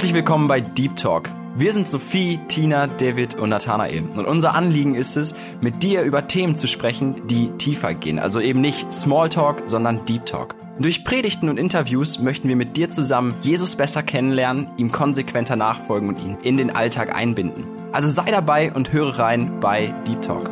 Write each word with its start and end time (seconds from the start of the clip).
Herzlich 0.00 0.14
willkommen 0.14 0.48
bei 0.48 0.62
Deep 0.62 0.96
Talk. 0.96 1.28
Wir 1.56 1.74
sind 1.74 1.86
Sophie, 1.86 2.40
Tina, 2.48 2.86
David 2.86 3.34
und 3.34 3.50
Nathanael. 3.50 4.02
Und 4.16 4.24
unser 4.24 4.54
Anliegen 4.54 4.94
ist 4.94 5.14
es, 5.14 5.34
mit 5.60 5.82
dir 5.82 6.04
über 6.04 6.26
Themen 6.26 6.56
zu 6.56 6.66
sprechen, 6.66 7.26
die 7.26 7.50
tiefer 7.58 7.92
gehen. 7.92 8.18
Also 8.18 8.40
eben 8.40 8.62
nicht 8.62 8.94
Smalltalk, 8.94 9.64
sondern 9.66 10.06
Deep 10.06 10.24
Talk. 10.24 10.54
Durch 10.78 11.04
Predigten 11.04 11.50
und 11.50 11.58
Interviews 11.58 12.18
möchten 12.18 12.48
wir 12.48 12.56
mit 12.56 12.78
dir 12.78 12.88
zusammen 12.88 13.34
Jesus 13.42 13.74
besser 13.74 14.02
kennenlernen, 14.02 14.68
ihm 14.78 14.90
konsequenter 14.90 15.54
nachfolgen 15.54 16.08
und 16.08 16.18
ihn 16.24 16.38
in 16.42 16.56
den 16.56 16.70
Alltag 16.70 17.14
einbinden. 17.14 17.64
Also 17.92 18.08
sei 18.08 18.30
dabei 18.30 18.72
und 18.72 18.94
höre 18.94 19.18
rein 19.18 19.60
bei 19.60 19.92
Deep 20.08 20.22
Talk. 20.22 20.48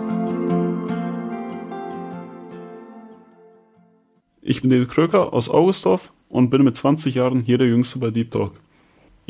Ich 4.43 4.61
bin 4.61 4.69
David 4.69 4.91
Kröker 4.91 5.33
aus 5.33 5.49
Augustorf 5.49 6.13
und 6.29 6.51
bin 6.51 6.65
mit 6.65 6.77
20 6.77 7.15
Jahren 7.15 7.41
hier 7.41 7.57
der 7.57 7.69
Jüngste 7.69 7.99
bei 7.99 8.11
Deep 8.11 8.31
Talk. 8.31 8.53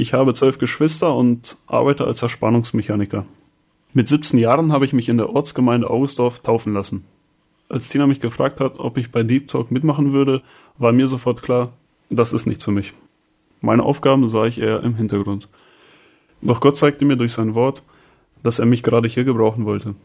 Ich 0.00 0.12
habe 0.12 0.32
zwölf 0.32 0.58
Geschwister 0.58 1.12
und 1.12 1.56
arbeite 1.66 2.04
als 2.04 2.22
Erspannungsmechaniker. 2.22 3.24
Mit 3.92 4.06
17 4.06 4.38
Jahren 4.38 4.70
habe 4.70 4.84
ich 4.84 4.92
mich 4.92 5.08
in 5.08 5.16
der 5.16 5.30
Ortsgemeinde 5.30 5.90
Augustdorf 5.90 6.38
taufen 6.38 6.72
lassen. 6.72 7.02
Als 7.68 7.88
Tina 7.88 8.06
mich 8.06 8.20
gefragt 8.20 8.60
hat, 8.60 8.78
ob 8.78 8.96
ich 8.96 9.10
bei 9.10 9.24
Deep 9.24 9.48
Talk 9.48 9.72
mitmachen 9.72 10.12
würde, 10.12 10.42
war 10.78 10.92
mir 10.92 11.08
sofort 11.08 11.42
klar, 11.42 11.72
das 12.10 12.32
ist 12.32 12.46
nichts 12.46 12.62
für 12.62 12.70
mich. 12.70 12.94
Meine 13.60 13.82
Aufgaben 13.82 14.28
sah 14.28 14.46
ich 14.46 14.60
eher 14.60 14.84
im 14.84 14.94
Hintergrund. 14.94 15.48
Doch 16.42 16.60
Gott 16.60 16.76
zeigte 16.76 17.04
mir 17.04 17.16
durch 17.16 17.32
sein 17.32 17.56
Wort, 17.56 17.82
dass 18.44 18.60
er 18.60 18.66
mich 18.66 18.84
gerade 18.84 19.08
hier 19.08 19.24
gebrauchen 19.24 19.64
wollte. 19.64 19.96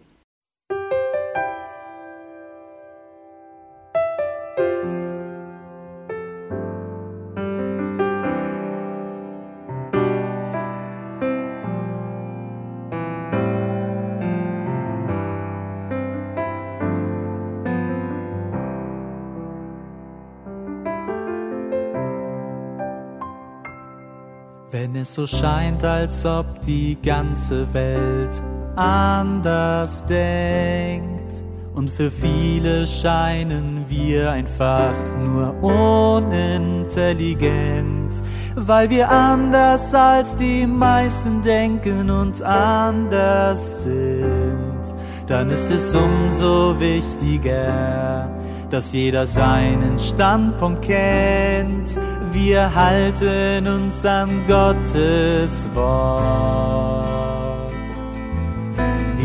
Es 25.04 25.14
so 25.14 25.28
scheint, 25.28 25.84
als 25.84 26.26
ob 26.26 26.62
die 26.62 26.98
ganze 27.02 27.74
Welt 27.74 28.42
anders 28.76 30.06
denkt. 30.06 31.44
Und 31.76 31.90
für 31.90 32.10
viele 32.10 32.88
scheinen 32.88 33.84
wir 33.90 34.32
einfach 34.32 34.96
nur 35.20 35.62
unintelligent, 35.62 38.14
weil 38.56 38.90
wir 38.90 39.10
anders 39.10 39.94
als 39.94 40.38
die 40.38 40.66
meisten 40.68 41.42
denken 41.42 42.10
und 42.10 42.42
anders 42.42 43.84
sind, 43.84 44.96
dann 45.28 45.50
ist 45.50 45.70
es 45.72 45.94
umso 45.96 46.80
wichtiger, 46.80 48.30
dass 48.74 48.92
jeder 48.92 49.28
seinen 49.28 50.00
Standpunkt 50.00 50.82
kennt. 50.82 51.96
Wir 52.32 52.74
halten 52.74 53.68
uns 53.68 54.04
an 54.04 54.30
Gottes 54.48 55.70
Wort. 55.76 57.72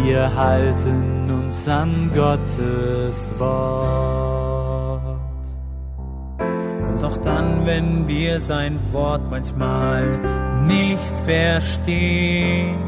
Wir 0.03 0.37
halten 0.37 1.31
uns 1.31 1.67
an 1.67 2.11
Gottes 2.15 3.33
Wort. 3.39 5.19
Und 6.91 7.03
auch 7.03 7.17
dann, 7.17 7.65
wenn 7.65 8.07
wir 8.07 8.41
sein 8.41 8.79
Wort 8.93 9.23
manchmal 9.31 10.21
nicht 10.67 11.19
verstehen, 11.25 12.88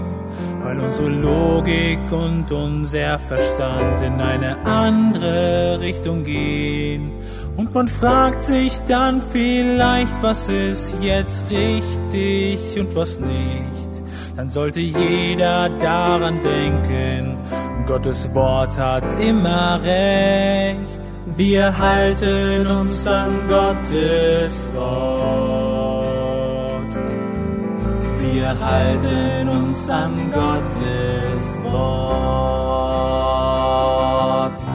weil 0.63 0.79
unsere 0.81 1.09
Logik 1.09 2.13
und 2.13 2.51
unser 2.53 3.19
Verstand 3.19 4.01
in 4.03 4.21
eine 4.21 4.65
andere 4.67 5.81
Richtung 5.81 6.25
gehen. 6.25 7.13
Und 7.57 7.75
man 7.75 7.89
fragt 7.89 8.45
sich 8.45 8.79
dann 8.89 9.23
vielleicht, 9.31 10.23
was 10.23 10.49
ist 10.49 10.97
jetzt 11.01 11.51
richtig 11.51 12.79
und 12.79 12.95
was 12.95 13.21
nicht. 13.21 14.03
Dann 14.37 14.49
sollte 14.49 14.81
jeder 14.81 15.69
daran 15.81 16.41
denken, 16.43 17.39
Gottes 17.87 18.33
Wort 18.35 18.79
hat 18.79 19.21
immer 19.21 19.81
recht. 19.83 21.11
Wir 21.37 21.77
halten 21.77 22.67
uns 22.67 23.07
an 23.07 23.33
Gottes 23.49 24.71
Wort. 24.75 25.60
Wir 28.41 28.57
halten 28.59 29.49
uns 29.51 29.87
an 29.91 30.15
Gottes 30.33 31.61
Wort. 31.63 32.11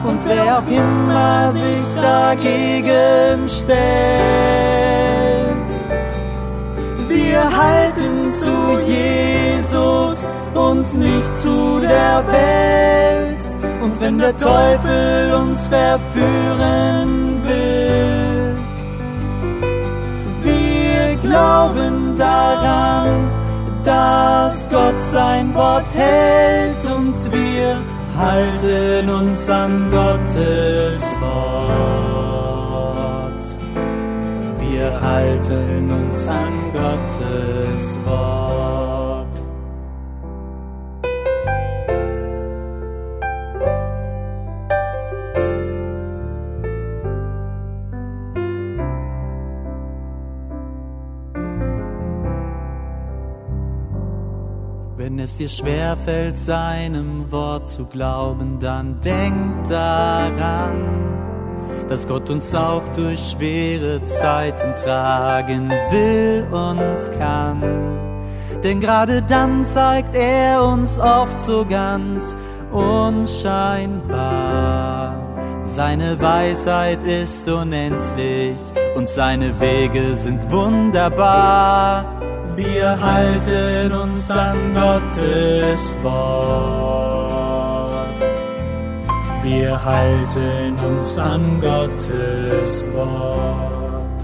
Und 0.04 0.24
wer 0.24 0.58
auch 0.58 0.68
immer 0.68 1.52
sich 1.52 1.94
dagegen 2.00 3.48
stellt, 3.48 3.76
wir 7.08 7.42
halten 7.42 8.32
zu 8.38 8.78
Jesus 8.86 10.28
und 10.54 10.94
nicht 10.94 11.34
zu 11.34 11.80
der 11.80 12.24
Welt. 12.28 13.42
Und 13.82 14.00
wenn 14.00 14.18
der 14.18 14.36
Teufel 14.36 15.34
uns 15.42 15.66
verführen 15.66 17.42
will, 17.42 18.56
wir 20.44 21.16
glauben 21.16 22.16
daran, 22.16 23.35
dass 23.86 24.68
Gott 24.68 25.00
sein 25.12 25.54
Wort 25.54 25.86
hält 25.94 26.84
und 26.96 27.14
wir 27.32 27.78
halten 28.18 29.08
uns 29.08 29.48
an 29.48 29.88
Gottes 29.92 31.00
Wort. 31.20 31.36
Wir 34.58 35.00
halten 35.00 35.88
uns 35.90 36.28
an 36.28 36.52
Gottes 36.72 37.96
Wort. 38.04 38.85
Es 55.26 55.36
dir 55.38 55.48
schwerfällt, 55.48 56.38
seinem 56.38 57.32
Wort 57.32 57.66
zu 57.66 57.84
glauben, 57.86 58.60
dann 58.60 59.00
denk 59.00 59.68
daran, 59.68 60.76
dass 61.88 62.06
Gott 62.06 62.30
uns 62.30 62.54
auch 62.54 62.86
durch 62.94 63.30
schwere 63.32 64.04
Zeiten 64.04 64.76
tragen 64.76 65.68
will 65.90 66.46
und 66.52 67.10
kann. 67.18 67.60
Denn 68.62 68.78
gerade 68.78 69.20
dann 69.20 69.64
zeigt 69.64 70.14
er 70.14 70.62
uns 70.62 71.00
oft 71.00 71.40
so 71.40 71.66
ganz 71.68 72.36
unscheinbar. 72.70 74.06
Seine 75.64 76.20
Weisheit 76.20 77.02
ist 77.02 77.48
unendlich 77.48 78.58
und 78.94 79.08
seine 79.08 79.60
Wege 79.60 80.14
sind 80.14 80.52
wunderbar. 80.52 82.15
Wir 82.56 82.98
halten 82.98 83.92
uns 83.92 84.30
an 84.30 84.56
Gottes 84.72 85.98
Wort. 86.02 88.06
Wir 89.42 89.84
halten 89.84 90.74
uns 90.88 91.18
an 91.18 91.60
Gottes 91.60 92.90
Wort. 92.94 94.22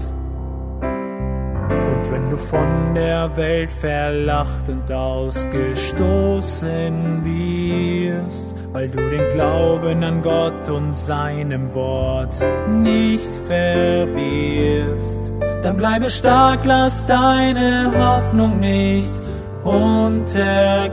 Und 0.81 2.11
wenn 2.11 2.31
du 2.31 2.37
von 2.37 2.95
der 2.95 3.37
Welt 3.37 3.71
verlacht 3.71 4.67
und 4.67 4.91
ausgestoßen 4.91 7.23
wirst, 7.23 8.55
weil 8.73 8.89
du 8.89 9.09
den 9.11 9.29
Glauben 9.35 10.03
an 10.03 10.23
Gott 10.23 10.67
und 10.69 10.95
seinem 10.95 11.71
Wort 11.75 12.35
nicht 12.67 13.29
verwirfst, 13.45 15.31
dann 15.63 15.77
bleibe 15.77 16.09
stark, 16.09 16.59
lass 16.65 17.05
deine 17.05 17.91
Hoffnung 17.97 18.59
nicht 18.59 19.29
untergehen. 19.63 20.83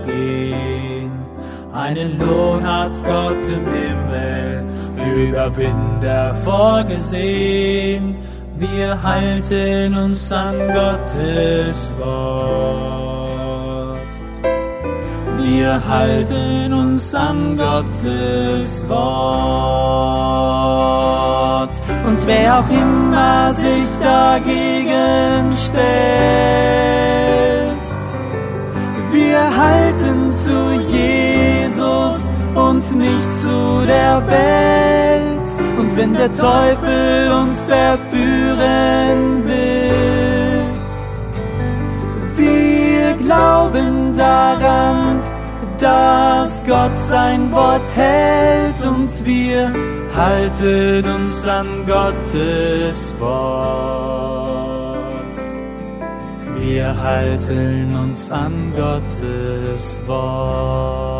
Einen 1.72 2.18
Lohn 2.18 2.64
hat 2.66 2.92
Gott 3.04 3.42
im 3.48 3.66
Himmel 3.72 4.64
für 4.96 5.28
Überwinder 5.28 6.34
vorgesehen. 6.36 8.16
Wir 8.56 9.02
halten 9.02 9.94
uns 9.96 10.30
an 10.32 10.56
Gottes 10.68 11.92
Wort. 11.98 12.99
Wir 15.42 15.80
halten 15.88 16.72
uns 16.72 17.14
an 17.14 17.56
Gottes 17.56 18.88
Wort. 18.88 19.00
Und 22.06 22.26
wer 22.26 22.58
auch 22.60 22.70
immer 22.70 23.52
sich 23.54 23.98
dagegen 24.00 25.52
stellt, 25.52 26.60
halten 29.60 30.32
zu 30.32 30.58
Jesus 30.90 32.28
und 32.54 32.96
nicht 32.96 33.32
zu 33.32 33.86
der 33.86 34.22
Welt. 34.26 35.48
Und 35.78 35.96
wenn 35.96 36.14
der 36.14 36.32
Teufel 36.32 37.30
uns 37.42 37.66
verführen 37.66 39.44
will, 39.44 40.64
wir 42.36 43.14
glauben 43.14 44.14
daran, 44.16 45.19
dass 45.80 46.62
Gott 46.64 46.98
sein 46.98 47.50
Wort 47.52 47.86
hält 47.94 48.84
und 48.86 49.24
wir 49.24 49.72
halten 50.14 51.04
uns 51.08 51.46
an 51.46 51.66
Gottes 51.86 53.14
Wort. 53.18 54.60
Wir 56.56 57.02
halten 57.02 57.96
uns 57.96 58.30
an 58.30 58.72
Gottes 58.76 60.00
Wort. 60.06 61.19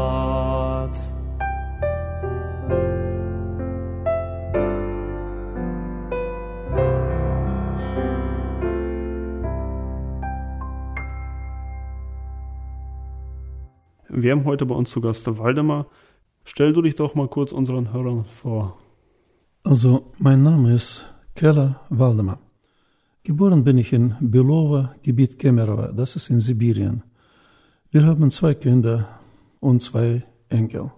Wir 14.23 14.33
haben 14.33 14.45
heute 14.45 14.67
bei 14.67 14.75
uns 14.75 14.91
zu 14.91 15.01
Gast 15.01 15.27
Waldemar. 15.39 15.87
Stell 16.45 16.73
du 16.73 16.83
dich 16.83 16.95
doch 16.95 17.15
mal 17.15 17.29
kurz 17.29 17.53
unseren 17.53 17.93
Hörern 17.93 18.25
vor. 18.25 18.79
Also, 19.63 20.13
mein 20.19 20.43
Name 20.43 20.75
ist 20.75 21.05
Keller 21.35 21.81
Waldemar. 21.91 22.39
Geboren 23.23 23.65
bin 23.65 23.79
ich 23.79 23.93
in 23.93 24.15
Belova, 24.21 24.95
Gebiet 25.03 25.39
Kemerovo, 25.39 25.93
das 25.93 26.17
ist 26.17 26.31
in 26.31 26.41
Sibirien. 26.41 27.03
Wir 27.91 28.05
haben 28.07 28.31
zwei 28.31 28.55
Kinder 28.55 29.09
und 29.61 29.83
zwei 29.83 30.25
Enkel. 30.49 30.91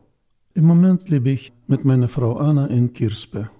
Im 0.54 0.64
Moment 0.64 1.08
lebe 1.08 1.30
ich 1.30 1.52
mit 1.66 1.84
meiner 1.84 2.08
Frau 2.08 2.36
Anna 2.36 2.66
in 2.66 2.92
Kirspe. 2.92 3.50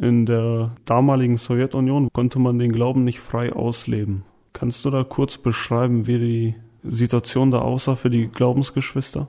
In 0.00 0.26
der 0.26 0.74
damaligen 0.84 1.36
Sowjetunion 1.36 2.08
konnte 2.12 2.38
man 2.38 2.58
den 2.58 2.72
Glauben 2.72 3.04
nicht 3.04 3.20
frei 3.20 3.52
ausleben. 3.52 4.24
Kannst 4.52 4.84
du 4.84 4.90
da 4.90 5.04
kurz 5.04 5.38
beschreiben, 5.38 6.06
wie 6.06 6.18
die 6.18 6.54
Situation 6.84 7.50
da 7.50 7.60
aussah 7.60 7.96
für 7.96 8.10
die 8.10 8.28
Glaubensgeschwister? 8.28 9.28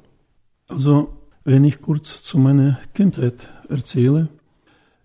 Also, 0.67 1.09
wenn 1.43 1.63
ich 1.63 1.81
kurz 1.81 2.21
zu 2.23 2.37
meiner 2.37 2.79
Kindheit 2.93 3.49
erzähle, 3.69 4.29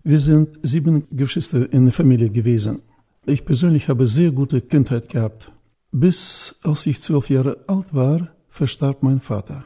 wir 0.03 0.19
sind 0.19 0.59
sieben 0.63 1.07
Geschwister 1.11 1.71
in 1.71 1.85
der 1.85 1.93
Familie 1.93 2.29
gewesen. 2.29 2.81
Ich 3.25 3.45
persönlich 3.45 3.87
habe 3.87 4.07
sehr 4.07 4.31
gute 4.31 4.61
Kindheit 4.61 5.09
gehabt. 5.09 5.51
Bis 5.91 6.55
als 6.63 6.87
ich 6.87 7.01
zwölf 7.01 7.29
Jahre 7.29 7.57
alt 7.67 7.93
war, 7.93 8.29
verstarb 8.49 9.03
mein 9.03 9.19
Vater. 9.19 9.65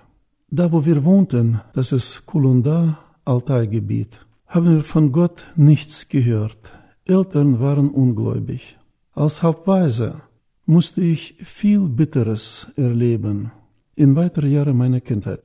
Da, 0.49 0.71
wo 0.71 0.85
wir 0.85 1.03
wohnten, 1.05 1.61
das 1.73 1.91
ist 1.91 2.25
Kulunda, 2.25 2.99
Altaigebiet, 3.23 4.19
haben 4.47 4.75
wir 4.75 4.83
von 4.83 5.11
Gott 5.11 5.45
nichts 5.55 6.09
gehört. 6.09 6.71
Eltern 7.05 7.59
waren 7.59 7.89
ungläubig. 7.89 8.77
Als 9.13 9.41
Halbweise 9.41 10.21
musste 10.65 11.01
ich 11.01 11.35
viel 11.44 11.81
Bitteres 11.81 12.67
erleben 12.75 13.51
in 13.95 14.15
weitere 14.15 14.47
Jahre 14.47 14.73
meiner 14.73 15.01
Kindheit. 15.01 15.41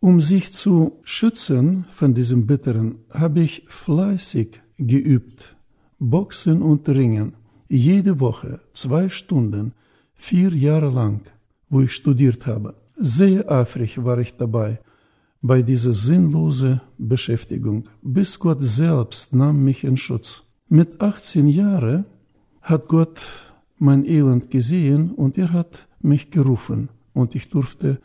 Um 0.00 0.20
sich 0.20 0.52
zu 0.52 0.98
schützen 1.04 1.84
von 1.92 2.12
diesem 2.12 2.46
Bitteren, 2.46 2.98
habe 3.10 3.40
ich 3.40 3.64
fleißig 3.68 4.60
geübt. 4.76 5.56
Boxen 5.98 6.60
und 6.60 6.88
Ringen. 6.88 7.34
Jede 7.68 8.18
Woche 8.18 8.60
zwei 8.72 9.08
Stunden, 9.08 9.72
vier 10.14 10.52
Jahre 10.52 10.90
lang, 10.90 11.20
wo 11.70 11.80
ich 11.80 11.92
studiert 11.92 12.46
habe. 12.46 12.74
Sehr 12.96 13.50
eifrig 13.50 14.04
war 14.04 14.18
ich 14.18 14.36
dabei 14.36 14.80
bei 15.40 15.62
dieser 15.62 15.94
sinnlosen 15.94 16.80
Beschäftigung, 16.98 17.88
bis 18.00 18.38
Gott 18.38 18.62
selbst 18.62 19.34
nahm 19.34 19.64
mich 19.64 19.84
in 19.84 19.96
Schutz. 19.96 20.44
Mit 20.68 21.00
18 21.00 21.48
Jahren 21.48 22.06
hat 22.60 22.88
Gott 22.88 23.20
mein 23.82 24.04
Elend 24.04 24.48
gesehen 24.50 25.10
und 25.10 25.36
er 25.36 25.52
hat 25.52 25.88
mich 26.00 26.30
gerufen 26.30 26.88
und 27.12 27.34
ich 27.34 27.48
durfte 27.48 28.00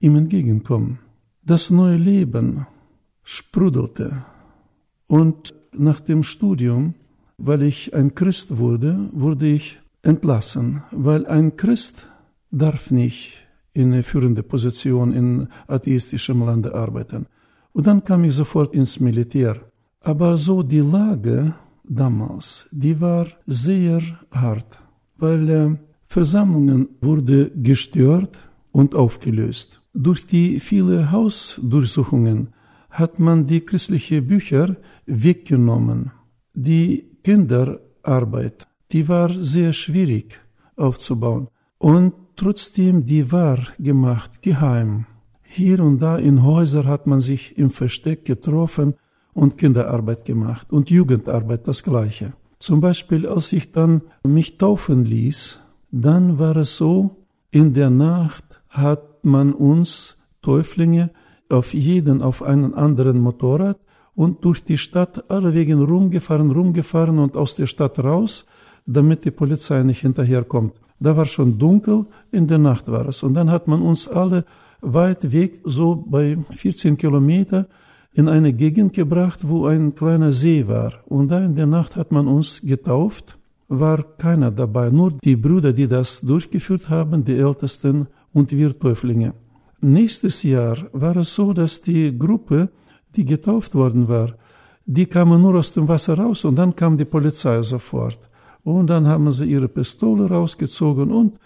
ihm 0.00 0.16
entgegenkommen. 0.16 1.00
Das 1.44 1.70
neue 1.70 1.98
Leben 1.98 2.66
sprudelte 3.22 4.24
und 5.06 5.54
nach 5.72 6.00
dem 6.00 6.22
Studium, 6.22 6.94
weil 7.36 7.62
ich 7.62 7.94
ein 7.94 8.14
Christ 8.14 8.56
wurde, 8.56 9.10
wurde 9.12 9.46
ich 9.48 9.78
entlassen, 10.02 10.82
weil 10.92 11.26
ein 11.26 11.56
Christ 11.56 12.08
darf 12.50 12.90
nicht 12.90 13.34
in 13.74 13.92
eine 13.92 14.02
führende 14.02 14.42
Position 14.42 15.12
in 15.12 15.48
atheistischem 15.66 16.40
Lande 16.40 16.74
arbeiten. 16.74 17.26
Und 17.72 17.86
dann 17.86 18.02
kam 18.02 18.24
ich 18.24 18.32
sofort 18.32 18.72
ins 18.74 18.98
Militär. 18.98 19.56
Aber 20.00 20.38
so 20.38 20.62
die 20.62 20.80
Lage 20.80 21.54
damals, 21.84 22.66
die 22.72 22.98
war 22.98 23.26
sehr 23.46 24.00
hart 24.30 24.87
weil 25.18 25.48
äh, 25.48 25.76
Versammlungen 26.06 26.88
wurde 27.00 27.50
gestört 27.50 28.40
und 28.72 28.94
aufgelöst. 28.94 29.82
Durch 29.92 30.26
die 30.26 30.60
viele 30.60 31.10
Hausdurchsuchungen 31.10 32.54
hat 32.90 33.18
man 33.18 33.46
die 33.46 33.60
christlichen 33.60 34.26
Bücher 34.26 34.76
weggenommen. 35.06 36.12
Die 36.54 37.18
Kinderarbeit, 37.22 38.66
die 38.92 39.08
war 39.08 39.30
sehr 39.32 39.72
schwierig 39.72 40.40
aufzubauen 40.76 41.48
und 41.78 42.14
trotzdem 42.36 43.04
die 43.04 43.30
war 43.30 43.58
gemacht, 43.78 44.42
geheim. 44.42 45.06
Hier 45.42 45.80
und 45.80 46.00
da 46.00 46.16
in 46.16 46.42
Häusern 46.42 46.86
hat 46.86 47.06
man 47.06 47.20
sich 47.20 47.58
im 47.58 47.70
Versteck 47.70 48.24
getroffen 48.24 48.94
und 49.32 49.56
Kinderarbeit 49.58 50.24
gemacht 50.24 50.72
und 50.72 50.90
Jugendarbeit 50.90 51.66
das 51.66 51.82
gleiche. 51.82 52.32
Zum 52.58 52.80
Beispiel, 52.80 53.26
als 53.26 53.52
ich 53.52 53.72
dann 53.72 54.02
mich 54.24 54.58
taufen 54.58 55.04
ließ, 55.04 55.60
dann 55.90 56.38
war 56.38 56.56
es 56.56 56.76
so, 56.76 57.16
in 57.50 57.72
der 57.72 57.90
Nacht 57.90 58.60
hat 58.68 59.24
man 59.24 59.52
uns 59.52 60.16
Täuflinge 60.42 61.10
auf 61.48 61.72
jeden 61.72 62.20
auf 62.20 62.42
einen 62.42 62.74
anderen 62.74 63.20
Motorrad 63.20 63.78
und 64.14 64.44
durch 64.44 64.64
die 64.64 64.78
Stadt 64.78 65.30
alle 65.30 65.54
Wegen 65.54 65.82
rumgefahren, 65.82 66.50
rumgefahren 66.50 67.18
und 67.18 67.36
aus 67.36 67.54
der 67.54 67.66
Stadt 67.66 67.98
raus, 67.98 68.44
damit 68.84 69.24
die 69.24 69.30
Polizei 69.30 69.82
nicht 69.82 70.00
hinterherkommt. 70.00 70.74
Da 71.00 71.16
war 71.16 71.26
schon 71.26 71.58
dunkel, 71.58 72.06
in 72.32 72.46
der 72.46 72.58
Nacht 72.58 72.88
war 72.88 73.08
es. 73.08 73.22
Und 73.22 73.34
dann 73.34 73.50
hat 73.50 73.68
man 73.68 73.80
uns 73.80 74.08
alle 74.08 74.44
weit 74.80 75.32
weg, 75.32 75.60
so 75.64 75.94
bei 75.94 76.36
14 76.50 76.96
Kilometer, 76.96 77.68
in 78.12 78.28
eine 78.28 78.52
Gegend 78.52 78.94
gebracht, 78.94 79.40
wo 79.46 79.66
ein 79.66 79.94
kleiner 79.94 80.32
See 80.32 80.66
war. 80.66 80.92
Und 81.06 81.30
da 81.30 81.44
in 81.44 81.54
der 81.54 81.66
Nacht 81.66 81.96
hat 81.96 82.10
man 82.12 82.26
uns 82.26 82.60
getauft, 82.62 83.38
war 83.68 84.02
keiner 84.16 84.50
dabei, 84.50 84.90
nur 84.90 85.12
die 85.12 85.36
Brüder, 85.36 85.72
die 85.72 85.86
das 85.86 86.20
durchgeführt 86.20 86.88
haben, 86.88 87.24
die 87.24 87.36
Ältesten 87.36 88.06
und 88.32 88.50
wir 88.52 88.78
Täuflinge. 88.78 89.34
Nächstes 89.80 90.42
Jahr 90.42 90.78
war 90.92 91.16
es 91.16 91.34
so, 91.34 91.52
dass 91.52 91.80
die 91.80 92.16
Gruppe, 92.18 92.70
die 93.14 93.24
getauft 93.24 93.74
worden 93.74 94.08
war, 94.08 94.34
die 94.86 95.06
kamen 95.06 95.40
nur 95.42 95.56
aus 95.56 95.72
dem 95.72 95.86
Wasser 95.86 96.18
raus 96.18 96.44
und 96.44 96.56
dann 96.56 96.74
kam 96.74 96.96
die 96.96 97.04
Polizei 97.04 97.62
sofort. 97.62 98.18
Und 98.64 98.88
dann 98.88 99.06
haben 99.06 99.30
sie 99.32 99.44
ihre 99.44 99.68
Pistole 99.68 100.28
rausgezogen 100.28 101.10
und 101.12 101.38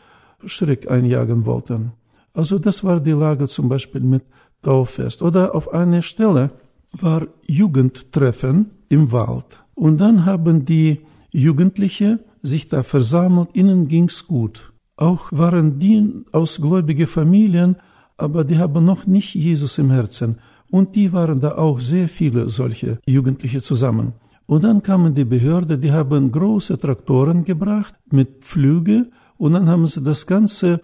Schreck 0.47 0.91
einjagen 0.91 1.45
wollten. 1.45 1.93
Also 2.35 2.59
das 2.59 2.83
war 2.83 3.01
die 3.01 3.13
Lage 3.13 3.47
zum 3.49 3.69
Beispiel 3.69 4.01
mit 4.01 4.23
Tauffest. 4.63 5.23
Oder 5.23 5.55
auf 5.55 5.73
einer 5.73 6.03
Stelle 6.03 6.51
war 6.93 7.27
Jugendtreffen 7.47 8.71
im 8.89 9.13
Wald. 9.13 9.59
Und 9.75 10.01
dann 10.01 10.25
haben 10.25 10.65
die 10.65 11.01
Jugendliche 11.31 12.21
sich 12.43 12.69
da 12.69 12.83
versammelt, 12.83 13.51
ihnen 13.55 13.89
ging's 13.89 14.27
gut. 14.27 14.73
Auch 14.97 15.33
waren 15.33 15.79
die 15.79 16.25
aus 16.33 16.61
gläubigen 16.61 17.07
Familien, 17.07 17.77
aber 18.17 18.45
die 18.45 18.59
haben 18.59 18.85
noch 18.85 19.07
nicht 19.07 19.35
Jesus 19.35 19.79
im 19.79 19.91
Herzen. 19.91 20.39
Und 20.71 20.95
die 20.95 21.13
waren 21.13 21.41
da 21.41 21.57
auch 21.57 21.81
sehr 21.81 22.09
viele 22.09 22.49
solche 22.49 22.99
Jugendliche 23.07 23.61
zusammen. 23.61 24.13
Und 24.47 24.65
dann 24.65 24.83
kamen 24.83 25.15
die 25.15 25.25
Behörde, 25.25 25.79
die 25.79 25.93
haben 25.93 26.31
große 26.31 26.79
Traktoren 26.79 27.45
gebracht 27.45 27.95
mit 28.11 28.45
Flüge 28.45 29.11
und 29.39 29.53
dann 29.55 29.69
haben 29.69 29.87
sie 29.87 30.03
das 30.03 30.27
ganze, 30.27 30.81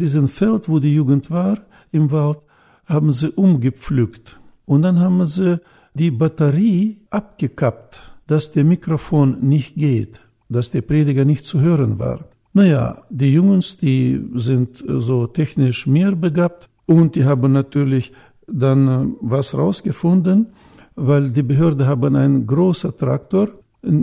diesen 0.00 0.28
Feld, 0.28 0.68
wo 0.68 0.78
die 0.78 0.94
Jugend 0.94 1.30
war, 1.30 1.58
im 1.92 2.10
Wald, 2.10 2.40
haben 2.86 3.12
sie 3.12 3.30
umgepflügt. 3.30 4.38
Und 4.66 4.82
dann 4.82 5.00
haben 5.00 5.26
sie 5.26 5.60
die 5.94 6.10
Batterie 6.10 6.98
abgekappt, 7.10 8.00
dass 8.26 8.50
der 8.50 8.64
Mikrofon 8.64 9.38
nicht 9.40 9.74
geht, 9.74 10.20
dass 10.48 10.70
der 10.70 10.82
Prediger 10.82 11.24
nicht 11.24 11.46
zu 11.46 11.60
hören 11.60 11.98
war. 11.98 12.24
Naja, 12.54 13.02
die 13.08 13.32
Jungs, 13.32 13.78
die 13.78 14.22
sind 14.34 14.82
so 14.86 15.26
technisch 15.26 15.86
mehr 15.86 16.12
begabt 16.12 16.68
und 16.86 17.14
die 17.16 17.24
haben 17.24 17.52
natürlich 17.52 18.12
dann 18.46 18.88
äh, 18.88 19.14
was 19.20 19.54
rausgefunden, 19.54 20.48
weil 20.94 21.30
die 21.30 21.42
Behörde 21.42 21.86
haben 21.86 22.14
einen 22.16 22.46
großen 22.46 22.96
Traktor 22.96 23.48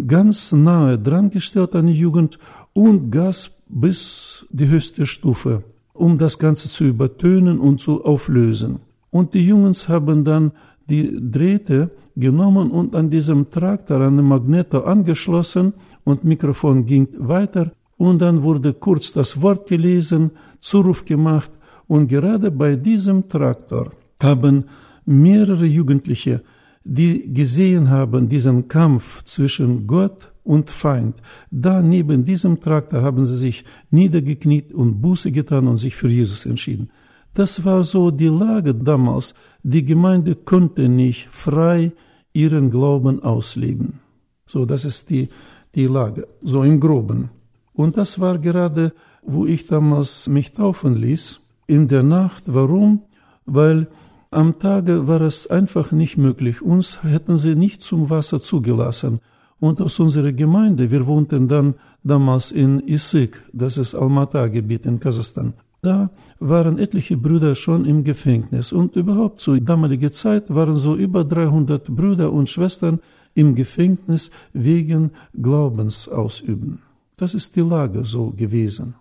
ganz 0.07 0.51
nahe 0.51 0.97
dran 0.97 1.29
gestellt 1.29 1.75
an 1.75 1.87
die 1.87 1.93
Jugend 1.93 2.39
und 2.73 3.11
Gas 3.11 3.51
bis 3.67 4.45
die 4.49 4.67
höchste 4.67 5.05
Stufe. 5.05 5.63
Um 5.99 6.17
das 6.17 6.39
Ganze 6.39 6.69
zu 6.69 6.85
übertönen 6.85 7.59
und 7.59 7.79
zu 7.79 8.03
auflösen. 8.03 8.79
Und 9.11 9.33
die 9.33 9.45
Jungs 9.45 9.89
haben 9.89 10.23
dann 10.23 10.51
die 10.89 11.05
Drähte 11.19 11.91
genommen 12.15 12.71
und 12.71 12.95
an 12.95 13.09
diesem 13.09 13.49
Traktor, 13.51 14.01
an 14.01 14.17
dem 14.17 14.27
Magneto 14.27 14.79
angeschlossen 14.79 15.73
und 16.03 16.23
Mikrofon 16.23 16.85
ging 16.85 17.07
weiter 17.17 17.71
und 17.97 18.19
dann 18.19 18.41
wurde 18.43 18.73
kurz 18.73 19.11
das 19.11 19.41
Wort 19.41 19.67
gelesen, 19.67 20.31
Zuruf 20.59 21.05
gemacht 21.05 21.51
und 21.87 22.07
gerade 22.07 22.49
bei 22.51 22.75
diesem 22.75 23.27
Traktor 23.27 23.91
haben 24.21 24.65
mehrere 25.05 25.65
Jugendliche, 25.65 26.41
die 26.83 27.33
gesehen 27.33 27.89
haben 27.89 28.27
diesen 28.29 28.67
Kampf 28.67 29.23
zwischen 29.23 29.85
Gott 29.85 30.31
und 30.49 30.71
Feind, 30.71 31.15
da 31.51 31.83
neben 31.83 32.25
diesem 32.25 32.59
Traktor 32.59 33.03
haben 33.03 33.23
sie 33.23 33.37
sich 33.37 33.63
niedergekniet 33.91 34.73
und 34.73 34.99
Buße 34.99 35.31
getan 35.31 35.67
und 35.67 35.77
sich 35.77 35.95
für 35.95 36.09
Jesus 36.09 36.47
entschieden. 36.47 36.89
Das 37.35 37.63
war 37.63 37.83
so 37.83 38.09
die 38.09 38.33
Lage 38.43 38.73
damals. 38.73 39.35
Die 39.61 39.85
Gemeinde 39.85 40.33
konnte 40.33 40.89
nicht 40.89 41.27
frei 41.29 41.91
ihren 42.33 42.71
Glauben 42.71 43.21
ausleben. 43.21 43.99
So, 44.47 44.65
das 44.65 44.85
ist 44.85 45.11
die, 45.11 45.29
die 45.75 45.85
Lage, 45.85 46.27
so 46.41 46.63
im 46.63 46.79
Groben. 46.79 47.29
Und 47.71 47.97
das 47.97 48.19
war 48.19 48.39
gerade, 48.39 48.93
wo 49.21 49.45
ich 49.45 49.67
damals 49.67 50.27
mich 50.27 50.53
taufen 50.53 50.95
ließ, 50.95 51.41
in 51.67 51.87
der 51.87 52.01
Nacht. 52.01 52.45
Warum? 52.47 53.03
Weil 53.45 53.87
am 54.31 54.57
Tage 54.57 55.07
war 55.07 55.21
es 55.21 55.45
einfach 55.45 55.91
nicht 55.91 56.17
möglich. 56.17 56.63
Uns 56.63 57.03
hätten 57.03 57.37
sie 57.37 57.53
nicht 57.55 57.83
zum 57.83 58.09
Wasser 58.09 58.41
zugelassen. 58.41 59.19
Und 59.59 59.81
aus 59.81 59.99
unserer 59.99 60.31
Gemeinde, 60.31 60.89
wir 60.89 61.05
wohnten 61.05 61.47
dann 61.47 61.75
damals 62.03 62.51
in 62.51 62.79
Issyk, 62.79 63.43
das 63.51 63.77
ist 63.77 63.93
Almata-Gebiet 63.93 64.85
in 64.85 64.99
Kasachstan. 64.99 65.53
Da 65.81 66.09
waren 66.39 66.77
etliche 66.77 67.15
Brüder 67.15 67.55
schon 67.55 67.85
im 67.85 68.03
Gefängnis 68.03 68.71
und 68.73 68.95
überhaupt 68.95 69.39
zur 69.39 69.59
damaligen 69.59 70.11
Zeit 70.11 70.53
waren 70.53 70.75
so 70.75 70.95
über 70.95 71.23
300 71.23 71.87
Brüder 71.87 72.31
und 72.33 72.49
Schwestern 72.49 72.99
im 73.33 73.55
Gefängnis 73.55 74.31
wegen 74.51 75.11
Glaubensausüben. 75.41 76.79
Das 77.15 77.33
ist 77.33 77.55
die 77.55 77.61
Lage 77.61 78.03
so 78.03 78.31
gewesen. 78.31 78.95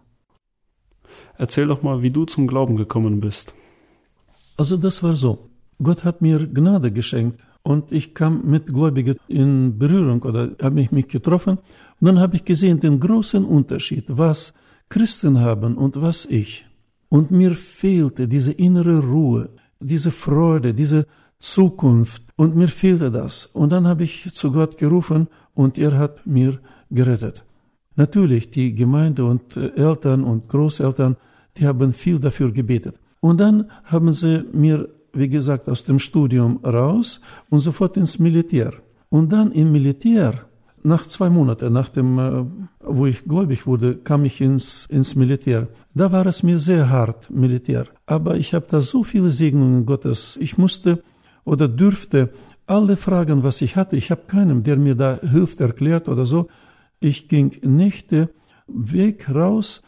Erzähl 1.37 1.67
doch 1.67 1.83
mal, 1.83 2.03
wie 2.03 2.11
du 2.11 2.25
zum 2.25 2.47
Glauben 2.47 2.77
gekommen 2.77 3.21
bist. 3.21 3.55
Also 4.57 4.77
das 4.77 5.03
war 5.03 5.17
so. 5.17 5.49
Gott 5.81 6.05
hat 6.05 6.21
mir 6.21 6.47
Gnade 6.47 6.91
geschenkt 6.91 7.45
und 7.71 7.93
ich 7.93 8.15
kam 8.15 8.35
mit 8.55 8.65
Gläubigen 8.77 9.17
in 9.29 9.79
Berührung 9.79 10.23
oder 10.23 10.43
habe 10.63 10.81
ich 10.81 10.91
mich 10.91 11.09
getroffen 11.09 11.59
und 12.01 12.05
dann 12.09 12.19
habe 12.19 12.37
ich 12.37 12.45
gesehen 12.45 12.81
den 12.81 12.99
großen 12.99 13.45
Unterschied, 13.45 14.05
was 14.09 14.55
Christen 14.89 15.39
haben 15.41 15.77
und 15.77 16.01
was 16.01 16.25
ich. 16.25 16.65
Und 17.11 17.31
mir 17.31 17.55
fehlte 17.55 18.27
diese 18.27 18.53
innere 18.53 18.99
Ruhe, 19.01 19.51
diese 19.81 20.11
Freude, 20.11 20.73
diese 20.73 21.07
Zukunft. 21.39 22.23
Und 22.37 22.57
mir 22.57 22.69
fehlte 22.69 23.11
das. 23.11 23.47
Und 23.53 23.71
dann 23.73 23.87
habe 23.87 24.05
ich 24.05 24.33
zu 24.33 24.51
Gott 24.51 24.79
gerufen 24.79 25.29
und 25.53 25.77
er 25.77 25.93
hat 25.99 26.27
mir 26.27 26.61
gerettet. 26.91 27.45
Natürlich, 27.97 28.51
die 28.51 28.75
Gemeinde 28.75 29.25
und 29.27 29.57
äh, 29.57 29.75
Eltern 29.77 30.25
und 30.25 30.49
Großeltern, 30.49 31.17
die 31.57 31.67
haben 31.67 31.93
viel 31.93 32.19
dafür 32.19 32.51
gebetet. 32.51 32.95
Und 33.21 33.41
dann 33.41 33.71
haben 33.85 34.13
sie 34.13 34.45
mir, 34.53 34.89
wie 35.13 35.29
gesagt, 35.29 35.69
aus 35.69 35.85
dem 35.85 35.99
Studium 35.99 36.59
raus 36.65 37.21
und 37.51 37.61
sofort 37.61 37.97
ins 37.97 38.19
Militär. 38.19 38.73
Und 39.09 39.33
dann 39.33 39.53
im 39.53 39.73
Militär 39.73 40.49
nach 40.83 41.07
zwei 41.07 41.29
Monaten, 41.29 41.73
nachdem, 41.73 42.19
äh, 42.19 42.45
wo 42.81 43.07
ich 43.07 43.25
gläubig 43.25 43.67
wurde, 43.67 43.97
kam 43.97 44.25
ich 44.25 44.41
ins, 44.41 44.87
ins 44.87 45.15
Militär. 45.15 45.69
Da 45.95 46.13
war 46.13 46.27
es 46.27 46.43
mir 46.43 46.59
sehr 46.59 46.89
hart, 46.89 47.31
Militär. 47.31 47.87
Aber 48.07 48.37
ich 48.37 48.55
habe 48.55 48.67
da 48.69 48.81
so 48.81 49.03
viele 49.03 49.31
Segnungen 49.31 49.87
Gottes. 49.87 50.39
Ich 50.41 50.59
musste 50.59 51.03
oder 51.45 51.69
dürfte 51.69 52.31
alle 52.67 52.97
Fragen, 52.97 53.43
was 53.43 53.63
ich 53.63 53.77
hatte, 53.77 53.97
ich 53.97 54.11
habe 54.11 54.23
keinem, 54.27 54.63
der 54.63 54.77
mir 54.77 54.95
da 54.95 55.19
hilft, 55.23 55.61
erklärt 55.61 56.09
oder 56.09 56.27
so. 56.27 56.49
Ich 57.01 57.29
ging 57.29 57.57
Nächte 57.63 58.31
weg 58.67 59.35
raus. 59.35 59.83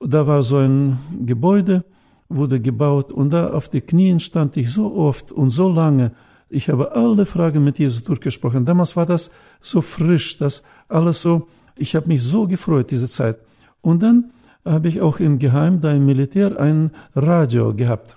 Da 0.00 0.26
war 0.26 0.42
so 0.42 0.58
ein 0.58 0.98
Gebäude, 1.26 1.84
wurde 2.30 2.60
gebaut 2.60 3.12
und 3.12 3.30
da 3.30 3.50
auf 3.50 3.68
die 3.68 3.82
Knien 3.82 4.20
stand 4.20 4.56
ich 4.56 4.72
so 4.72 4.94
oft 4.94 5.30
und 5.30 5.50
so 5.50 5.68
lange 5.68 6.12
ich 6.50 6.68
habe 6.68 6.92
alle 6.92 7.26
Fragen 7.26 7.62
mit 7.62 7.78
Jesus 7.78 8.02
durchgesprochen. 8.02 8.66
Damals 8.66 8.96
war 8.96 9.06
das 9.06 9.30
so 9.60 9.80
frisch, 9.80 10.36
das 10.36 10.62
alles 10.88 11.22
so, 11.22 11.46
ich 11.76 11.94
habe 11.94 12.08
mich 12.08 12.22
so 12.22 12.46
gefreut, 12.46 12.90
diese 12.90 13.08
Zeit. 13.08 13.38
Und 13.80 14.02
dann 14.02 14.32
habe 14.64 14.88
ich 14.88 15.00
auch 15.00 15.20
im 15.20 15.38
Geheim, 15.38 15.80
da 15.80 15.92
im 15.92 16.04
Militär, 16.04 16.60
ein 16.60 16.90
Radio 17.14 17.72
gehabt 17.72 18.16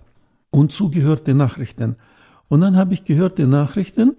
und 0.49 0.71
zugehört 0.71 1.27
die 1.27 1.35
Nachrichten. 1.35 1.95
Und 2.49 2.61
dann 2.61 2.75
habe 2.75 2.95
ich 2.95 3.05
gehört 3.05 3.37
die 3.37 3.45
Nachrichten 3.45 4.15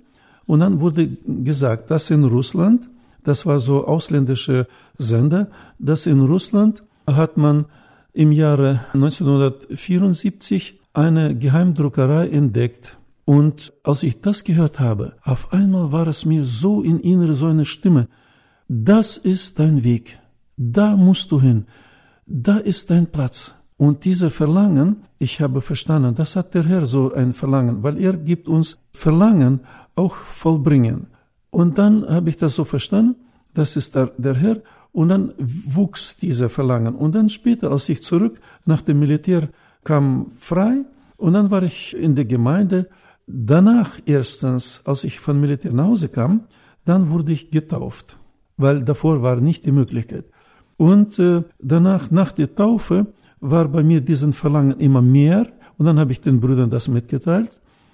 und 0.46 0.60
dann 0.60 0.80
wurde 0.80 1.08
gesagt, 1.26 1.90
dass 1.90 2.08
in 2.10 2.24
Russland, 2.24 2.88
das 3.24 3.46
war 3.46 3.58
so 3.58 3.84
ausländische 3.84 4.68
Sender, 4.96 5.48
dass 5.78 6.06
in 6.06 6.20
Russland 6.20 6.84
hat 7.06 7.36
man 7.36 7.66
im 8.14 8.32
Jahre 8.32 8.86
1974 8.94 10.80
eine 10.92 11.36
Geheimdruckerei 11.36 12.28
entdeckt 12.28 12.96
und 13.24 13.72
als 13.82 14.02
ich 14.02 14.20
das 14.20 14.44
gehört 14.44 14.78
habe, 14.80 15.14
auf 15.22 15.52
einmal 15.52 15.92
war 15.92 16.06
es 16.06 16.24
mir 16.24 16.44
so 16.44 16.82
in 16.82 17.00
innere 17.00 17.34
so 17.34 17.46
eine 17.46 17.64
Stimme, 17.64 18.08
das 18.68 19.16
ist 19.16 19.58
dein 19.58 19.82
Weg, 19.82 20.18
da 20.56 20.96
musst 20.96 21.32
du 21.32 21.40
hin, 21.40 21.66
da 22.26 22.58
ist 22.58 22.90
dein 22.90 23.08
Platz. 23.08 23.52
Und 23.76 24.04
diese 24.04 24.30
Verlangen, 24.30 25.02
ich 25.18 25.40
habe 25.40 25.60
verstanden, 25.60 26.14
das 26.14 26.36
hat 26.36 26.54
der 26.54 26.64
Herr 26.64 26.86
so 26.86 27.12
ein 27.12 27.34
Verlangen, 27.34 27.82
weil 27.82 27.98
er 27.98 28.12
gibt 28.12 28.46
uns 28.46 28.78
Verlangen 28.92 29.60
auch 29.96 30.14
vollbringen. 30.14 31.08
Und 31.50 31.78
dann 31.78 32.06
habe 32.08 32.30
ich 32.30 32.36
das 32.36 32.54
so 32.54 32.64
verstanden, 32.64 33.16
das 33.52 33.76
ist 33.76 33.94
der, 33.94 34.12
der 34.18 34.34
Herr, 34.34 34.62
und 34.94 35.10
dann 35.10 35.34
wuchs 35.38 36.16
dieser 36.16 36.48
Verlangen. 36.48 36.94
Und 36.94 37.14
dann 37.14 37.28
später, 37.28 37.70
als 37.70 37.90
ich 37.90 38.02
zurück 38.02 38.40
nach 38.64 38.80
dem 38.80 38.98
Militär 39.00 39.50
kam, 39.84 40.32
frei, 40.38 40.86
und 41.18 41.34
dann 41.34 41.50
war 41.50 41.62
ich 41.62 41.94
in 41.94 42.14
der 42.14 42.24
Gemeinde, 42.24 42.88
Danach 43.26 43.98
erstens, 44.04 44.82
als 44.84 45.04
ich 45.04 45.18
von 45.18 45.40
Militär 45.40 45.72
nach 45.72 45.86
Hause 45.86 46.08
kam, 46.08 46.42
dann 46.84 47.10
wurde 47.10 47.32
ich 47.32 47.50
getauft, 47.50 48.18
weil 48.56 48.82
davor 48.84 49.22
war 49.22 49.36
nicht 49.40 49.64
die 49.64 49.72
Möglichkeit. 49.72 50.26
Und 50.76 51.18
äh, 51.18 51.42
danach, 51.58 52.10
nach 52.10 52.32
der 52.32 52.54
Taufe, 52.54 53.06
war 53.40 53.68
bei 53.68 53.82
mir 53.82 54.00
diesen 54.00 54.32
Verlangen 54.32 54.78
immer 54.78 55.00
mehr 55.00 55.46
und 55.78 55.86
dann 55.86 55.98
habe 55.98 56.12
ich 56.12 56.20
den 56.20 56.40
Brüdern 56.40 56.70
das 56.70 56.88
mitgeteilt. 56.88 57.50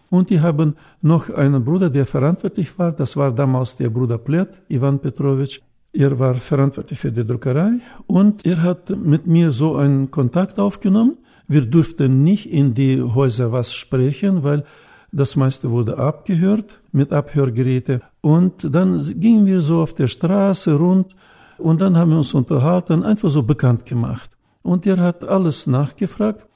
Und 0.08 0.30
die 0.30 0.40
haben 0.40 0.74
noch 1.00 1.30
einen 1.30 1.64
Bruder, 1.64 1.88
der 1.88 2.04
verantwortlich 2.04 2.76
war. 2.76 2.90
Das 2.90 3.16
war 3.16 3.30
damals 3.30 3.76
der 3.76 3.90
Bruder 3.90 4.18
Plet, 4.18 4.48
Ivan 4.68 4.98
Petrovich. 4.98 5.62
Er 5.92 6.18
war 6.18 6.34
verantwortlich 6.34 7.00
für 7.00 7.10
die 7.10 7.26
Druckerei 7.26 7.80
und 8.06 8.46
er 8.46 8.62
hat 8.62 8.90
mit 8.90 9.26
mir 9.26 9.50
so 9.50 9.76
einen 9.76 10.10
Kontakt 10.10 10.58
aufgenommen. 10.58 11.18
Wir 11.48 11.62
durften 11.62 12.22
nicht 12.22 12.48
in 12.50 12.74
die 12.74 13.02
Häuser 13.02 13.50
was 13.50 13.74
sprechen, 13.74 14.44
weil 14.44 14.64
das 15.10 15.34
meiste 15.34 15.70
wurde 15.70 15.98
abgehört 15.98 16.80
mit 16.92 17.12
Abhörgeräte. 17.12 18.02
Und 18.20 18.72
dann 18.72 19.02
gingen 19.18 19.46
wir 19.46 19.60
so 19.60 19.82
auf 19.82 19.92
der 19.92 20.06
Straße 20.06 20.74
rund 20.74 21.16
und 21.58 21.80
dann 21.80 21.96
haben 21.96 22.10
wir 22.12 22.18
uns 22.18 22.34
unterhalten, 22.34 23.02
einfach 23.02 23.30
so 23.30 23.42
bekannt 23.42 23.84
gemacht. 23.84 24.30
Und 24.62 24.86
er 24.86 24.98
hat 24.98 25.24
alles 25.24 25.66
nachgefragt. 25.66 26.46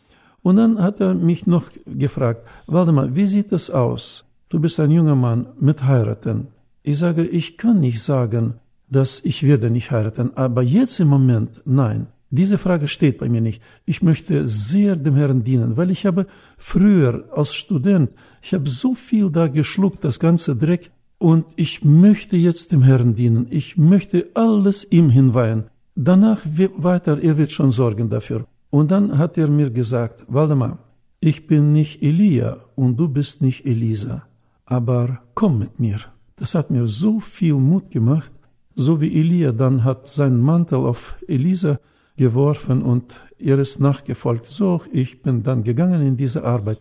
Und 0.43 0.57
dann 0.57 0.81
hat 0.81 1.01
er 1.01 1.15
mich 1.15 1.47
noch 1.47 1.65
gefragt, 1.87 2.43
Waldemar, 2.67 3.15
wie 3.17 3.27
sieht 3.27 3.51
es 3.51 3.71
aus? 3.71 4.25
Du 4.49 4.61
bist 4.61 4.79
ein 4.79 4.91
junger 4.91 5.17
Mann 5.17 5.47
mit 5.59 5.83
heiraten. 5.83 6.49
Ich 6.83 6.99
sage, 6.99 7.25
ich 7.25 7.57
kann 7.57 7.81
nicht 7.81 8.03
sagen, 8.03 8.61
dass 8.95 9.21
ich 9.25 9.43
werde 9.43 9.71
nicht 9.71 9.91
heiraten, 9.91 10.37
aber 10.37 10.63
jetzt 10.63 11.01
im 11.01 11.09
Moment 11.09 11.63
nein. 11.65 12.07
Diese 12.31 12.59
Frage 12.59 12.89
steht 12.89 13.19
bei 13.19 13.29
mir 13.29 13.41
nicht. 13.41 13.63
Ich 13.85 14.03
möchte 14.03 14.49
sehr 14.49 14.97
dem 14.97 15.15
Herrn 15.15 15.45
dienen, 15.45 15.77
weil 15.77 15.91
ich 15.91 16.05
habe 16.05 16.27
früher 16.59 17.25
als 17.33 17.55
Student, 17.55 18.11
ich 18.43 18.55
habe 18.55 18.69
so 18.69 18.95
viel 18.95 19.31
da 19.31 19.47
geschluckt, 19.47 20.03
das 20.03 20.19
ganze 20.19 20.57
Dreck, 20.57 20.91
und 21.19 21.47
ich 21.57 21.85
möchte 21.85 22.37
jetzt 22.37 22.73
dem 22.73 22.83
Herrn 22.83 23.15
dienen. 23.15 23.47
Ich 23.51 23.77
möchte 23.77 24.27
alles 24.35 24.87
ihm 24.91 25.11
hinweihen. 25.11 25.65
Danach 25.95 26.41
weiter, 26.77 27.23
er 27.23 27.39
wird 27.39 27.53
schon 27.53 27.71
sorgen 27.71 28.11
dafür. 28.11 28.47
Und 28.71 28.91
dann 28.91 29.17
hat 29.17 29.39
er 29.39 29.49
mir 29.49 29.71
gesagt, 29.71 30.25
Waldemar, 30.29 30.79
ich 31.21 31.47
bin 31.47 31.73
nicht 31.73 32.03
Elia 32.03 32.59
und 32.75 32.99
du 32.99 33.09
bist 33.09 33.41
nicht 33.41 33.65
Elisa, 33.65 34.25
aber 34.67 35.21
komm 35.35 35.61
mit 35.61 35.79
mir. 35.79 36.01
Das 36.37 36.55
hat 36.55 36.71
mir 36.71 36.87
so 36.89 37.21
viel 37.21 37.55
Mut 37.55 37.91
gemacht, 37.91 38.33
so 38.77 39.01
wie 39.01 39.19
Elia 39.21 39.53
dann 39.53 39.85
hat 39.85 40.09
seinen 40.09 40.41
Mantel 40.41 40.79
auf 40.79 41.17
Elisa 41.27 41.79
geworfen 42.17 42.83
und 42.83 43.21
ihr 43.39 43.59
ist 43.59 43.81
nachgefolgt. 43.81 44.47
So, 44.47 44.81
ich 44.93 45.23
bin 45.23 45.43
dann 45.43 45.65
gegangen 45.65 46.03
in 46.03 46.17
diese 46.17 46.45
Arbeit. 46.45 46.79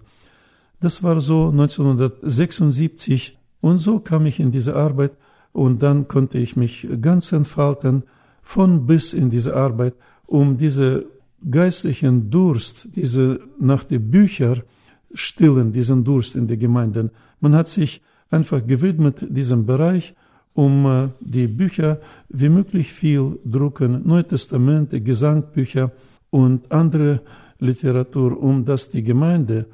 Das 0.80 1.04
war 1.04 1.20
so 1.22 1.50
1976 1.50 3.38
und 3.62 3.80
so 3.80 4.00
kam 4.00 4.26
ich 4.26 4.40
in 4.40 4.52
diese 4.52 4.76
Arbeit 4.76 5.14
und 5.52 5.82
dann 5.82 6.08
konnte 6.08 6.38
ich 6.38 6.56
mich 6.56 6.88
ganz 7.02 7.32
entfalten 7.32 8.04
von 8.42 8.86
bis 8.86 9.14
in 9.14 9.30
diese 9.30 9.56
Arbeit, 9.56 9.96
um 10.26 10.58
diese 10.58 11.06
geistlichen 11.50 12.30
Durst, 12.30 12.88
diese 12.96 13.40
nach 13.60 13.84
den 13.84 14.10
Büchern 14.10 14.64
stillen, 15.14 15.72
diesen 15.72 16.04
Durst 16.04 16.36
in 16.36 16.48
den 16.48 16.60
Gemeinden. 16.60 17.12
Man 17.40 17.56
hat 17.56 17.68
sich 17.68 18.02
einfach 18.30 18.66
gewidmet 18.66 19.26
diesem 19.30 19.66
Bereich, 19.66 20.16
um 20.54 20.86
äh, 20.86 21.10
die 21.20 21.48
Bücher 21.48 22.00
wie 22.30 22.50
möglich 22.50 22.92
viel 22.92 23.40
drucken, 23.46 24.02
Neue 24.06 24.28
Testamente, 24.28 25.02
Gesangbücher 25.02 25.92
und 26.30 26.72
andere 26.72 27.22
Literatur, 27.60 28.42
um 28.42 28.66
dass 28.66 28.90
die 28.90 29.04
Gemeinde, 29.04 29.66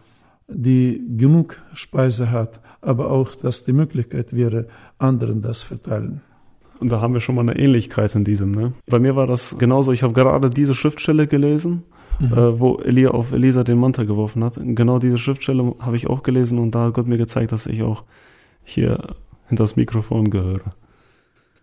die 0.48 1.02
genug 1.18 1.62
Speise 1.74 2.32
hat, 2.32 2.60
aber 2.82 3.12
auch, 3.12 3.36
dass 3.36 3.64
die 3.64 3.74
Möglichkeit 3.74 4.36
wäre, 4.36 4.68
anderen 4.98 5.42
das 5.42 5.64
verteilen. 5.64 6.22
Und 6.80 6.90
da 6.90 7.02
haben 7.02 7.14
wir 7.14 7.22
schon 7.22 7.36
mal 7.36 7.42
eine 7.42 7.60
Ähnlichkeit 7.60 8.16
in 8.16 8.24
diesem. 8.24 8.52
Ne? 8.52 8.74
Bei 8.88 9.00
mir 9.00 9.16
war 9.16 9.28
das 9.28 9.58
genauso. 9.58 9.92
Ich 9.92 10.02
habe 10.02 10.14
gerade 10.14 10.50
diese 10.50 10.76
Schriftstelle 10.76 11.28
gelesen, 11.28 11.84
mhm. 12.20 12.34
äh, 12.34 12.60
wo 12.60 12.78
Elia 12.78 13.12
auf 13.12 13.34
Elisa 13.34 13.64
den 13.64 13.78
Mantel 13.80 14.06
geworfen 14.06 14.44
hat. 14.44 14.58
Genau 14.62 14.98
diese 14.98 15.18
Schriftstelle 15.18 15.76
habe 15.80 15.98
ich 15.98 16.08
auch 16.08 16.24
gelesen 16.24 16.58
und 16.58 16.74
da 16.74 16.86
hat 16.86 16.94
Gott 16.94 17.08
mir 17.08 17.18
gezeigt, 17.18 17.52
dass 17.52 17.66
ich 17.66 17.84
auch 17.84 18.06
hier 18.64 19.16
hinter 19.50 19.64
das 19.64 19.76
Mikrofon 19.76 20.30
gehöre. 20.30 20.74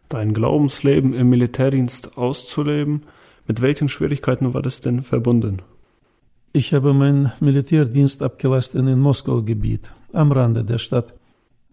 Dein 0.09 0.35
Glaubensleben 0.35 1.15
im 1.15 1.31
Militärdienst 1.31 2.17
auszuleben, 2.17 3.03
mit 3.47 3.63
welchen 3.63 3.89
Schwierigkeiten 3.89 4.55
war 4.55 4.63
das 4.63 4.81
denn 4.81 5.03
verbunden? 5.03 5.63
Ich 6.53 6.73
habe 6.73 6.95
meinen 6.95 7.33
Militärdienst 7.41 8.23
abgeleistet 8.23 8.87
in 8.87 8.99
Moskau-Gebiet, 8.99 9.91
am 10.13 10.33
Rande 10.33 10.65
der 10.65 10.79
Stadt. 10.79 11.15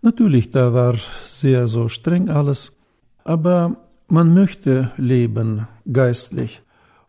Natürlich, 0.02 0.52
da 0.52 0.74
war 0.74 0.96
sehr 1.24 1.68
so 1.68 1.88
streng 1.90 2.30
alles, 2.30 2.78
aber 3.24 3.78
man 4.08 4.34
möchte 4.34 4.92
leben 4.98 5.68
geistlich. 5.92 6.62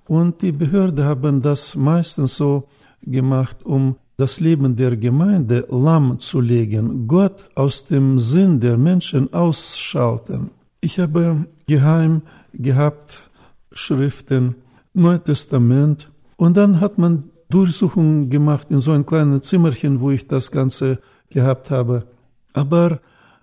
Und 0.07 0.43
die 0.43 0.53
Behörden 0.53 1.05
haben 1.05 1.43
das 1.43 1.75
meistens 1.75 2.37
so 2.37 2.69
gemacht, 3.03 3.65
um 3.65 3.97
das 4.17 4.41
Leben 4.41 4.77
der 4.77 4.97
Gemeinde 4.97 5.67
lamm 5.71 6.19
zu 6.21 6.41
legen, 6.41 7.09
Gott 7.09 7.49
aus 7.55 7.85
dem 7.85 8.21
Sinn 8.21 8.61
der 8.61 8.77
Menschen 8.77 9.33
ausschalten. 9.33 10.51
Ich 10.81 10.99
habe 10.99 11.47
geheim 11.67 12.23
gehabt 12.53 13.29
Schriften, 13.73 14.55
Neues 14.93 15.25
Testament 15.25 16.11
und 16.37 16.57
dann 16.57 16.81
hat 16.81 16.99
man 16.99 17.31
Durchsuchungen 17.51 18.31
gemacht 18.31 18.71
in 18.71 18.79
so 18.79 18.93
ein 18.93 19.07
kleines 19.07 19.49
Zimmerchen, 19.49 20.01
wo 20.01 20.11
ich 20.11 20.29
das 20.29 20.51
Ganze 20.51 21.01
gehabt 21.31 21.71
habe. 21.71 22.07
Aber 22.53 23.01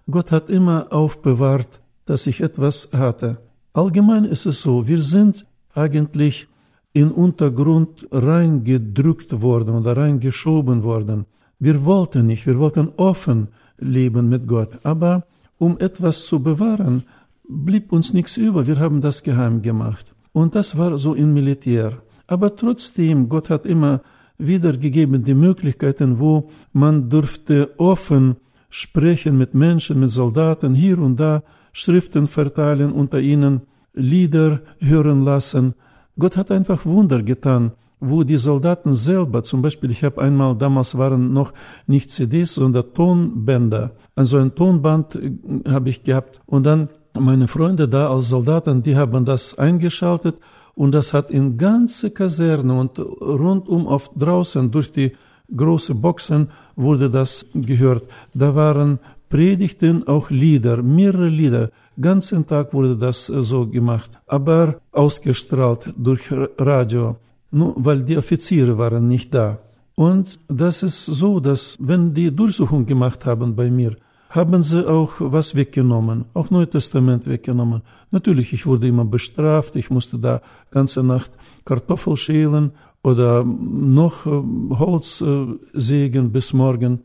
Gott 0.09 0.31
hat 0.31 0.49
immer 0.49 0.87
aufbewahrt, 0.91 1.81
dass 2.05 2.27
ich 2.27 2.41
etwas 2.41 2.89
hatte. 2.93 3.37
Allgemein 3.73 4.25
ist 4.25 4.45
es 4.45 4.61
so, 4.61 4.87
wir 4.87 5.03
sind 5.03 5.45
eigentlich 5.73 6.47
in 6.93 7.11
Untergrund 7.11 8.07
reingedrückt 8.11 9.41
worden 9.41 9.75
oder 9.75 9.95
reingeschoben 9.95 10.83
worden. 10.83 11.25
Wir 11.59 11.85
wollten 11.85 12.27
nicht, 12.27 12.45
wir 12.45 12.57
wollten 12.59 12.89
offen 12.97 13.49
leben 13.77 14.29
mit 14.29 14.47
Gott. 14.47 14.79
Aber 14.83 15.25
um 15.57 15.77
etwas 15.79 16.25
zu 16.25 16.41
bewahren, 16.41 17.03
blieb 17.47 17.91
uns 17.91 18.13
nichts 18.13 18.37
über. 18.37 18.65
Wir 18.67 18.79
haben 18.79 19.01
das 19.01 19.23
geheim 19.23 19.61
gemacht. 19.61 20.13
Und 20.33 20.55
das 20.55 20.77
war 20.77 20.97
so 20.97 21.13
im 21.13 21.33
Militär. 21.33 22.01
Aber 22.27 22.55
trotzdem, 22.55 23.29
Gott 23.29 23.49
hat 23.49 23.65
immer 23.65 24.01
wiedergegeben 24.37 25.23
die 25.23 25.33
Möglichkeiten, 25.33 26.19
wo 26.19 26.49
man 26.73 27.09
durfte 27.09 27.77
offen 27.77 28.37
sprechen 28.69 29.37
mit 29.37 29.53
Menschen, 29.53 29.99
mit 29.99 30.09
Soldaten, 30.09 30.73
hier 30.73 30.97
und 30.97 31.19
da 31.19 31.43
Schriften 31.73 32.27
verteilen, 32.27 32.91
unter 32.91 33.19
ihnen 33.19 33.61
Lieder 33.93 34.61
hören 34.79 35.23
lassen. 35.23 35.75
Gott 36.17 36.37
hat 36.37 36.51
einfach 36.51 36.85
Wunder 36.85 37.23
getan, 37.23 37.71
wo 37.99 38.23
die 38.23 38.37
Soldaten 38.37 38.95
selber, 38.95 39.43
zum 39.43 39.61
Beispiel, 39.61 39.91
ich 39.91 40.03
habe 40.03 40.21
einmal, 40.21 40.55
damals 40.57 40.97
waren 40.97 41.33
noch 41.33 41.53
nicht 41.85 42.09
CDs, 42.09 42.55
sondern 42.55 42.93
Tonbänder, 42.93 43.91
also 44.15 44.37
ein 44.37 44.53
Tonband 44.55 45.15
äh, 45.15 45.69
habe 45.69 45.89
ich 45.89 46.03
gehabt 46.03 46.41
und 46.47 46.65
dann 46.65 46.89
meine 47.13 47.47
Freunde 47.47 47.87
da 47.87 48.11
als 48.11 48.29
Soldaten, 48.29 48.81
die 48.81 48.95
haben 48.95 49.25
das 49.25 49.57
eingeschaltet 49.57 50.35
und 50.73 50.93
das 50.93 51.13
hat 51.13 51.29
in 51.29 51.57
ganze 51.57 52.09
Kaserne 52.09 52.73
und 52.73 52.97
rundum 52.99 53.85
auf 53.87 54.09
draußen 54.15 54.71
durch 54.71 54.91
die 54.91 55.11
große 55.55 55.93
Boxen 55.93 56.49
wurde 56.75 57.09
das 57.09 57.45
gehört. 57.53 58.03
Da 58.33 58.55
waren 58.55 58.99
Predigten, 59.29 60.07
auch 60.07 60.29
Lieder, 60.29 60.81
mehrere 60.81 61.27
Lieder. 61.27 61.69
Ganzen 62.01 62.45
Tag 62.47 62.73
wurde 62.73 62.95
das 62.97 63.29
äh, 63.29 63.43
so 63.43 63.67
gemacht, 63.67 64.11
aber 64.27 64.81
ausgestrahlt 64.91 65.93
durch 65.97 66.29
Radio, 66.57 67.17
nur 67.51 67.75
weil 67.77 68.01
die 68.03 68.17
Offiziere 68.17 68.77
waren 68.77 69.07
nicht 69.07 69.33
da. 69.33 69.59
Und 69.95 70.39
das 70.47 70.83
ist 70.83 71.05
so, 71.05 71.39
dass 71.39 71.77
wenn 71.79 72.13
die 72.13 72.35
Durchsuchung 72.35 72.85
gemacht 72.85 73.25
haben 73.25 73.55
bei 73.55 73.69
mir, 73.69 73.95
haben 74.29 74.63
sie 74.63 74.87
auch 74.87 75.11
was 75.19 75.55
weggenommen, 75.55 76.25
auch 76.33 76.49
Neues 76.49 76.69
Testament 76.69 77.27
weggenommen. 77.27 77.81
Natürlich, 78.11 78.53
ich 78.53 78.65
wurde 78.65 78.87
immer 78.87 79.03
bestraft, 79.03 79.75
ich 79.75 79.89
musste 79.89 80.17
da 80.17 80.41
ganze 80.71 81.03
Nacht 81.03 81.31
Kartoffel 81.65 82.15
schälen 82.15 82.71
oder 83.03 83.43
noch 83.43 84.25
äh, 84.25 84.41
Holz 84.79 85.21
äh, 85.21 85.47
sägen 85.73 86.31
bis 86.31 86.53
morgen. 86.53 87.01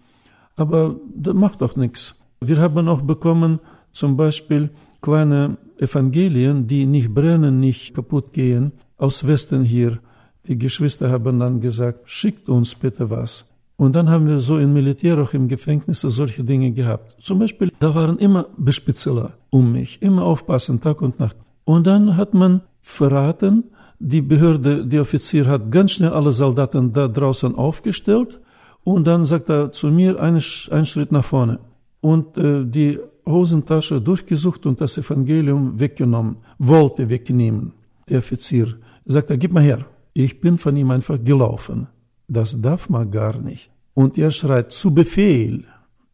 Aber 0.57 0.97
das 1.15 1.35
macht 1.35 1.61
doch 1.61 1.75
nichts. 1.77 2.15
Wir 2.41 2.59
haben 2.59 2.89
auch 2.89 3.03
bekommen 3.03 3.59
zum 3.93 4.17
Beispiel 4.17 4.71
kleine 5.01 5.57
Evangelien, 5.79 6.67
die 6.67 6.87
nicht 6.87 7.13
brennen, 7.13 7.61
nicht 7.61 7.95
kaputt 7.95 8.33
gehen, 8.33 8.73
aus 8.97 9.27
Westen 9.27 9.65
hier. 9.65 9.99
Die 10.47 10.59
Geschwister 10.59 11.11
haben 11.11 11.39
dann 11.39 11.61
gesagt, 11.61 12.01
schickt 12.05 12.49
uns 12.49 12.75
bitte 12.75 13.11
was. 13.11 13.47
Und 13.77 13.95
dann 13.95 14.09
haben 14.09 14.27
wir 14.27 14.41
so 14.41 14.59
im 14.59 14.73
Militär, 14.73 15.19
auch 15.19 15.35
im 15.35 15.49
Gefängnis, 15.49 16.01
solche 16.01 16.43
Dinge 16.43 16.73
gehabt. 16.73 17.23
Zum 17.23 17.39
Beispiel, 17.39 17.71
da 17.79 17.95
waren 17.95 18.19
immer 18.19 18.47
Bespitzeler 18.57 19.35
um 19.51 19.73
mich, 19.73 20.01
immer 20.01 20.23
aufpassen, 20.23 20.81
Tag 20.81 21.03
und 21.03 21.21
Nacht. 21.21 21.37
Und 21.65 21.87
dann 21.87 22.17
hat 22.17 22.33
man 22.33 22.63
verraten, 22.81 23.65
die 23.99 24.23
Behörde, 24.23 24.87
der 24.87 25.03
Offizier 25.03 25.47
hat 25.47 25.71
ganz 25.71 25.93
schnell 25.93 26.11
alle 26.11 26.33
Soldaten 26.33 26.93
da 26.93 27.09
draußen 27.09 27.55
aufgestellt 27.55 28.41
und 28.85 29.07
dann 29.07 29.25
sagt 29.25 29.49
er 29.49 29.73
zu 29.73 29.89
mir, 29.89 30.21
einen, 30.21 30.41
Schritt 30.41 31.13
nach 31.13 31.25
vorne. 31.25 31.59
Und 32.01 32.37
äh, 32.39 32.65
die 32.65 32.99
Hosentasche 33.29 34.01
durchgesucht 34.01 34.67
und 34.67 34.81
das 34.81 34.99
Evangelium 34.99 35.79
weggenommen, 35.79 36.37
wollte 36.59 37.09
wegnehmen. 37.09 37.73
Der 38.09 38.19
Offizier 38.19 38.77
sagt 39.05 39.31
er, 39.31 39.37
gib 39.37 39.53
mal 39.53 39.63
her. 39.63 39.85
Ich 40.13 40.41
bin 40.41 40.59
von 40.59 40.77
ihm 40.77 40.91
einfach 40.91 41.23
gelaufen. 41.23 41.89
Das 42.29 42.61
darf 42.61 42.89
man 42.89 43.11
gar 43.11 43.39
nicht. 43.39 43.71
Und 43.95 44.17
er 44.19 44.31
schreit, 44.31 44.73
zu 44.73 44.93
Befehl. 44.93 45.65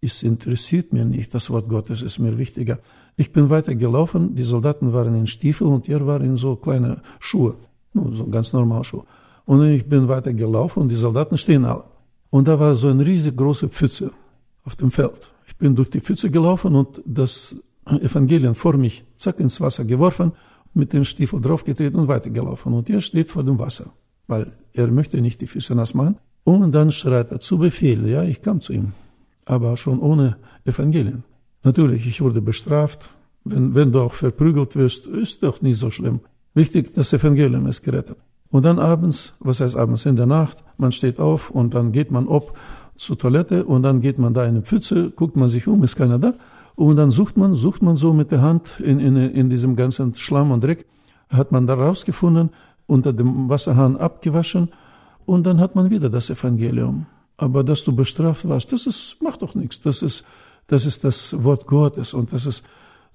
Es 0.01 0.23
interessiert 0.23 0.93
mir 0.93 1.05
nicht, 1.05 1.33
das 1.35 1.49
Wort 1.51 1.69
Gottes 1.69 2.03
ist 2.03 2.19
mir 2.19 2.37
wichtiger. 2.37 2.79
Ich 3.17 3.33
bin 3.33 3.51
weiter 3.51 3.75
gelaufen, 3.75 4.35
die 4.35 4.43
Soldaten 4.43 4.93
waren 4.93 5.15
in 5.15 5.27
Stiefel 5.27 5.67
und 5.67 5.89
er 5.89 6.05
war 6.07 6.21
in 6.21 6.37
so 6.37 6.57
kleine 6.57 7.03
Schuhe, 7.21 7.55
so 7.95 8.27
ganz 8.27 8.53
normal 8.53 8.85
Schuhe. 8.85 9.05
Und 9.45 9.65
ich 9.65 9.87
bin 9.87 10.09
weiter 10.09 10.33
gelaufen 10.33 10.81
und 10.81 10.89
die 10.89 10.97
Soldaten 10.97 11.37
stehen 11.37 11.65
alle. 11.65 11.85
Und 12.31 12.49
da 12.49 12.59
war 12.59 12.75
so 12.75 12.89
eine 12.89 13.05
riesig 13.05 13.37
große 13.37 13.69
Pfütze 13.69 14.11
auf 14.65 14.77
dem 14.77 14.91
Feld. 14.91 15.32
Ich 15.53 15.59
bin 15.59 15.77
durch 15.77 15.91
die 15.91 16.01
Pfütze 16.01 16.31
gelaufen 16.31 16.75
und 16.75 17.03
das 17.05 17.57
Evangelium 17.87 18.55
vor 18.55 18.77
mich, 18.77 19.05
zack, 19.17 19.39
ins 19.39 19.61
Wasser 19.61 19.85
geworfen, 19.85 20.33
mit 20.75 20.93
den 20.93 21.05
Stiefeln 21.05 21.43
draufgetreten 21.43 22.01
und 22.01 22.09
weitergelaufen. 22.09 22.73
Und 22.73 22.89
er 22.89 23.03
steht 23.03 23.31
vor 23.31 23.45
dem 23.45 23.59
Wasser, 23.59 23.93
weil 24.27 24.53
er 24.73 24.89
möchte 24.89 25.21
nicht 25.21 25.41
die 25.41 25.47
Füße 25.47 25.75
nass 25.75 25.95
machen. 25.95 26.17
Und 26.45 26.73
dann 26.73 26.91
schreit 26.91 27.31
er 27.31 27.41
zu 27.41 27.59
Befehl. 27.59 28.09
Ja, 28.09 28.23
ich 28.25 28.41
kam 28.41 28.61
zu 28.61 28.73
ihm, 28.73 28.93
aber 29.45 29.77
schon 29.77 30.01
ohne 30.01 30.37
Evangelien. 30.65 31.25
Natürlich, 31.63 32.07
ich 32.07 32.21
wurde 32.21 32.41
bestraft. 32.41 33.11
Wenn, 33.45 33.75
wenn 33.75 33.93
du 33.93 34.01
auch 34.01 34.15
verprügelt 34.15 34.75
wirst, 34.75 35.07
ist 35.07 35.43
doch 35.43 35.61
nicht 35.61 35.79
so 35.79 35.91
schlimm. 35.91 36.21
Wichtig, 36.55 36.95
das 36.95 37.13
Evangelium 37.13 37.67
ist 37.67 37.83
gerettet. 37.83 38.19
Und 38.51 38.65
dann 38.65 38.79
abends, 38.79 39.33
was 39.41 39.61
heißt 39.61 39.77
abends, 39.77 40.05
in 40.05 40.17
der 40.17 40.27
Nacht, 40.27 40.63
man 40.77 40.93
steht 40.93 41.19
auf 41.19 41.51
und 41.51 41.75
dann 41.75 41.93
geht 41.93 42.11
man 42.11 42.27
ob 42.27 42.57
zur 42.97 43.19
Toilette 43.19 43.65
und 43.65 43.83
dann 43.83 44.01
geht 44.01 44.19
man 44.19 44.35
da 44.35 44.45
in 44.45 44.51
eine 44.51 44.63
Pfütze, 44.63 45.11
guckt 45.11 45.37
man 45.37 45.49
sich 45.49 45.67
um, 45.67 45.83
ist 45.83 45.97
keiner 45.97 46.19
da. 46.19 46.35
Und 46.75 46.97
dann 46.97 47.11
sucht 47.11 47.37
man, 47.37 47.55
sucht 47.55 47.83
man 47.83 47.97
so 47.97 48.13
mit 48.13 48.31
der 48.31 48.43
Hand 48.43 48.81
in, 48.81 48.99
in, 48.99 49.17
in 49.17 49.51
diesem 49.51 49.77
ganzen 49.77 50.15
Schlamm 50.15 50.51
und 50.51 50.65
Dreck, 50.65 50.87
hat 51.29 51.53
man 51.53 51.67
da 51.67 51.75
rausgefunden, 51.75 52.51
unter 52.87 53.13
dem 53.13 53.49
Wasserhahn 53.49 53.97
abgewaschen 53.97 54.69
und 55.27 55.45
dann 55.45 55.61
hat 55.61 55.75
man 55.75 55.91
wieder 55.91 56.11
das 56.11 56.31
Evangelium. 56.31 57.07
Aber 57.37 57.65
dass 57.65 57.85
du 57.85 57.95
bestraft 57.95 58.49
warst, 58.49 58.73
das 58.73 58.87
ist, 58.87 59.17
macht 59.21 59.43
doch 59.43 59.55
nichts. 59.55 59.81
Das 59.81 60.03
ist, 60.03 60.25
das 60.67 60.87
ist 60.87 61.05
das 61.05 61.43
Wort 61.43 61.67
Gottes 61.67 62.15
und 62.15 62.33
das 62.33 62.47
ist, 62.47 62.63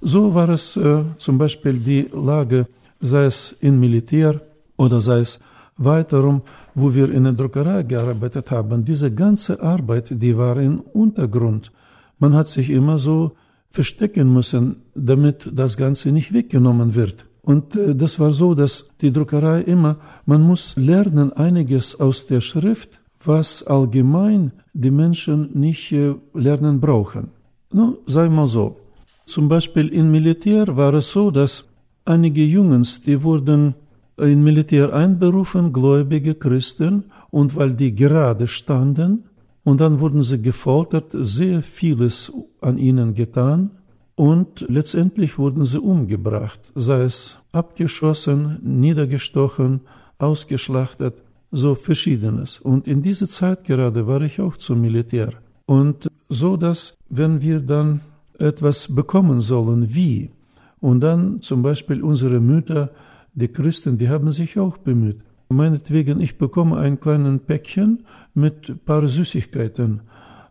so 0.02 0.36
war 0.36 0.50
es 0.50 0.78
äh, 0.78 1.04
zum 1.18 1.38
Beispiel 1.38 1.74
die 1.74 2.10
Lage, 2.13 2.68
sei 3.00 3.26
es 3.26 3.56
im 3.60 3.80
Militär, 3.80 4.42
oder 4.78 5.02
sei 5.02 5.20
es 5.20 5.40
weiterum, 5.78 6.42
wo 6.80 6.94
wir 6.94 7.10
in 7.12 7.24
der 7.24 7.34
Druckerei 7.34 7.82
gearbeitet 7.82 8.52
haben. 8.52 8.86
Diese 8.86 9.12
ganze 9.12 9.54
Arbeit, 9.62 10.06
die 10.12 10.38
war 10.38 10.58
im 10.58 10.80
Untergrund. 10.80 11.72
Man 12.20 12.36
hat 12.36 12.48
sich 12.48 12.70
immer 12.70 13.00
so 13.00 13.32
verstecken 13.72 14.32
müssen, 14.32 14.84
damit 14.94 15.50
das 15.52 15.76
Ganze 15.76 16.12
nicht 16.12 16.34
weggenommen 16.34 16.94
wird. 16.94 17.26
Und 17.42 17.76
äh, 17.76 17.96
das 17.96 18.20
war 18.20 18.32
so, 18.32 18.54
dass 18.54 18.86
die 19.02 19.12
Druckerei 19.12 19.62
immer, 19.62 19.98
man 20.28 20.44
muss 20.44 20.76
lernen 20.76 21.34
einiges 21.34 22.00
aus 22.00 22.28
der 22.28 22.42
Schrift, 22.42 23.00
was 23.26 23.63
allgemein 23.63 24.52
die 24.74 24.92
Menschen 24.92 25.50
nicht 25.54 25.92
äh, 25.92 26.13
lernen 26.36 26.80
brauchen. 26.80 27.32
Nun, 27.74 27.98
sei 28.06 28.30
mal 28.30 28.48
so. 28.48 28.78
Zum 29.26 29.50
Beispiel 29.50 29.88
im 29.88 30.12
Militär 30.12 30.78
war 30.78 30.94
es 30.94 31.12
so, 31.12 31.32
dass 31.32 31.66
einige 32.06 32.46
Jungs, 32.46 33.02
die 33.02 33.24
wurden 33.24 33.74
in 34.17 34.43
Militär 34.43 34.93
einberufen, 34.93 35.73
gläubige 35.73 36.36
Christen, 36.36 37.06
und 37.30 37.56
weil 37.56 37.73
die 37.73 37.93
gerade 37.93 38.47
standen, 38.47 39.25
und 39.63 39.82
dann 39.82 39.99
wurden 39.99 40.23
sie 40.23 40.41
gefoltert, 40.41 41.12
sehr 41.12 41.62
vieles 41.62 42.32
an 42.62 42.77
ihnen 42.77 43.13
getan, 43.13 43.71
und 44.15 44.65
letztendlich 44.67 45.38
wurden 45.38 45.65
sie 45.65 45.80
umgebracht, 45.80 46.60
sei 46.73 47.03
es 47.03 47.38
abgeschossen, 47.51 48.60
niedergestochen, 48.63 49.82
ausgeschlachtet, 50.17 51.15
so 51.51 51.75
verschiedenes. 51.75 52.58
Und 52.60 52.88
in 52.88 53.03
dieser 53.03 53.30
Zeit 53.30 53.63
gerade 53.63 54.08
war 54.08 54.21
ich 54.21 54.41
auch 54.41 54.58
zum 54.58 54.82
Militär. 54.82 55.34
Und 55.67 56.10
so, 56.30 56.58
dass 56.58 56.97
wenn 57.10 57.41
wir 57.41 57.60
dann 57.60 58.01
etwas 58.39 58.88
bekommen 58.88 59.41
sollen, 59.41 59.93
wie, 59.93 60.32
und 60.80 61.01
dann 61.01 61.41
zum 61.41 61.62
Beispiel 61.62 62.03
unsere 62.03 62.39
Mütter, 62.39 62.89
die 63.38 63.50
Christen, 63.50 63.97
die 63.97 64.10
haben 64.10 64.32
sich 64.32 64.58
auch 64.60 64.78
bemüht. 64.78 65.19
Meinetwegen, 65.50 66.19
ich 66.19 66.38
bekomme 66.38 66.78
ein 66.78 67.00
kleines 67.00 67.39
Päckchen 67.45 68.06
mit 68.34 68.69
ein 68.69 68.80
paar 68.80 69.08
Süßigkeiten 69.08 70.02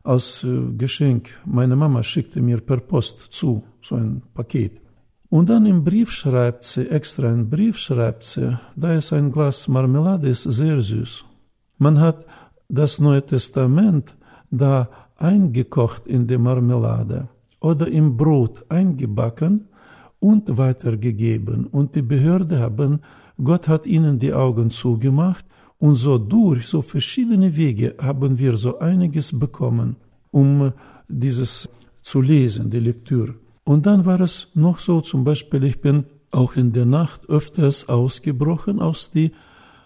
als 0.04 0.44
äh, 0.44 0.72
Geschenk. 0.78 1.28
Meine 1.44 1.76
Mama 1.76 2.02
schickte 2.02 2.40
mir 2.40 2.60
per 2.60 2.78
Post 2.78 3.32
zu, 3.32 3.64
so 3.82 3.96
ein 3.96 4.22
Paket. 4.34 4.80
Und 5.28 5.50
dann 5.50 5.66
im 5.66 5.82
Brief 5.82 6.12
schreibt 6.12 6.64
sie, 6.64 6.88
extra 6.88 7.28
einen 7.28 7.50
Brief 7.50 7.76
schreibt 7.76 8.24
sie, 8.24 8.56
da 8.76 8.94
ist 8.94 9.12
ein 9.12 9.32
Glas 9.32 9.66
Marmelade, 9.66 10.28
ist 10.28 10.44
sehr 10.44 10.80
süß. 10.80 11.24
Man 11.78 11.98
hat 11.98 12.24
das 12.68 13.00
Neue 13.00 13.26
Testament 13.26 14.16
da 14.50 14.88
eingekocht 15.16 16.06
in 16.06 16.26
die 16.28 16.38
Marmelade 16.38 17.28
oder 17.60 17.88
im 17.88 18.16
Brot 18.16 18.64
eingebacken 18.70 19.68
und 20.20 20.56
weitergegeben. 20.56 21.66
Und 21.66 21.94
die 21.94 22.02
Behörde 22.02 22.58
haben, 22.58 23.00
Gott 23.42 23.68
hat 23.68 23.86
ihnen 23.86 24.18
die 24.18 24.32
Augen 24.32 24.70
zugemacht 24.70 25.44
und 25.78 25.96
so 25.96 26.18
durch 26.18 26.66
so 26.66 26.82
verschiedene 26.82 27.54
Wege 27.56 27.94
haben 28.00 28.38
wir 28.38 28.56
so 28.56 28.78
einiges 28.78 29.38
bekommen, 29.38 29.96
um 30.30 30.72
dieses 31.08 31.68
zu 32.02 32.20
lesen, 32.20 32.70
die 32.70 32.80
Lektüre. 32.80 33.34
Und 33.64 33.86
dann 33.86 34.06
war 34.06 34.20
es 34.20 34.48
noch 34.54 34.78
so, 34.78 35.00
zum 35.00 35.24
Beispiel, 35.24 35.64
ich 35.64 35.80
bin 35.80 36.04
auch 36.30 36.56
in 36.56 36.72
der 36.72 36.86
Nacht 36.86 37.28
öfters 37.28 37.88
ausgebrochen 37.88 38.80
aus 38.80 39.10
die 39.10 39.32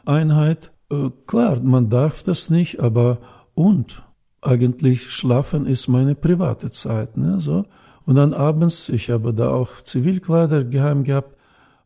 Einheit. 0.05 0.71
Äh, 0.91 1.11
klar, 1.27 1.61
man 1.61 1.89
darf 1.89 2.23
das 2.23 2.51
nicht, 2.51 2.81
aber 2.81 3.19
und 3.55 4.03
eigentlich 4.43 5.11
schlafen 5.11 5.67
ist 5.67 5.89
meine 5.89 6.15
private 6.15 6.71
Zeit, 6.71 7.17
ne, 7.17 7.41
so. 7.41 7.65
Und 8.11 8.17
dann 8.17 8.35
abends, 8.35 8.89
ich 8.89 9.09
habe 9.09 9.33
da 9.33 9.51
auch 9.51 9.85
Zivilkleider 9.85 10.65
geheim 10.65 11.05
gehabt, 11.05 11.37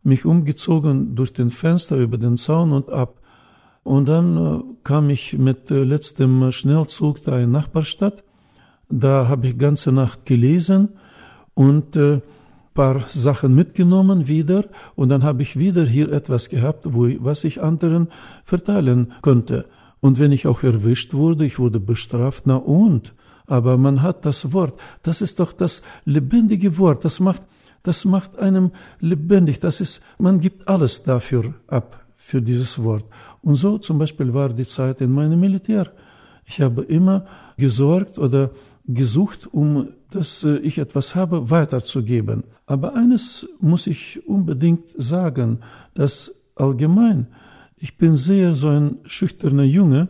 mich 0.02 0.24
umgezogen 0.24 1.14
durch 1.14 1.34
den 1.34 1.50
Fenster 1.50 1.98
über 1.98 2.16
den 2.16 2.38
Zaun 2.38 2.72
und 2.72 2.90
ab. 2.90 3.20
Und 3.82 4.08
dann 4.08 4.38
äh, 4.38 4.62
kam 4.84 5.10
ich 5.10 5.36
mit 5.36 5.70
äh, 5.70 5.84
letztem 5.84 6.50
Schnellzug 6.50 7.22
da 7.24 7.38
in 7.38 7.50
Nachbarstadt. 7.50 8.24
Da 8.88 9.28
habe 9.28 9.48
ich 9.48 9.58
ganze 9.58 9.92
Nacht 9.92 10.24
gelesen 10.24 10.94
und 11.52 11.94
äh, 11.94 12.22
paar 12.72 13.02
Sachen 13.10 13.54
mitgenommen 13.54 14.26
wieder 14.26 14.64
und 14.96 15.10
dann 15.10 15.24
habe 15.24 15.42
ich 15.42 15.58
wieder 15.58 15.84
hier 15.84 16.10
etwas 16.10 16.48
gehabt, 16.48 16.94
wo 16.94 17.06
was 17.18 17.44
ich 17.44 17.60
anderen 17.60 18.08
verteilen 18.44 19.12
könnte. 19.20 19.66
Und 20.00 20.18
wenn 20.18 20.32
ich 20.32 20.46
auch 20.46 20.62
erwischt 20.62 21.12
wurde, 21.12 21.44
ich 21.44 21.58
wurde 21.58 21.80
bestraft, 21.80 22.44
na 22.46 22.56
und? 22.56 23.12
Aber 23.46 23.76
man 23.76 24.02
hat 24.02 24.24
das 24.24 24.52
Wort, 24.52 24.80
das 25.02 25.20
ist 25.20 25.40
doch 25.40 25.52
das 25.52 25.82
lebendige 26.04 26.78
Wort, 26.78 27.04
das 27.04 27.20
macht, 27.20 27.42
das 27.82 28.04
macht 28.04 28.38
einem 28.38 28.70
lebendig, 29.00 29.60
das 29.60 29.80
ist, 29.80 30.02
man 30.18 30.40
gibt 30.40 30.66
alles 30.66 31.02
dafür 31.02 31.54
ab, 31.66 32.04
für 32.16 32.40
dieses 32.40 32.82
Wort. 32.82 33.04
Und 33.42 33.56
so 33.56 33.76
zum 33.78 33.98
Beispiel 33.98 34.32
war 34.32 34.48
die 34.48 34.66
Zeit 34.66 35.00
in 35.02 35.12
meinem 35.12 35.38
Militär. 35.38 35.92
Ich 36.46 36.60
habe 36.60 36.82
immer 36.82 37.26
gesorgt 37.56 38.18
oder 38.18 38.50
gesucht, 38.86 39.46
um 39.52 39.88
dass 40.14 40.44
äh, 40.44 40.56
ich 40.58 40.78
etwas 40.78 41.14
habe, 41.14 41.50
weiterzugeben. 41.50 42.44
Aber 42.66 42.94
eines 42.94 43.46
muss 43.60 43.86
ich 43.86 44.26
unbedingt 44.26 44.84
sagen, 44.96 45.58
dass 45.94 46.32
allgemein, 46.54 47.26
ich 47.76 47.98
bin 47.98 48.14
sehr 48.14 48.54
so 48.54 48.68
ein 48.68 48.98
schüchterner 49.04 49.64
Junge 49.64 50.08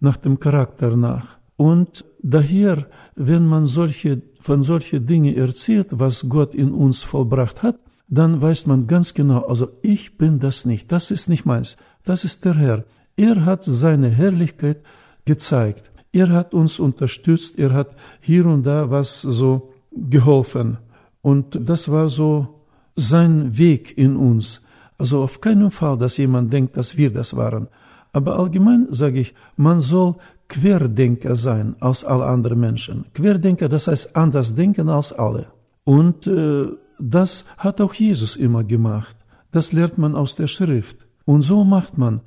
nach 0.00 0.16
dem 0.16 0.38
Charakter 0.40 0.96
nach. 0.96 1.38
Und 1.56 2.04
daher, 2.24 2.88
wenn 3.14 3.46
man 3.46 3.66
solche, 3.66 4.22
von 4.40 4.62
solchen 4.62 5.06
Dingen 5.06 5.36
erzählt, 5.36 5.98
was 5.98 6.28
Gott 6.28 6.54
in 6.54 6.72
uns 6.72 7.02
vollbracht 7.02 7.62
hat, 7.62 7.78
dann 8.08 8.40
weiß 8.40 8.66
man 8.66 8.86
ganz 8.86 9.14
genau, 9.14 9.40
also 9.42 9.68
ich 9.82 10.18
bin 10.18 10.40
das 10.40 10.64
nicht, 10.64 10.90
das 10.90 11.10
ist 11.10 11.28
nicht 11.28 11.44
meins, 11.44 11.76
das 12.02 12.24
ist 12.24 12.44
der 12.44 12.54
Herr. 12.54 12.84
Er 13.16 13.44
hat 13.44 13.64
seine 13.64 14.08
Herrlichkeit 14.08 14.78
gezeigt. 15.24 15.90
Er 16.12 16.28
hat 16.30 16.54
uns 16.54 16.78
unterstützt, 16.78 17.58
er 17.58 17.72
hat 17.72 17.96
hier 18.20 18.46
und 18.46 18.64
da 18.64 18.90
was 18.90 19.20
so 19.20 19.72
geholfen. 19.92 20.78
Und 21.22 21.58
das 21.68 21.90
war 21.90 22.08
so 22.08 22.60
sein 22.96 23.56
Weg 23.56 23.96
in 23.96 24.16
uns. 24.16 24.60
Also 24.98 25.22
auf 25.22 25.40
keinen 25.40 25.70
Fall, 25.70 25.98
dass 25.98 26.16
jemand 26.16 26.52
denkt, 26.52 26.76
dass 26.76 26.96
wir 26.96 27.12
das 27.12 27.34
waren. 27.36 27.68
Aber 28.12 28.38
allgemein 28.38 28.86
sage 28.90 29.20
ich, 29.20 29.34
man 29.56 29.80
soll 29.80 30.14
Querdenker 30.54 31.34
sein 31.34 31.74
als 31.80 32.04
alle 32.04 32.26
anderen 32.26 32.60
Menschen. 32.60 33.06
Querdenker, 33.12 33.68
das 33.68 33.88
heißt 33.88 34.14
anders 34.14 34.54
denken 34.54 34.88
als 34.88 35.12
alle. 35.12 35.46
Und 35.82 36.28
äh, 36.28 36.66
das 37.00 37.44
hat 37.58 37.80
auch 37.80 37.92
Jesus 37.92 38.36
immer 38.36 38.62
gemacht. 38.62 39.16
Das 39.50 39.72
lernt 39.72 39.98
man 39.98 40.14
aus 40.14 40.36
der 40.36 40.46
Schrift. 40.46 40.98
Und 41.24 41.42
so 41.42 41.64
macht 41.64 41.98
man, 41.98 42.20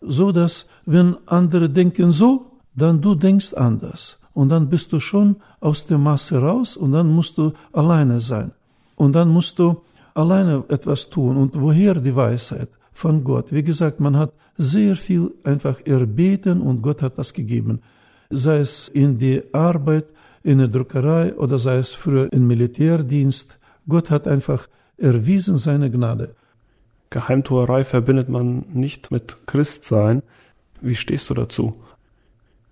so 0.00 0.32
dass 0.32 0.66
wenn 0.86 1.16
andere 1.26 1.68
denken 1.68 2.10
so, 2.10 2.30
dann 2.74 3.02
du 3.02 3.14
denkst 3.14 3.52
anders. 3.52 4.18
Und 4.32 4.48
dann 4.48 4.70
bist 4.70 4.90
du 4.92 4.98
schon 4.98 5.36
aus 5.60 5.86
der 5.86 5.98
Masse 5.98 6.38
raus 6.38 6.78
und 6.78 6.92
dann 6.92 7.08
musst 7.12 7.36
du 7.36 7.52
alleine 7.72 8.18
sein. 8.20 8.52
Und 8.96 9.12
dann 9.12 9.28
musst 9.28 9.58
du 9.58 9.76
alleine 10.14 10.64
etwas 10.68 11.10
tun. 11.10 11.36
Und 11.36 11.60
woher 11.60 11.94
die 11.94 12.16
Weisheit? 12.16 12.70
Von 12.94 13.24
Gott. 13.24 13.52
Wie 13.52 13.64
gesagt, 13.64 14.00
man 14.00 14.16
hat 14.16 14.32
sehr 14.56 14.94
viel 14.96 15.34
einfach 15.42 15.84
erbeten 15.84 16.62
und 16.62 16.80
Gott 16.80 17.02
hat 17.02 17.18
das 17.18 17.32
gegeben. 17.34 17.80
Sei 18.30 18.58
es 18.58 18.88
in 18.88 19.18
die 19.18 19.42
Arbeit, 19.52 20.06
in 20.44 20.58
der 20.58 20.68
Druckerei 20.68 21.34
oder 21.34 21.58
sei 21.58 21.76
es 21.78 21.92
früher 21.92 22.32
im 22.32 22.46
Militärdienst. 22.46 23.58
Gott 23.88 24.10
hat 24.10 24.28
einfach 24.28 24.68
erwiesen 24.96 25.58
seine 25.58 25.90
Gnade. 25.90 26.34
Geheimtuerei 27.10 27.82
verbindet 27.84 28.28
man 28.28 28.64
nicht 28.72 29.10
mit 29.10 29.36
Christsein. 29.46 30.22
Wie 30.80 30.94
stehst 30.94 31.30
du 31.30 31.34
dazu? 31.34 31.76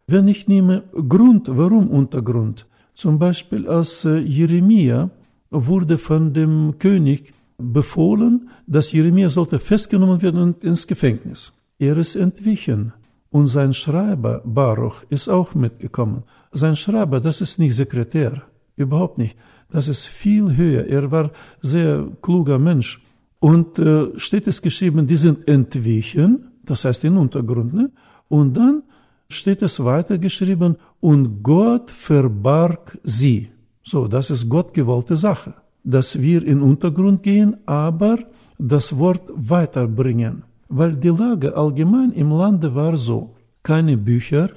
Wenn 0.06 0.28
ich 0.28 0.48
nehme 0.48 0.84
Grund, 1.08 1.48
warum 1.48 1.88
Untergrund? 1.88 2.66
Zum 2.94 3.18
Beispiel 3.18 3.66
als 3.68 4.04
äh, 4.04 4.18
Jeremia 4.18 5.10
wurde 5.50 5.98
von 5.98 6.32
dem 6.32 6.78
König 6.78 7.32
befohlen, 7.62 8.48
dass 8.66 8.92
Jeremia 8.92 9.30
sollte 9.30 9.58
festgenommen 9.58 10.20
werden 10.22 10.42
und 10.42 10.64
ins 10.64 10.86
Gefängnis. 10.86 11.52
Er 11.78 11.96
ist 11.96 12.16
entwichen 12.16 12.92
und 13.30 13.46
sein 13.46 13.72
Schreiber 13.72 14.42
Baruch 14.44 15.04
ist 15.08 15.28
auch 15.28 15.54
mitgekommen. 15.54 16.24
Sein 16.52 16.76
Schreiber, 16.76 17.20
das 17.20 17.40
ist 17.40 17.58
nicht 17.58 17.74
Sekretär, 17.74 18.42
überhaupt 18.76 19.18
nicht. 19.18 19.36
Das 19.70 19.88
ist 19.88 20.06
viel 20.06 20.54
höher. 20.54 20.86
Er 20.86 21.10
war 21.10 21.30
sehr 21.60 22.06
kluger 22.20 22.58
Mensch. 22.58 23.00
Und 23.40 23.78
äh, 23.78 24.18
steht 24.18 24.46
es 24.46 24.60
geschrieben, 24.60 25.06
die 25.06 25.16
sind 25.16 25.48
entwichen, 25.48 26.48
das 26.62 26.84
heißt 26.84 27.04
in 27.04 27.16
Untergrund, 27.16 27.72
ne? 27.74 27.90
Und 28.28 28.56
dann 28.56 28.82
steht 29.28 29.62
es 29.62 29.82
weiter 29.82 30.18
geschrieben, 30.18 30.76
und 31.00 31.42
Gott 31.42 31.90
verbarg 31.90 32.98
sie. 33.02 33.50
So, 33.82 34.06
das 34.06 34.30
ist 34.30 34.48
Gott 34.48 34.72
gewollte 34.72 35.16
Sache, 35.16 35.54
dass 35.84 36.20
wir 36.20 36.46
in 36.46 36.60
Untergrund 36.60 37.22
gehen, 37.22 37.56
aber 37.66 38.18
das 38.58 38.96
Wort 38.96 39.22
weiterbringen. 39.34 40.44
Weil 40.68 40.94
die 40.96 41.08
Lage 41.08 41.56
allgemein 41.56 42.12
im 42.12 42.30
Lande 42.30 42.74
war 42.74 42.96
so, 42.96 43.34
keine 43.62 43.96
Bücher, 43.96 44.50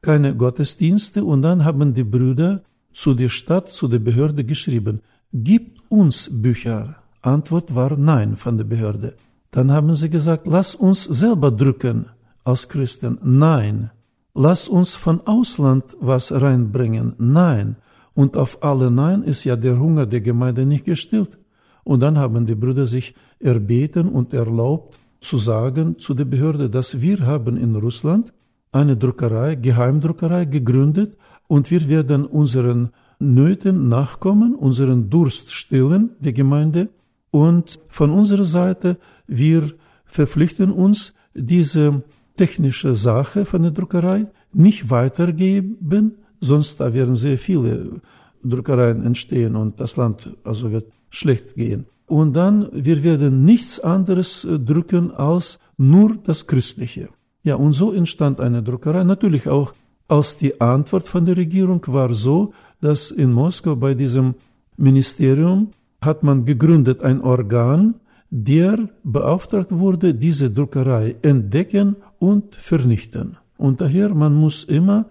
keine 0.00 0.34
Gottesdienste 0.34 1.24
und 1.24 1.42
dann 1.42 1.64
haben 1.64 1.94
die 1.94 2.04
Brüder 2.04 2.62
zu 2.92 3.14
der 3.14 3.28
Stadt, 3.28 3.68
zu 3.68 3.88
der 3.88 4.00
Behörde 4.00 4.44
geschrieben, 4.44 5.00
gibt 5.32 5.80
uns 5.88 6.28
Bücher. 6.30 6.96
Antwort 7.22 7.74
war 7.74 7.96
nein 7.96 8.36
von 8.36 8.58
der 8.58 8.64
Behörde. 8.64 9.14
Dann 9.50 9.70
haben 9.70 9.94
sie 9.94 10.10
gesagt, 10.10 10.46
lass 10.46 10.74
uns 10.74 11.04
selber 11.04 11.50
drücken 11.50 12.06
als 12.42 12.68
Christen. 12.68 13.18
Nein 13.22 13.90
lass 14.34 14.68
uns 14.68 14.94
von 14.94 15.20
Ausland 15.26 15.96
was 16.00 16.32
reinbringen. 16.32 17.14
Nein. 17.18 17.76
Und 18.14 18.36
auf 18.36 18.62
alle 18.62 18.90
Nein 18.90 19.22
ist 19.22 19.44
ja 19.44 19.56
der 19.56 19.78
Hunger 19.78 20.06
der 20.06 20.20
Gemeinde 20.20 20.66
nicht 20.66 20.84
gestillt. 20.84 21.38
Und 21.84 22.00
dann 22.00 22.18
haben 22.18 22.46
die 22.46 22.54
Brüder 22.54 22.86
sich 22.86 23.14
erbeten 23.40 24.08
und 24.08 24.32
erlaubt 24.32 24.98
zu 25.20 25.38
sagen 25.38 25.98
zu 25.98 26.14
der 26.14 26.24
Behörde, 26.24 26.68
dass 26.68 27.00
wir 27.00 27.20
haben 27.20 27.56
in 27.56 27.74
Russland 27.74 28.32
eine 28.72 28.96
Druckerei, 28.96 29.54
Geheimdruckerei 29.54 30.44
gegründet 30.46 31.16
und 31.46 31.70
wir 31.70 31.88
werden 31.88 32.24
unseren 32.24 32.90
Nöten 33.18 33.88
nachkommen, 33.88 34.54
unseren 34.54 35.10
Durst 35.10 35.52
stillen, 35.52 36.10
die 36.18 36.32
Gemeinde. 36.32 36.88
Und 37.30 37.78
von 37.88 38.10
unserer 38.10 38.44
Seite, 38.44 38.98
wir 39.26 39.72
verpflichten 40.04 40.70
uns, 40.70 41.14
diese 41.34 42.02
technische 42.36 42.94
Sache 42.94 43.44
von 43.44 43.62
der 43.62 43.70
Druckerei 43.70 44.26
nicht 44.52 44.90
weitergeben, 44.90 46.16
sonst 46.42 46.80
da 46.80 46.92
werden 46.92 47.16
sehr 47.16 47.38
viele 47.38 48.00
Druckereien 48.44 49.04
entstehen 49.04 49.56
und 49.56 49.80
das 49.80 49.96
Land 49.96 50.30
also 50.44 50.70
wird 50.70 50.86
schlecht 51.10 51.54
gehen. 51.54 51.86
Und 52.06 52.34
dann, 52.34 52.68
wir 52.72 53.02
werden 53.02 53.44
nichts 53.44 53.80
anderes 53.80 54.44
äh, 54.44 54.58
drücken 54.58 55.12
als 55.12 55.58
nur 55.78 56.18
das 56.22 56.46
Christliche. 56.46 57.08
Ja, 57.42 57.54
und 57.56 57.72
so 57.72 57.92
entstand 57.92 58.40
eine 58.40 58.62
Druckerei. 58.62 59.02
Natürlich 59.04 59.48
auch 59.48 59.72
als 60.08 60.36
die 60.36 60.60
Antwort 60.60 61.08
von 61.08 61.24
der 61.24 61.36
Regierung 61.36 61.82
war 61.86 62.12
so, 62.12 62.52
dass 62.80 63.10
in 63.10 63.32
Moskau 63.32 63.76
bei 63.76 63.94
diesem 63.94 64.34
Ministerium 64.76 65.70
hat 66.02 66.22
man 66.22 66.44
gegründet 66.44 67.02
ein 67.02 67.20
Organ, 67.20 67.94
der 68.30 68.88
beauftragt 69.04 69.70
wurde, 69.70 70.14
diese 70.14 70.50
Druckerei 70.50 71.16
entdecken 71.22 71.96
und 72.18 72.56
vernichten. 72.56 73.36
Und 73.56 73.80
daher, 73.80 74.14
man 74.14 74.34
muss 74.34 74.64
immer 74.64 75.06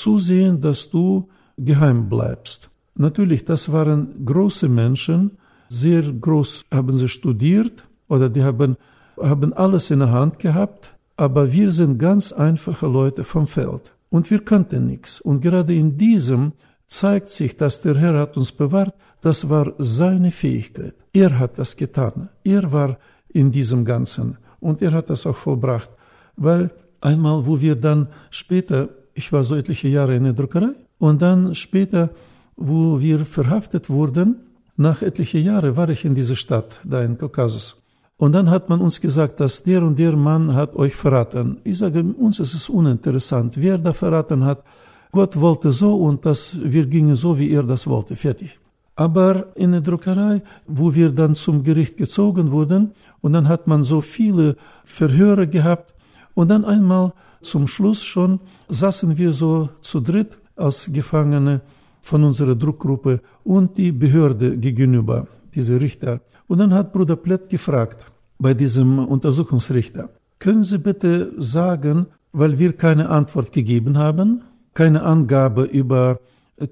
zusehen, 0.00 0.60
dass 0.60 0.90
du 0.90 1.28
geheim 1.56 2.08
bleibst. 2.08 2.70
Natürlich, 2.94 3.44
das 3.44 3.70
waren 3.70 4.24
große 4.24 4.68
Menschen, 4.68 5.20
sehr 5.68 6.02
groß 6.02 6.66
haben 6.70 6.96
sie 6.98 7.08
studiert 7.08 7.84
oder 8.08 8.28
die 8.28 8.42
haben, 8.42 8.76
haben 9.16 9.52
alles 9.52 9.90
in 9.90 10.00
der 10.00 10.10
Hand 10.10 10.38
gehabt, 10.38 10.94
aber 11.16 11.52
wir 11.52 11.70
sind 11.70 11.98
ganz 11.98 12.32
einfache 12.32 12.86
Leute 12.86 13.22
vom 13.24 13.46
Feld 13.46 13.92
und 14.10 14.30
wir 14.30 14.44
kannten 14.44 14.86
nichts. 14.86 15.20
Und 15.20 15.40
gerade 15.40 15.74
in 15.74 15.96
diesem 15.96 16.52
zeigt 16.86 17.28
sich, 17.28 17.56
dass 17.56 17.80
der 17.80 17.96
Herr 17.96 18.18
hat 18.18 18.36
uns 18.36 18.52
bewahrt, 18.52 18.94
das 19.20 19.48
war 19.48 19.72
seine 19.78 20.32
Fähigkeit. 20.32 20.94
Er 21.12 21.38
hat 21.38 21.58
das 21.58 21.76
getan. 21.76 22.28
Er 22.42 22.72
war 22.72 22.98
in 23.28 23.52
diesem 23.52 23.84
Ganzen 23.84 24.38
und 24.60 24.82
er 24.82 24.92
hat 24.92 25.10
das 25.10 25.26
auch 25.26 25.36
vollbracht. 25.36 25.90
Weil 26.36 26.70
einmal, 27.00 27.46
wo 27.46 27.60
wir 27.60 27.76
dann 27.76 28.08
später, 28.30 28.88
ich 29.14 29.32
war 29.32 29.44
so 29.44 29.56
etliche 29.56 29.88
Jahre 29.88 30.16
in 30.16 30.24
der 30.24 30.32
Druckerei, 30.32 30.72
und 30.98 31.22
dann 31.22 31.54
später, 31.54 32.10
wo 32.56 33.00
wir 33.00 33.24
verhaftet 33.24 33.88
wurden, 33.88 34.36
nach 34.76 35.02
etlichen 35.02 35.44
Jahren 35.44 35.76
war 35.76 35.88
ich 35.88 36.04
in 36.04 36.14
dieser 36.14 36.36
Stadt, 36.36 36.80
da 36.84 37.02
in 37.02 37.18
Kaukasus. 37.18 37.76
Und 38.16 38.32
dann 38.32 38.50
hat 38.50 38.68
man 38.68 38.80
uns 38.80 39.00
gesagt, 39.00 39.40
dass 39.40 39.62
der 39.62 39.82
und 39.82 39.98
der 39.98 40.14
Mann 40.14 40.54
hat 40.54 40.76
euch 40.76 40.94
verraten. 40.94 41.58
Ich 41.64 41.78
sage, 41.78 42.02
uns 42.02 42.38
ist 42.38 42.54
es 42.54 42.68
uninteressant, 42.68 43.56
wer 43.58 43.78
da 43.78 43.94
verraten 43.94 44.44
hat. 44.44 44.62
Gott 45.10 45.40
wollte 45.40 45.72
so 45.72 45.96
und 45.96 46.26
das, 46.26 46.54
wir 46.62 46.86
gingen 46.86 47.16
so, 47.16 47.38
wie 47.38 47.50
er 47.50 47.62
das 47.62 47.86
wollte. 47.86 48.16
Fertig. 48.16 48.58
Aber 48.94 49.46
in 49.56 49.72
der 49.72 49.80
Druckerei, 49.80 50.42
wo 50.66 50.94
wir 50.94 51.10
dann 51.10 51.34
zum 51.34 51.62
Gericht 51.62 51.96
gezogen 51.96 52.50
wurden, 52.50 52.92
und 53.22 53.32
dann 53.32 53.48
hat 53.48 53.66
man 53.66 53.84
so 53.84 54.02
viele 54.02 54.56
Verhöre 54.84 55.48
gehabt, 55.48 55.94
und 56.34 56.48
dann 56.48 56.64
einmal 56.64 57.12
zum 57.42 57.66
Schluss 57.66 58.04
schon 58.04 58.40
saßen 58.68 59.16
wir 59.16 59.32
so 59.32 59.68
zu 59.80 60.00
dritt 60.00 60.38
als 60.56 60.90
Gefangene 60.92 61.62
von 62.00 62.24
unserer 62.24 62.54
Druckgruppe 62.54 63.20
und 63.44 63.76
die 63.76 63.92
Behörde 63.92 64.56
gegenüber, 64.58 65.26
diese 65.54 65.80
Richter. 65.80 66.20
Und 66.46 66.58
dann 66.58 66.74
hat 66.74 66.92
Bruder 66.92 67.16
Plett 67.16 67.48
gefragt 67.48 68.06
bei 68.38 68.54
diesem 68.54 68.98
Untersuchungsrichter, 68.98 70.10
können 70.38 70.64
Sie 70.64 70.78
bitte 70.78 71.32
sagen, 71.38 72.06
weil 72.32 72.58
wir 72.58 72.72
keine 72.72 73.08
Antwort 73.08 73.52
gegeben 73.52 73.98
haben, 73.98 74.42
keine 74.72 75.02
Angabe 75.02 75.64
über 75.64 76.20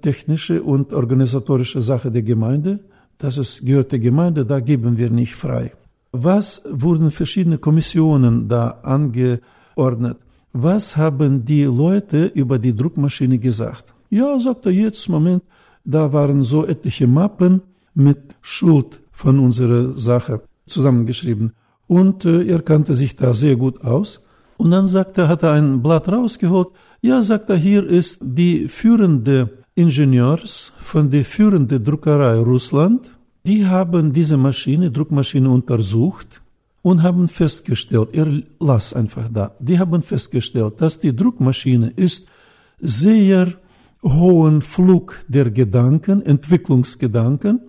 technische 0.03 0.63
und 0.63 0.93
organisatorische 0.93 1.81
Sache 1.81 2.11
der 2.11 2.23
Gemeinde, 2.23 2.81
das 3.19 3.37
ist, 3.37 3.65
gehört 3.65 3.93
der 3.93 3.99
Gemeinde, 3.99 4.47
da 4.47 4.61
geben 4.61 4.97
wir 4.97 5.11
nicht 5.11 5.35
frei. 5.35 5.73
Was 6.13 6.63
wurden 6.71 7.11
verschiedene 7.11 7.59
Kommissionen 7.59 8.49
da 8.49 8.71
angeordnet? 8.83 10.19
Was 10.61 10.97
haben 10.97 11.45
die 11.45 11.63
Leute 11.63 12.27
über 12.35 12.59
die 12.59 12.75
Druckmaschine 12.75 13.39
gesagt? 13.39 13.95
Ja, 14.11 14.41
sagt 14.41 14.67
er 14.67 14.73
jetzt, 14.73 15.09
Moment, 15.09 15.45
da 15.85 16.13
waren 16.13 16.43
so 16.43 16.67
etliche 16.67 17.07
Mappen 17.07 17.63
mit 17.95 18.35
Schuld 18.41 19.01
von 19.13 19.39
unserer 19.39 19.97
Sache 19.97 20.43
zusammengeschrieben. 20.67 21.53
Und 21.87 22.25
äh, 22.25 22.43
er 22.43 22.63
kannte 22.63 22.97
sich 22.97 23.15
da 23.15 23.35
sehr 23.35 23.55
gut 23.55 23.85
aus. 23.85 24.21
Und 24.57 24.73
dann 24.73 24.89
sagt 24.89 25.17
er, 25.19 25.29
hat 25.29 25.45
er 25.45 25.53
ein 25.53 25.81
Blatt 25.81 26.09
rausgeholt. 26.09 26.71
Ja, 27.03 27.23
sagt 27.23 27.51
er, 27.51 27.57
hier 27.57 27.87
ist 27.87 28.19
die 28.21 28.67
führende 28.67 29.63
Ingenieurs 29.77 30.73
von 30.79 31.09
der 31.09 31.25
führenden 31.25 31.85
Druckerei 31.85 32.37
Russland. 32.41 33.13
Die 33.47 33.65
haben 33.65 34.13
diese 34.13 34.37
Maschine, 34.37 34.91
Druckmaschine 34.91 35.49
untersucht 35.49 36.43
und 36.89 37.03
haben 37.03 37.29
festgestellt, 37.29 38.09
er 38.13 38.29
las 38.61 38.95
einfach 38.95 39.29
da, 39.31 39.53
die 39.59 39.79
haben 39.79 40.01
festgestellt, 40.01 40.81
dass 40.81 40.99
die 40.99 41.15
Druckmaschine 41.15 41.93
ist 41.97 42.27
sehr 42.81 43.53
hohen 44.03 44.63
Flug 44.63 45.21
der 45.29 45.51
Gedanken, 45.51 46.23
Entwicklungsgedanken, 46.23 47.61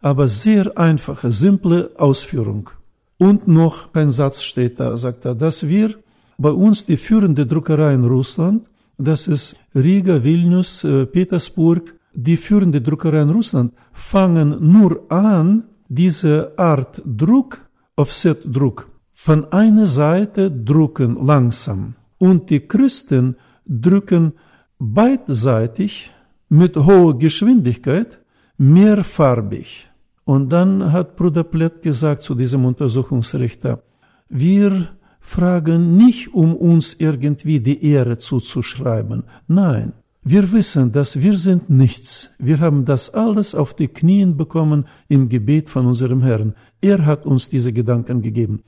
aber 0.00 0.26
sehr 0.26 0.76
einfache, 0.76 1.30
simple 1.30 1.90
Ausführung. 1.98 2.70
Und 3.16 3.46
noch 3.46 3.94
ein 3.94 4.10
Satz 4.10 4.42
steht 4.42 4.80
da, 4.80 4.96
sagt 4.98 5.24
er, 5.24 5.36
dass 5.36 5.68
wir 5.68 5.94
bei 6.36 6.50
uns 6.50 6.84
die 6.84 6.96
führende 6.96 7.46
Druckerei 7.46 7.94
in 7.94 8.04
Russland, 8.04 8.68
das 8.98 9.28
ist 9.28 9.56
Riga, 9.74 10.24
Vilnius, 10.24 10.82
äh, 10.82 11.06
Petersburg, 11.06 11.94
die 12.12 12.36
führende 12.36 12.80
Druckerei 12.80 13.22
in 13.22 13.30
Russland, 13.30 13.72
fangen 13.92 14.56
nur 14.60 15.04
an, 15.10 15.64
diese 15.88 16.52
Art 16.56 17.00
Druck, 17.04 17.63
Offset-Druck, 17.96 18.88
von 19.12 19.52
einer 19.52 19.86
Seite 19.86 20.50
drucken 20.50 21.24
langsam. 21.24 21.94
Und 22.18 22.50
die 22.50 22.60
Christen 22.60 23.36
drücken 23.66 24.32
beidseitig 24.78 26.10
mit 26.48 26.76
hoher 26.76 27.18
Geschwindigkeit 27.18 28.18
mehrfarbig. 28.58 29.88
Und 30.24 30.50
dann 30.50 30.92
hat 30.92 31.16
Bruder 31.16 31.44
Plett 31.44 31.82
gesagt 31.82 32.22
zu 32.22 32.34
diesem 32.34 32.64
Untersuchungsrichter, 32.64 33.82
wir 34.28 34.88
fragen 35.20 35.96
nicht, 35.96 36.34
um 36.34 36.56
uns 36.56 36.94
irgendwie 36.98 37.60
die 37.60 37.84
Ehre 37.84 38.18
zuzuschreiben. 38.18 39.24
Nein, 39.46 39.92
wir 40.22 40.50
wissen, 40.52 40.90
dass 40.90 41.20
wir 41.20 41.36
sind 41.36 41.68
nichts. 41.68 42.30
Wir 42.38 42.58
haben 42.58 42.86
das 42.86 43.12
alles 43.12 43.54
auf 43.54 43.74
die 43.74 43.88
Knien 43.88 44.38
bekommen 44.38 44.86
im 45.08 45.28
Gebet 45.28 45.68
von 45.68 45.84
unserem 45.86 46.22
Herrn. 46.22 46.54
Er 46.90 47.06
hat 47.06 47.24
uns 47.24 47.48
diese 47.48 47.72
Gedanken 47.72 48.20
gegeben. 48.20 48.62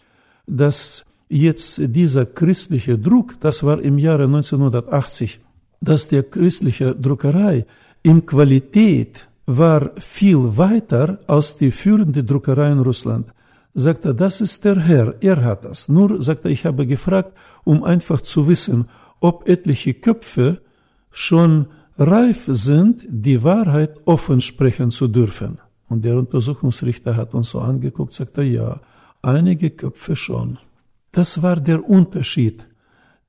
Dass 0.46 1.04
jetzt 1.28 1.80
dieser 2.00 2.24
christliche 2.24 2.96
Druck, 2.98 3.38
das 3.40 3.62
war 3.62 3.78
im 3.80 3.98
Jahre 3.98 4.24
1980, 4.24 5.40
dass 5.82 6.08
der 6.08 6.22
christliche 6.22 6.94
Druckerei 6.94 7.66
in 8.02 8.24
Qualität 8.24 9.28
war 9.44 9.90
viel 9.98 10.56
weiter 10.56 11.18
als 11.26 11.56
die 11.56 11.70
führende 11.70 12.24
Druckerei 12.24 12.72
in 12.72 12.80
Russland. 12.80 13.26
Sagt 13.74 14.06
er, 14.06 14.14
das 14.14 14.40
ist 14.40 14.64
der 14.64 14.80
Herr, 14.80 15.14
er 15.20 15.44
hat 15.44 15.66
das. 15.66 15.88
Nur, 15.88 16.22
sagt 16.22 16.46
er, 16.46 16.50
ich 16.50 16.64
habe 16.64 16.86
gefragt, 16.86 17.32
um 17.64 17.84
einfach 17.84 18.22
zu 18.22 18.48
wissen, 18.48 18.88
ob 19.20 19.46
etliche 19.46 19.92
Köpfe 19.92 20.62
schon 21.10 21.66
reif 21.98 22.44
sind, 22.48 23.04
die 23.06 23.44
Wahrheit 23.44 23.92
offen 24.06 24.40
sprechen 24.40 24.90
zu 24.90 25.06
dürfen. 25.06 25.58
Und 25.88 26.04
der 26.04 26.16
Untersuchungsrichter 26.16 27.16
hat 27.16 27.34
uns 27.34 27.50
so 27.50 27.60
angeguckt, 27.60 28.12
sagt 28.12 28.38
er, 28.38 28.44
ja, 28.44 28.80
einige 29.22 29.70
Köpfe 29.70 30.16
schon. 30.16 30.58
Das 31.12 31.42
war 31.42 31.56
der 31.56 31.88
Unterschied. 31.88 32.66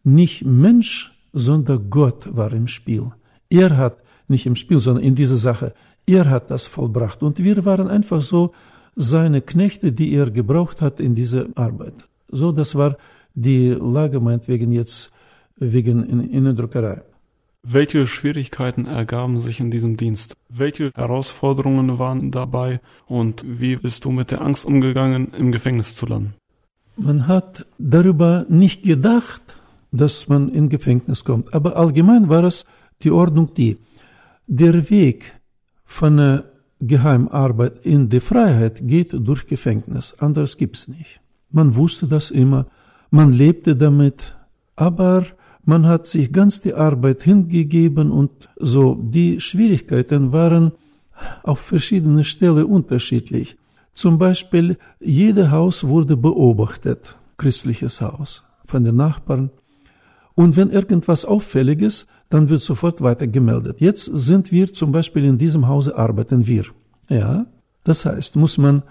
Nicht 0.03 0.45
Mensch 0.45 1.17
sondern 1.37 1.89
Gott 1.89 2.35
war 2.35 2.51
im 2.53 2.67
Spiel. 2.67 3.11
Er 3.49 3.77
hat 3.77 3.97
nicht 4.27 4.45
im 4.45 4.55
Spiel, 4.55 4.79
sondern 4.79 5.03
in 5.03 5.15
dieser 5.15 5.37
Sache, 5.37 5.73
er 6.05 6.29
hat 6.29 6.51
das 6.51 6.67
vollbracht. 6.67 7.23
Und 7.23 7.43
wir 7.43 7.63
waren 7.65 7.87
einfach 7.87 8.21
so 8.21 8.53
seine 8.95 9.41
Knechte, 9.41 9.91
die 9.91 10.13
er 10.13 10.31
gebraucht 10.31 10.81
hat 10.81 10.99
in 10.99 11.15
dieser 11.15 11.47
Arbeit. 11.55 12.07
So, 12.29 12.51
das 12.51 12.75
war 12.75 12.97
die 13.35 13.69
Lage 13.69 14.19
meinetwegen 14.19 14.71
jetzt 14.71 15.11
wegen 15.57 16.03
in, 16.03 16.29
in 16.31 16.43
der 16.43 16.53
Druckerei. 16.53 17.01
Welche 17.69 18.07
Schwierigkeiten 18.07 18.85
ergaben 18.85 19.41
sich 19.41 19.59
in 19.59 19.71
diesem 19.71 19.97
Dienst? 19.97 20.37
Welche 20.47 20.89
Herausforderungen 20.95 21.99
waren 21.99 22.31
dabei? 22.31 22.79
Und 23.07 23.43
wie 23.45 23.75
bist 23.75 24.05
du 24.05 24.11
mit 24.11 24.31
der 24.31 24.41
Angst 24.41 24.65
umgegangen, 24.65 25.33
im 25.37 25.51
Gefängnis 25.51 25.93
zu 25.93 26.05
landen? 26.05 26.35
Man 26.95 27.27
hat 27.27 27.65
darüber 27.77 28.45
nicht 28.47 28.83
gedacht, 28.83 29.61
dass 29.91 30.29
man 30.29 30.47
in 30.47 30.69
Gefängnis 30.69 31.25
kommt. 31.25 31.53
Aber 31.53 31.75
allgemein 31.75 32.29
war 32.29 32.45
es 32.45 32.65
die 33.03 33.11
Ordnung 33.11 33.53
die, 33.53 33.77
der 34.47 34.89
Weg 34.89 35.37
von 35.83 36.43
Geheimarbeit 36.79 37.79
in 37.85 38.07
die 38.07 38.21
Freiheit 38.21 38.87
geht 38.87 39.11
durch 39.11 39.45
Gefängnis. 39.45 40.13
Anderes 40.19 40.55
gibt's 40.55 40.87
nicht. 40.87 41.19
Man 41.51 41.75
wusste 41.75 42.07
das 42.07 42.31
immer, 42.31 42.67
man 43.09 43.33
lebte 43.33 43.75
damit, 43.75 44.37
aber 44.77 45.25
man 45.67 45.85
hat 45.85 46.07
sich 46.07 46.31
ganz 46.31 46.61
die 46.61 46.73
Arbeit 46.73 47.23
hingegeben 47.23 48.09
und 48.09 48.31
so 48.55 48.95
die 48.95 49.41
Schwierigkeiten 49.41 50.31
waren 50.31 50.71
auf 51.43 51.59
verschiedene 51.59 52.23
Stellen 52.23 52.63
unterschiedlich. 52.63 53.57
Zum 53.93 54.17
Beispiel, 54.17 54.77
jedes 55.01 55.51
Haus 55.51 55.83
wurde 55.83 56.15
beobachtet, 56.15 57.17
christliches 57.37 57.99
Haus, 57.99 58.43
von 58.65 58.85
den 58.85 58.95
Nachbarn. 58.95 59.49
Und 60.35 60.55
wenn 60.55 60.69
irgendwas 60.69 61.25
Auffälliges, 61.25 62.07
dann 62.29 62.47
wird 62.47 62.61
sofort 62.61 63.01
weiter 63.01 63.27
gemeldet. 63.27 63.81
Jetzt 63.81 64.05
sind 64.05 64.53
wir 64.53 64.71
zum 64.71 64.93
Beispiel 64.93 65.25
in 65.25 65.37
diesem 65.37 65.67
Hause 65.67 65.97
arbeiten 65.97 66.47
wir. 66.47 66.63
Ja, 67.09 67.45
das 67.83 68.05
heißt, 68.05 68.37
muss 68.37 68.57
man 68.57 68.83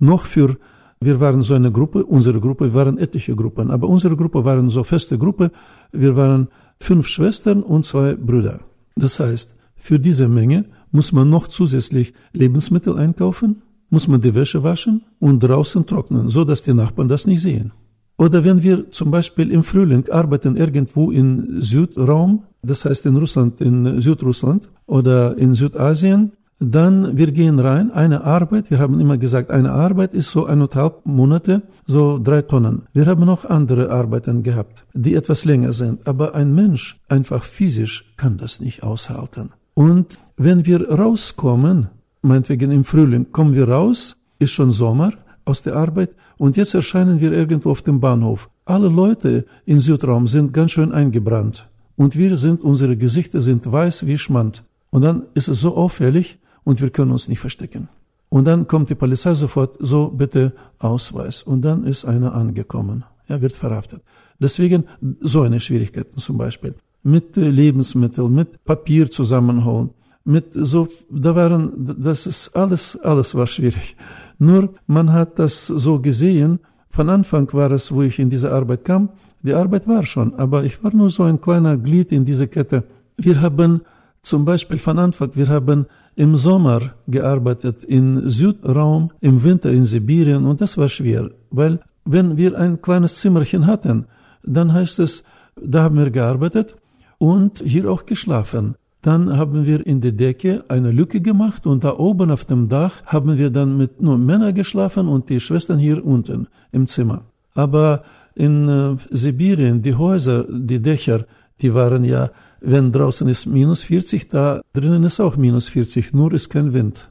noch 0.00 0.24
für, 0.24 0.56
wir 1.00 1.20
waren 1.20 1.42
so 1.42 1.54
eine 1.54 1.70
Gruppe, 1.70 2.04
unsere 2.04 2.40
Gruppe 2.40 2.72
waren 2.74 2.98
etliche 2.98 3.36
Gruppen, 3.36 3.70
aber 3.70 3.88
unsere 3.88 4.16
Gruppe 4.16 4.44
waren 4.44 4.70
so 4.70 4.84
feste 4.84 5.18
Gruppe, 5.18 5.50
wir 5.92 6.16
waren 6.16 6.48
fünf 6.80 7.08
Schwestern 7.08 7.62
und 7.62 7.84
zwei 7.84 8.14
Brüder. 8.14 8.60
Das 8.96 9.20
heißt, 9.20 9.54
für 9.76 9.98
diese 9.98 10.28
Menge 10.28 10.66
muss 10.90 11.12
man 11.12 11.28
noch 11.28 11.48
zusätzlich 11.48 12.14
Lebensmittel 12.32 12.96
einkaufen, 12.96 13.62
muss 13.90 14.08
man 14.08 14.20
die 14.20 14.34
Wäsche 14.34 14.62
waschen 14.62 15.02
und 15.18 15.40
draußen 15.40 15.86
trocknen, 15.86 16.28
so 16.28 16.44
dass 16.44 16.62
die 16.62 16.74
Nachbarn 16.74 17.08
das 17.08 17.26
nicht 17.26 17.42
sehen. 17.42 17.72
Oder 18.16 18.44
wenn 18.44 18.62
wir 18.62 18.90
zum 18.92 19.10
Beispiel 19.10 19.50
im 19.50 19.64
Frühling 19.64 20.08
arbeiten 20.08 20.56
irgendwo 20.56 21.10
in 21.10 21.60
Südraum, 21.62 22.44
das 22.62 22.84
heißt 22.84 23.06
in 23.06 23.16
Russland, 23.16 23.60
in 23.60 24.00
Südrussland 24.00 24.70
oder 24.86 25.36
in 25.36 25.54
Südasien, 25.54 26.32
dann 26.60 27.16
wir 27.16 27.32
gehen 27.32 27.58
rein, 27.58 27.90
eine 27.90 28.24
Arbeit, 28.24 28.70
wir 28.70 28.78
haben 28.78 29.00
immer 29.00 29.18
gesagt, 29.18 29.50
eine 29.50 29.72
Arbeit 29.72 30.14
ist 30.14 30.30
so 30.30 30.46
eineinhalb 30.46 31.04
Monate, 31.04 31.62
so 31.86 32.18
drei 32.18 32.42
Tonnen. 32.42 32.82
Wir 32.92 33.06
haben 33.06 33.24
noch 33.24 33.44
andere 33.44 33.90
Arbeiten 33.90 34.42
gehabt, 34.42 34.86
die 34.94 35.14
etwas 35.14 35.44
länger 35.44 35.72
sind, 35.72 36.06
aber 36.06 36.34
ein 36.34 36.54
Mensch 36.54 37.00
einfach 37.08 37.42
physisch 37.42 38.12
kann 38.16 38.38
das 38.38 38.60
nicht 38.60 38.82
aushalten. 38.82 39.50
Und 39.74 40.18
wenn 40.36 40.64
wir 40.64 40.88
rauskommen, 40.88 41.88
meinetwegen 42.22 42.70
im 42.70 42.84
Frühling, 42.84 43.32
kommen 43.32 43.54
wir 43.54 43.68
raus, 43.68 44.16
ist 44.38 44.52
schon 44.52 44.70
Sommer 44.70 45.12
aus 45.44 45.62
der 45.62 45.76
Arbeit 45.76 46.10
und 46.38 46.56
jetzt 46.56 46.74
erscheinen 46.74 47.20
wir 47.20 47.32
irgendwo 47.32 47.70
auf 47.70 47.82
dem 47.82 48.00
Bahnhof. 48.00 48.48
Alle 48.64 48.88
Leute 48.88 49.44
in 49.66 49.78
Südraum 49.78 50.26
sind 50.28 50.52
ganz 50.54 50.70
schön 50.70 50.92
eingebrannt 50.92 51.68
und 51.96 52.16
wir 52.16 52.36
sind, 52.36 52.62
unsere 52.62 52.96
Gesichter 52.96 53.42
sind 53.42 53.70
weiß 53.70 54.06
wie 54.06 54.18
Schmand. 54.18 54.64
Und 54.90 55.02
dann 55.02 55.24
ist 55.34 55.48
es 55.48 55.60
so 55.60 55.76
auffällig 55.76 56.38
und 56.64 56.80
wir 56.80 56.90
können 56.90 57.12
uns 57.12 57.28
nicht 57.28 57.40
verstecken. 57.40 57.88
Und 58.28 58.46
dann 58.46 58.66
kommt 58.66 58.90
die 58.90 58.94
Polizei 58.94 59.34
sofort, 59.34 59.76
so 59.78 60.08
bitte 60.08 60.52
Ausweis. 60.78 61.42
Und 61.42 61.62
dann 61.62 61.84
ist 61.84 62.04
einer 62.04 62.34
angekommen. 62.34 63.04
Er 63.28 63.40
wird 63.40 63.52
verhaftet. 63.52 64.02
Deswegen 64.40 64.84
so 65.20 65.42
eine 65.42 65.60
Schwierigkeiten 65.60 66.18
zum 66.18 66.36
Beispiel. 66.36 66.74
Mit 67.02 67.36
Lebensmitteln, 67.36 68.34
mit 68.34 68.64
Papier 68.64 69.10
zusammenholen, 69.10 69.90
mit 70.24 70.46
so, 70.52 70.88
da 71.10 71.36
waren, 71.36 71.94
das 71.98 72.26
ist 72.26 72.56
alles, 72.56 72.98
alles 73.02 73.34
war 73.34 73.46
schwierig. 73.46 73.96
Nur 74.38 74.70
man 74.86 75.12
hat 75.12 75.38
das 75.38 75.66
so 75.66 76.00
gesehen, 76.00 76.60
von 76.88 77.08
Anfang 77.10 77.52
war 77.52 77.70
es, 77.70 77.92
wo 77.92 78.02
ich 78.02 78.18
in 78.18 78.30
diese 78.30 78.52
Arbeit 78.52 78.84
kam, 78.84 79.10
die 79.42 79.52
Arbeit 79.52 79.86
war 79.86 80.06
schon, 80.06 80.34
aber 80.34 80.64
ich 80.64 80.82
war 80.82 80.94
nur 80.94 81.10
so 81.10 81.22
ein 81.24 81.40
kleiner 81.40 81.76
Glied 81.76 82.10
in 82.12 82.24
diese 82.24 82.48
Kette. 82.48 82.84
Wir 83.16 83.40
haben 83.42 83.82
zum 84.22 84.44
Beispiel 84.46 84.78
von 84.78 84.98
Anfang, 84.98 85.30
wir 85.34 85.48
haben 85.48 85.86
im 86.16 86.36
Sommer 86.36 86.94
gearbeitet 87.08 87.84
in 87.84 88.28
Südraum, 88.30 89.10
im 89.20 89.42
Winter 89.42 89.70
in 89.70 89.84
Sibirien 89.84 90.44
und 90.46 90.60
das 90.60 90.78
war 90.78 90.88
schwer, 90.88 91.30
weil 91.50 91.80
wenn 92.04 92.36
wir 92.36 92.58
ein 92.58 92.80
kleines 92.80 93.20
Zimmerchen 93.20 93.66
hatten, 93.66 94.06
dann 94.42 94.72
heißt 94.72 94.98
es, 95.00 95.24
da 95.60 95.84
haben 95.84 95.96
wir 95.96 96.10
gearbeitet 96.10 96.76
und 97.18 97.62
hier 97.64 97.90
auch 97.90 98.04
geschlafen. 98.06 98.76
Dann 99.02 99.36
haben 99.36 99.66
wir 99.66 99.86
in 99.86 100.00
der 100.00 100.12
Decke 100.12 100.64
eine 100.68 100.90
Lücke 100.90 101.20
gemacht 101.20 101.66
und 101.66 101.84
da 101.84 101.98
oben 101.98 102.30
auf 102.30 102.44
dem 102.46 102.68
Dach 102.68 103.02
haben 103.04 103.36
wir 103.36 103.50
dann 103.50 103.76
mit 103.76 104.00
nur 104.00 104.16
Männern 104.16 104.54
geschlafen 104.54 105.08
und 105.08 105.28
die 105.28 105.40
Schwestern 105.40 105.78
hier 105.78 106.04
unten 106.04 106.48
im 106.72 106.86
Zimmer. 106.86 107.22
Aber 107.54 108.02
in 108.34 108.68
äh, 108.68 108.96
Sibirien, 109.10 109.82
die 109.82 109.94
Häuser, 109.94 110.44
die 110.48 110.80
Dächer, 110.80 111.26
die 111.60 111.74
waren 111.74 112.04
ja, 112.04 112.30
wenn 112.60 112.92
draußen 112.92 113.28
ist 113.28 113.46
minus 113.46 113.82
40, 113.82 114.28
da 114.28 114.62
drinnen 114.72 115.04
ist 115.04 115.20
auch 115.20 115.36
minus 115.36 115.68
40, 115.68 116.12
nur 116.12 116.32
ist 116.32 116.48
kein 116.48 116.72
Wind. 116.72 117.10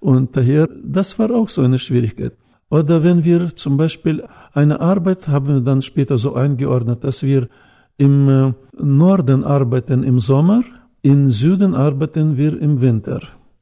Und 0.00 0.36
daher, 0.36 0.68
das 0.82 1.18
war 1.18 1.30
auch 1.30 1.48
so 1.48 1.62
eine 1.62 1.78
Schwierigkeit. 1.78 2.32
Oder 2.70 3.02
wenn 3.02 3.24
wir 3.24 3.54
zum 3.56 3.76
Beispiel 3.76 4.24
eine 4.52 4.80
Arbeit 4.80 5.28
haben 5.28 5.48
wir 5.48 5.60
dann 5.60 5.82
später 5.82 6.18
so 6.18 6.34
eingeordnet, 6.34 7.02
dass 7.04 7.22
wir 7.22 7.48
im 7.96 8.28
äh, 8.28 8.52
Norden 8.80 9.44
arbeiten 9.44 10.02
im 10.02 10.20
Sommer 10.20 10.62
in 11.02 11.30
Süden 11.30 11.74
arbeiten 11.74 12.36
wir 12.36 12.60
im 12.60 12.80
Winter. 12.80 13.20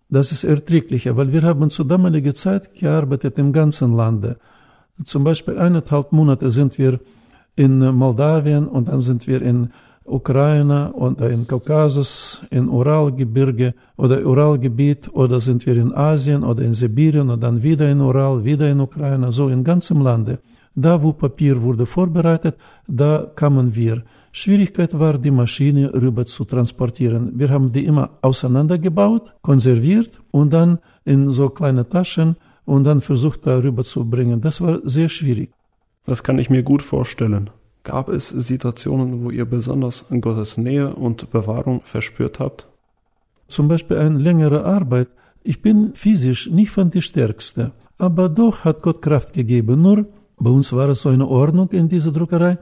Das 0.09 0.33
ist 0.33 0.45
erträglicher, 0.45 1.17
weil 1.17 1.33
wir 1.33 1.43
haben 1.43 1.71
zu 1.71 1.85
damaliger 1.85 2.35
Zeit 2.35 2.75
gearbeitet 2.75 3.39
im 3.39 3.53
ganzen 3.53 3.95
Lande. 3.95 4.39
Zum 5.05 5.25
Beispiel 5.25 5.59
eineinhalb 5.59 6.13
Monate 6.13 6.51
sind 6.51 6.79
wir 6.79 6.99
in 7.57 7.79
Moldawien 7.79 8.69
und 8.69 8.89
dann 8.89 9.01
sind 9.01 9.27
wir 9.27 9.43
in 9.43 9.71
Ukraine 10.05 10.93
oder 10.93 11.31
in 11.31 11.47
Kaukasus, 11.47 12.43
in 12.51 12.69
Uralgebirge 12.69 13.75
oder 13.97 14.25
Uralgebiet 14.25 15.11
oder 15.13 15.41
sind 15.41 15.67
wir 15.67 15.77
in 15.77 15.93
Asien 15.93 16.45
oder 16.45 16.63
in 16.63 16.75
Sibirien 16.75 17.29
und 17.31 17.43
dann 17.43 17.63
wieder 17.63 17.91
in 17.91 18.01
Ural, 18.01 18.45
wieder 18.45 18.71
in 18.71 18.81
Ukraine, 18.81 19.33
so 19.33 19.49
in 19.49 19.65
ganzem 19.65 20.01
Lande. 20.03 20.39
Da, 20.75 21.03
wo 21.03 21.13
Papier 21.13 21.61
wurde 21.61 21.87
vorbereitet, 21.87 22.57
da 22.87 23.27
kamen 23.35 23.75
wir. 23.75 24.05
Schwierigkeit 24.31 24.97
war, 24.99 25.17
die 25.17 25.31
Maschine 25.31 25.93
rüber 25.95 26.27
zu 26.27 26.45
transportieren. 26.45 27.33
Wir 27.35 27.49
haben 27.49 27.73
die 27.73 27.87
immer 27.87 28.11
auseinandergebaut, 28.21 29.35
konserviert 29.41 30.21
und 30.31 30.53
dann 30.53 30.79
in 31.05 31.31
so 31.31 31.49
kleine 31.49 31.89
Taschen 31.89 32.37
und 32.67 32.85
dann 32.85 33.01
versucht 33.01 33.47
darüber 33.47 33.83
zu 33.83 34.05
bringen. 34.05 34.43
Das 34.43 34.61
war 34.61 34.81
sehr 34.85 35.09
schwierig. 35.09 35.56
Das 36.07 36.23
kann 36.23 36.39
ich 36.39 36.51
mir 36.51 36.63
gut 36.63 36.83
vorstellen. 36.83 37.51
Gab 37.83 38.09
es 38.09 38.29
Situationen, 38.29 39.23
wo 39.23 39.31
ihr 39.31 39.45
besonders 39.45 40.05
Gottes 40.21 40.57
Nähe 40.57 40.95
und 40.95 41.31
Bewahrung 41.31 41.83
verspürt 41.83 42.41
habt? 42.41 42.67
Zum 43.49 43.69
Beispiel 43.69 43.99
eine 43.99 44.19
längere 44.19 44.65
Arbeit. 44.65 45.09
Ich 45.43 45.63
bin 45.63 45.95
physisch 45.95 46.49
nicht 46.49 46.71
von 46.71 46.91
die 46.91 47.03
Stärkste, 47.03 47.73
aber 47.99 48.29
doch 48.29 48.65
hat 48.65 48.83
Gott 48.83 49.03
Kraft 49.03 49.33
gegeben. 49.33 49.83
Nur 49.83 50.07
bei 50.39 50.51
uns 50.51 50.73
war 50.73 50.89
es 50.89 51.03
so 51.03 51.09
eine 51.09 51.27
Ordnung 51.27 51.71
in 51.71 51.89
dieser 51.89 52.13
Druckerei. 52.13 52.59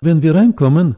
Wenn 0.00 0.22
wir 0.22 0.34
reinkommen, 0.34 0.96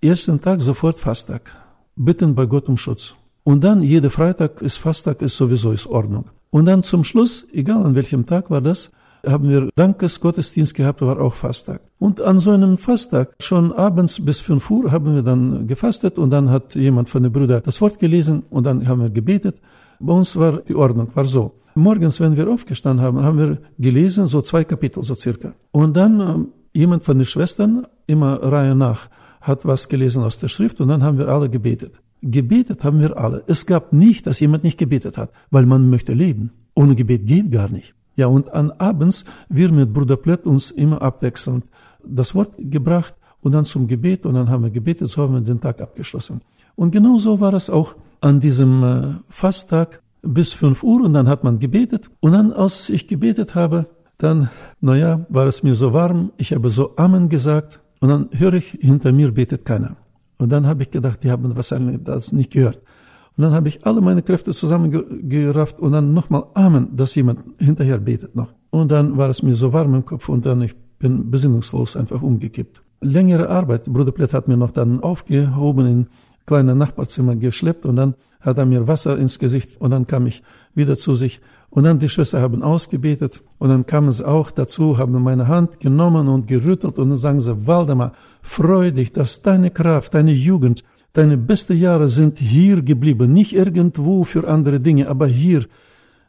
ersten 0.00 0.40
Tag 0.40 0.60
sofort 0.60 0.98
Fasttag. 0.98 1.50
Bitten 1.96 2.34
bei 2.34 2.46
Gott 2.46 2.68
um 2.68 2.76
Schutz. 2.76 3.14
Und 3.44 3.62
dann 3.62 3.82
jeder 3.82 4.10
Freitag 4.10 4.62
ist 4.62 4.78
Fasttag, 4.78 5.22
ist 5.22 5.36
sowieso 5.36 5.72
ist 5.72 5.86
Ordnung. 5.86 6.30
Und 6.50 6.66
dann 6.66 6.82
zum 6.82 7.04
Schluss, 7.04 7.46
egal 7.52 7.84
an 7.84 7.94
welchem 7.94 8.26
Tag 8.26 8.50
war 8.50 8.60
das, 8.60 8.90
haben 9.26 9.48
wir 9.48 9.68
Dankesgottesdienst 9.74 10.74
gehabt, 10.74 11.02
war 11.02 11.20
auch 11.20 11.34
Fasttag. 11.34 11.80
Und 11.98 12.20
an 12.20 12.38
so 12.38 12.50
einem 12.50 12.76
Fasttag, 12.76 13.34
schon 13.40 13.72
abends 13.72 14.24
bis 14.24 14.40
5 14.40 14.70
Uhr, 14.70 14.92
haben 14.92 15.14
wir 15.14 15.22
dann 15.22 15.66
gefastet 15.66 16.18
und 16.18 16.30
dann 16.30 16.50
hat 16.50 16.74
jemand 16.74 17.08
von 17.08 17.22
den 17.22 17.32
Brüdern 17.32 17.62
das 17.64 17.80
Wort 17.80 17.98
gelesen 17.98 18.42
und 18.50 18.64
dann 18.64 18.86
haben 18.86 19.00
wir 19.00 19.10
gebetet. 19.10 19.60
Bei 20.00 20.12
uns 20.12 20.36
war 20.36 20.60
die 20.60 20.74
Ordnung, 20.74 21.08
war 21.14 21.24
so. 21.24 21.52
Morgens, 21.74 22.20
wenn 22.20 22.36
wir 22.36 22.48
aufgestanden 22.48 23.04
haben, 23.04 23.22
haben 23.22 23.38
wir 23.38 23.58
gelesen, 23.78 24.28
so 24.28 24.42
zwei 24.42 24.64
Kapitel, 24.64 25.02
so 25.02 25.14
circa. 25.14 25.54
Und 25.72 25.96
dann 25.96 26.20
ähm, 26.20 26.48
jemand 26.72 27.04
von 27.04 27.18
den 27.18 27.26
Schwestern, 27.26 27.86
immer 28.06 28.40
Reihe 28.42 28.74
nach, 28.74 29.08
hat 29.40 29.66
was 29.66 29.88
gelesen 29.88 30.22
aus 30.22 30.38
der 30.38 30.48
Schrift 30.48 30.80
und 30.80 30.88
dann 30.88 31.02
haben 31.02 31.18
wir 31.18 31.28
alle 31.28 31.50
gebetet. 31.50 32.00
Gebetet 32.22 32.84
haben 32.84 33.00
wir 33.00 33.18
alle. 33.18 33.42
Es 33.46 33.66
gab 33.66 33.92
nicht, 33.92 34.26
dass 34.26 34.40
jemand 34.40 34.64
nicht 34.64 34.78
gebetet 34.78 35.18
hat, 35.18 35.30
weil 35.50 35.66
man 35.66 35.90
möchte 35.90 36.14
leben. 36.14 36.52
Ohne 36.74 36.94
Gebet 36.94 37.26
geht 37.26 37.50
gar 37.50 37.68
nicht. 37.68 37.94
Ja, 38.16 38.26
und 38.28 38.52
an 38.52 38.70
abends 38.72 39.24
wir 39.48 39.70
mit 39.72 39.92
Bruder 39.92 40.16
Plett 40.16 40.46
uns 40.46 40.70
immer 40.70 41.02
abwechselnd 41.02 41.64
das 42.06 42.34
Wort 42.34 42.52
gebracht 42.58 43.14
und 43.40 43.52
dann 43.52 43.64
zum 43.64 43.86
Gebet 43.86 44.26
und 44.26 44.34
dann 44.34 44.48
haben 44.48 44.62
wir 44.62 44.70
gebetet, 44.70 45.08
so 45.08 45.22
haben 45.22 45.34
wir 45.34 45.40
den 45.40 45.60
Tag 45.60 45.80
abgeschlossen. 45.80 46.40
Und 46.76 46.90
genau 46.90 47.18
so 47.18 47.40
war 47.40 47.54
es 47.54 47.70
auch 47.70 47.96
an 48.20 48.40
diesem 48.40 48.82
äh, 48.82 49.14
Fasttag 49.28 50.02
bis 50.22 50.52
5 50.52 50.82
Uhr 50.82 51.04
und 51.04 51.12
dann 51.12 51.28
hat 51.28 51.44
man 51.44 51.58
gebetet 51.58 52.10
und 52.20 52.32
dann, 52.32 52.52
als 52.52 52.88
ich 52.88 53.06
gebetet 53.06 53.54
habe, 53.54 53.86
dann, 54.18 54.48
naja, 54.80 55.26
war 55.28 55.46
es 55.46 55.62
mir 55.62 55.74
so 55.74 55.92
warm, 55.92 56.32
ich 56.36 56.52
habe 56.52 56.70
so 56.70 56.96
Amen 56.96 57.28
gesagt 57.28 57.80
und 58.00 58.08
dann 58.08 58.28
höre 58.32 58.54
ich, 58.54 58.76
hinter 58.80 59.12
mir 59.12 59.32
betet 59.32 59.64
keiner. 59.64 59.96
Und 60.38 60.50
dann 60.50 60.66
habe 60.66 60.82
ich 60.82 60.90
gedacht, 60.90 61.22
die 61.22 61.30
haben 61.30 61.56
wahrscheinlich 61.56 62.02
das 62.02 62.32
nicht 62.32 62.50
gehört. 62.52 62.80
Und 63.36 63.42
dann 63.42 63.52
habe 63.52 63.68
ich 63.68 63.84
alle 63.84 64.00
meine 64.00 64.22
Kräfte 64.22 64.52
zusammengerafft 64.52 65.80
und 65.80 65.92
dann 65.92 66.14
nochmal 66.14 66.44
Amen, 66.54 66.96
dass 66.96 67.14
jemand 67.14 67.40
hinterher 67.58 67.98
betet 67.98 68.36
noch. 68.36 68.52
Und 68.70 68.92
dann 68.92 69.16
war 69.16 69.28
es 69.28 69.42
mir 69.42 69.54
so 69.54 69.72
warm 69.72 69.94
im 69.94 70.04
Kopf 70.04 70.28
und 70.28 70.46
dann 70.46 70.62
ich 70.62 70.74
bin 70.98 71.30
besinnungslos 71.30 71.96
einfach 71.96 72.22
umgekippt. 72.22 72.82
Längere 73.00 73.48
Arbeit. 73.48 73.84
Bruder 73.84 74.12
Plett 74.12 74.32
hat 74.32 74.48
mir 74.48 74.56
noch 74.56 74.70
dann 74.70 75.00
aufgehoben 75.00 75.86
in 75.86 76.06
kleine 76.46 76.74
Nachbarzimmer 76.74 77.36
geschleppt 77.36 77.86
und 77.86 77.96
dann 77.96 78.14
hat 78.40 78.58
er 78.58 78.66
mir 78.66 78.86
Wasser 78.86 79.18
ins 79.18 79.38
Gesicht 79.38 79.80
und 79.80 79.90
dann 79.90 80.06
kam 80.06 80.26
ich 80.26 80.42
wieder 80.74 80.96
zu 80.96 81.14
sich. 81.14 81.40
Und 81.70 81.84
dann 81.84 81.98
die 81.98 82.08
Schwestern 82.08 82.42
haben 82.42 82.62
ausgebetet 82.62 83.42
und 83.58 83.68
dann 83.68 83.84
kamen 83.84 84.12
sie 84.12 84.26
auch 84.26 84.52
dazu, 84.52 84.96
haben 84.96 85.20
meine 85.22 85.48
Hand 85.48 85.80
genommen 85.80 86.28
und 86.28 86.46
gerüttelt 86.46 86.98
und 86.98 87.08
dann 87.08 87.16
sagen 87.16 87.40
sie, 87.40 87.66
Waldemar, 87.66 88.12
freu 88.42 88.92
dich, 88.92 89.12
dass 89.12 89.42
deine 89.42 89.70
Kraft, 89.70 90.14
deine 90.14 90.32
Jugend, 90.32 90.84
deine 91.14 91.38
beste 91.38 91.72
Jahre 91.72 92.10
sind 92.10 92.38
hier 92.38 92.82
geblieben, 92.82 93.32
nicht 93.32 93.54
irgendwo 93.54 94.24
für 94.24 94.46
andere 94.46 94.80
Dinge, 94.80 95.08
aber 95.08 95.26
hier. 95.26 95.66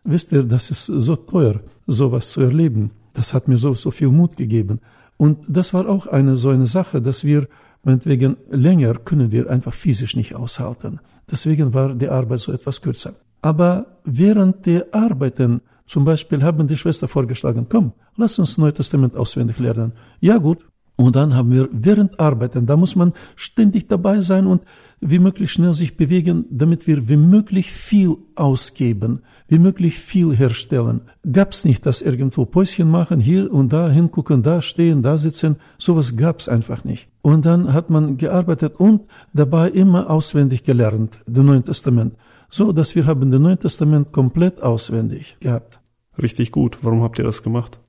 Wisst 0.03 0.31
ihr, 0.31 0.43
das 0.43 0.71
ist 0.71 0.85
so 0.85 1.15
teuer, 1.15 1.59
sowas 1.87 2.31
zu 2.31 2.41
erleben. 2.41 2.91
Das 3.13 3.33
hat 3.33 3.47
mir 3.47 3.57
so, 3.57 3.73
so 3.73 3.91
viel 3.91 4.09
Mut 4.09 4.37
gegeben. 4.37 4.79
Und 5.17 5.39
das 5.47 5.73
war 5.73 5.89
auch 5.89 6.07
eine 6.07 6.35
so 6.35 6.49
eine 6.49 6.67
Sache, 6.67 7.01
dass 7.01 7.23
wir 7.23 7.47
meinetwegen 7.83 8.37
länger 8.49 8.93
können 8.95 9.31
wir 9.31 9.49
einfach 9.49 9.73
physisch 9.73 10.15
nicht 10.15 10.35
aushalten. 10.35 10.99
Deswegen 11.29 11.73
war 11.73 11.95
die 11.95 12.09
Arbeit 12.09 12.39
so 12.39 12.51
etwas 12.51 12.81
kürzer. 12.81 13.15
Aber 13.41 13.99
während 14.03 14.65
der 14.65 14.87
Arbeiten, 14.91 15.61
zum 15.87 16.03
Beispiel 16.05 16.43
haben 16.43 16.67
die 16.67 16.77
Schwester 16.77 17.07
vorgeschlagen, 17.07 17.67
komm, 17.69 17.93
lass 18.17 18.37
uns 18.37 18.57
Neue 18.57 18.73
Testament 18.73 19.15
auswendig 19.15 19.59
lernen. 19.59 19.93
Ja 20.19 20.37
gut, 20.37 20.65
und 20.97 21.15
dann 21.15 21.35
haben 21.35 21.51
wir 21.51 21.67
während 21.71 22.19
Arbeiten, 22.19 22.65
da 22.65 22.77
muss 22.77 22.95
man 22.95 23.11
ständig 23.35 23.87
dabei 23.87 24.21
sein 24.21 24.47
und 24.47 24.63
wie 25.01 25.19
möglich 25.19 25.51
schnell 25.51 25.73
sich 25.73 25.97
bewegen, 25.97 26.45
damit 26.49 26.87
wir 26.87 27.09
wie 27.09 27.17
möglich 27.17 27.71
viel 27.71 28.15
ausgeben, 28.35 29.21
wie 29.47 29.59
möglich 29.59 29.99
viel 29.99 30.33
herstellen. 30.35 31.01
Gab's 31.29 31.65
nicht, 31.65 31.85
dass 31.85 32.01
irgendwo 32.01 32.45
Päuschen 32.45 32.89
machen, 32.89 33.19
hier 33.19 33.51
und 33.51 33.73
da 33.73 33.89
hingucken, 33.89 34.41
da 34.41 34.61
stehen, 34.61 35.03
da 35.03 35.17
sitzen, 35.17 35.57
sowas 35.77 36.15
gab's 36.15 36.47
einfach 36.47 36.85
nicht. 36.85 37.09
Und 37.21 37.45
dann 37.45 37.73
hat 37.73 37.89
man 37.89 38.17
gearbeitet 38.17 38.75
und 38.77 39.01
dabei 39.33 39.69
immer 39.69 40.09
auswendig 40.09 40.63
gelernt, 40.63 41.19
den 41.27 41.45
Neuen 41.45 41.65
Testament, 41.65 42.15
so 42.49 42.71
dass 42.71 42.95
wir 42.95 43.05
haben 43.05 43.31
den 43.31 43.41
Neuen 43.41 43.59
Testament 43.59 44.13
komplett 44.13 44.61
auswendig 44.61 45.35
gehabt. 45.41 45.81
Richtig 46.21 46.53
gut. 46.53 46.77
Warum 46.83 47.03
habt 47.03 47.19
ihr 47.19 47.25
das 47.25 47.43
gemacht? 47.43 47.79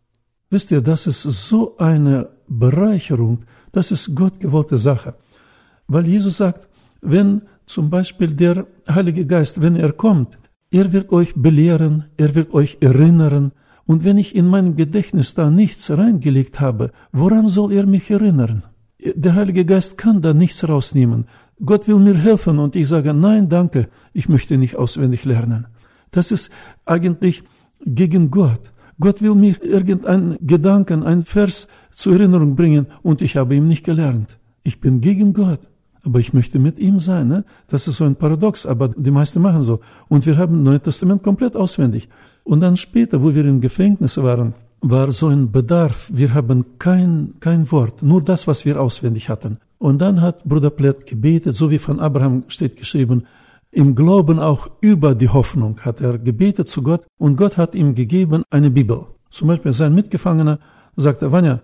Wisst 0.51 0.71
ihr, 0.71 0.81
das 0.81 1.07
ist 1.07 1.23
so 1.23 1.77
eine 1.79 2.29
Bereicherung, 2.49 3.41
das 3.73 3.91
ist 3.91 4.15
Gott 4.15 4.39
gewollte 4.39 4.79
Sache. 4.79 5.15
Weil 5.89 6.07
Jesus 6.07 6.37
sagt, 6.39 6.69
wenn 7.01 7.43
zum 7.67 7.91
Beispiel 7.91 8.33
der 8.33 8.67
Heilige 8.89 9.27
Geist, 9.27 9.61
wenn 9.61 9.77
er 9.77 9.93
kommt, 9.93 10.39
er 10.71 10.93
wird 10.93 11.13
euch 11.13 11.35
belehren, 11.35 12.05
er 12.17 12.35
wird 12.35 12.55
euch 12.55 12.79
erinnern, 12.81 13.53
und 13.87 14.05
wenn 14.05 14.19
ich 14.19 14.35
in 14.35 14.49
meinem 14.49 14.75
Gedächtnis 14.77 15.35
da 15.35 15.49
nichts 15.49 15.91
reingelegt 15.91 16.61
habe, 16.61 16.91
woran 17.13 17.49
soll 17.49 17.73
er 17.73 17.87
mich 17.87 18.11
erinnern? 18.11 18.65
Der 18.99 19.35
Heilige 19.35 19.65
Geist 19.65 19.97
kann 19.97 20.23
da 20.23 20.35
nichts 20.35 20.69
rausnehmen. 20.69 21.27
Gott 21.65 21.87
will 21.87 21.99
mir 21.99 22.19
helfen 22.19 22.59
und 22.59 22.75
ich 22.75 22.89
sage, 22.89 23.15
nein, 23.15 23.49
danke, 23.49 23.89
ich 24.13 24.29
möchte 24.29 24.59
nicht 24.59 24.77
auswendig 24.77 25.25
lernen. 25.25 25.69
Das 26.11 26.33
ist 26.33 26.51
eigentlich 26.85 27.45
gegen 27.85 28.31
Gott. 28.31 28.73
Gott 28.99 29.21
will 29.21 29.35
mir 29.35 29.63
irgendeinen 29.63 30.39
Gedanken, 30.41 31.03
einen 31.03 31.25
Vers 31.25 31.69
zur 31.91 32.15
Erinnerung 32.15 32.57
bringen 32.57 32.87
und 33.03 33.21
ich 33.23 33.37
habe 33.37 33.55
ihn 33.55 33.69
nicht 33.69 33.85
gelernt. 33.85 34.39
Ich 34.63 34.81
bin 34.81 35.01
gegen 35.01 35.33
Gott, 35.33 35.61
aber 36.03 36.19
ich 36.21 36.33
möchte 36.33 36.59
mit 36.59 36.79
ihm 36.79 36.99
sein. 36.99 37.29
Ne? 37.29 37.45
Das 37.69 37.89
ist 37.89 37.99
so 37.99 38.05
ein 38.05 38.17
Paradox, 38.17 38.65
aber 38.65 38.89
die 38.89 39.11
meisten 39.11 39.43
machen 39.43 39.63
so. 39.63 39.81
Und 40.09 40.25
wir 40.25 40.39
haben 40.39 40.63
Neue 40.63 40.81
Testament 40.81 41.23
komplett 41.23 41.57
auswendig. 41.57 42.09
Und 42.45 42.61
dann 42.61 42.77
später, 42.77 43.23
wo 43.23 43.35
wir 43.35 43.45
im 43.45 43.61
Gefängnis 43.61 44.17
waren, 44.17 44.55
war 44.81 45.13
so 45.13 45.29
ein 45.29 45.51
Bedarf. 45.51 46.11
Wir 46.13 46.33
haben 46.33 46.65
kein, 46.79 47.35
kein 47.41 47.71
Wort, 47.73 48.03
nur 48.03 48.23
das, 48.23 48.47
was 48.47 48.65
wir 48.65 48.81
auswendig 48.81 49.29
hatten. 49.29 49.59
Und 49.79 49.99
dann 49.99 50.23
hat 50.23 50.45
Bruder 50.45 50.71
Plett 50.71 51.07
gebetet, 51.07 51.55
so 51.55 51.71
wie 51.71 51.79
von 51.79 52.01
Abraham 52.01 52.45
steht 52.49 52.77
geschrieben, 52.77 53.25
im 53.77 53.95
Glauben 53.95 54.39
auch 54.39 54.69
über 54.81 55.15
die 55.15 55.29
Hoffnung 55.29 55.79
hat 55.81 56.01
er 56.01 56.17
gebetet 56.19 56.67
zu 56.67 56.83
Gott 56.83 57.07
und 57.19 57.37
Gott 57.37 57.59
hat 57.59 57.75
ihm 57.75 57.95
gegeben 57.95 58.43
eine 58.49 58.71
Bibel. 58.71 59.05
Zum 59.31 59.49
Beispiel 59.49 59.75
sein 59.75 59.95
Mitgefangener 59.95 60.59
sagte, 60.97 61.31
Vanya, 61.31 61.61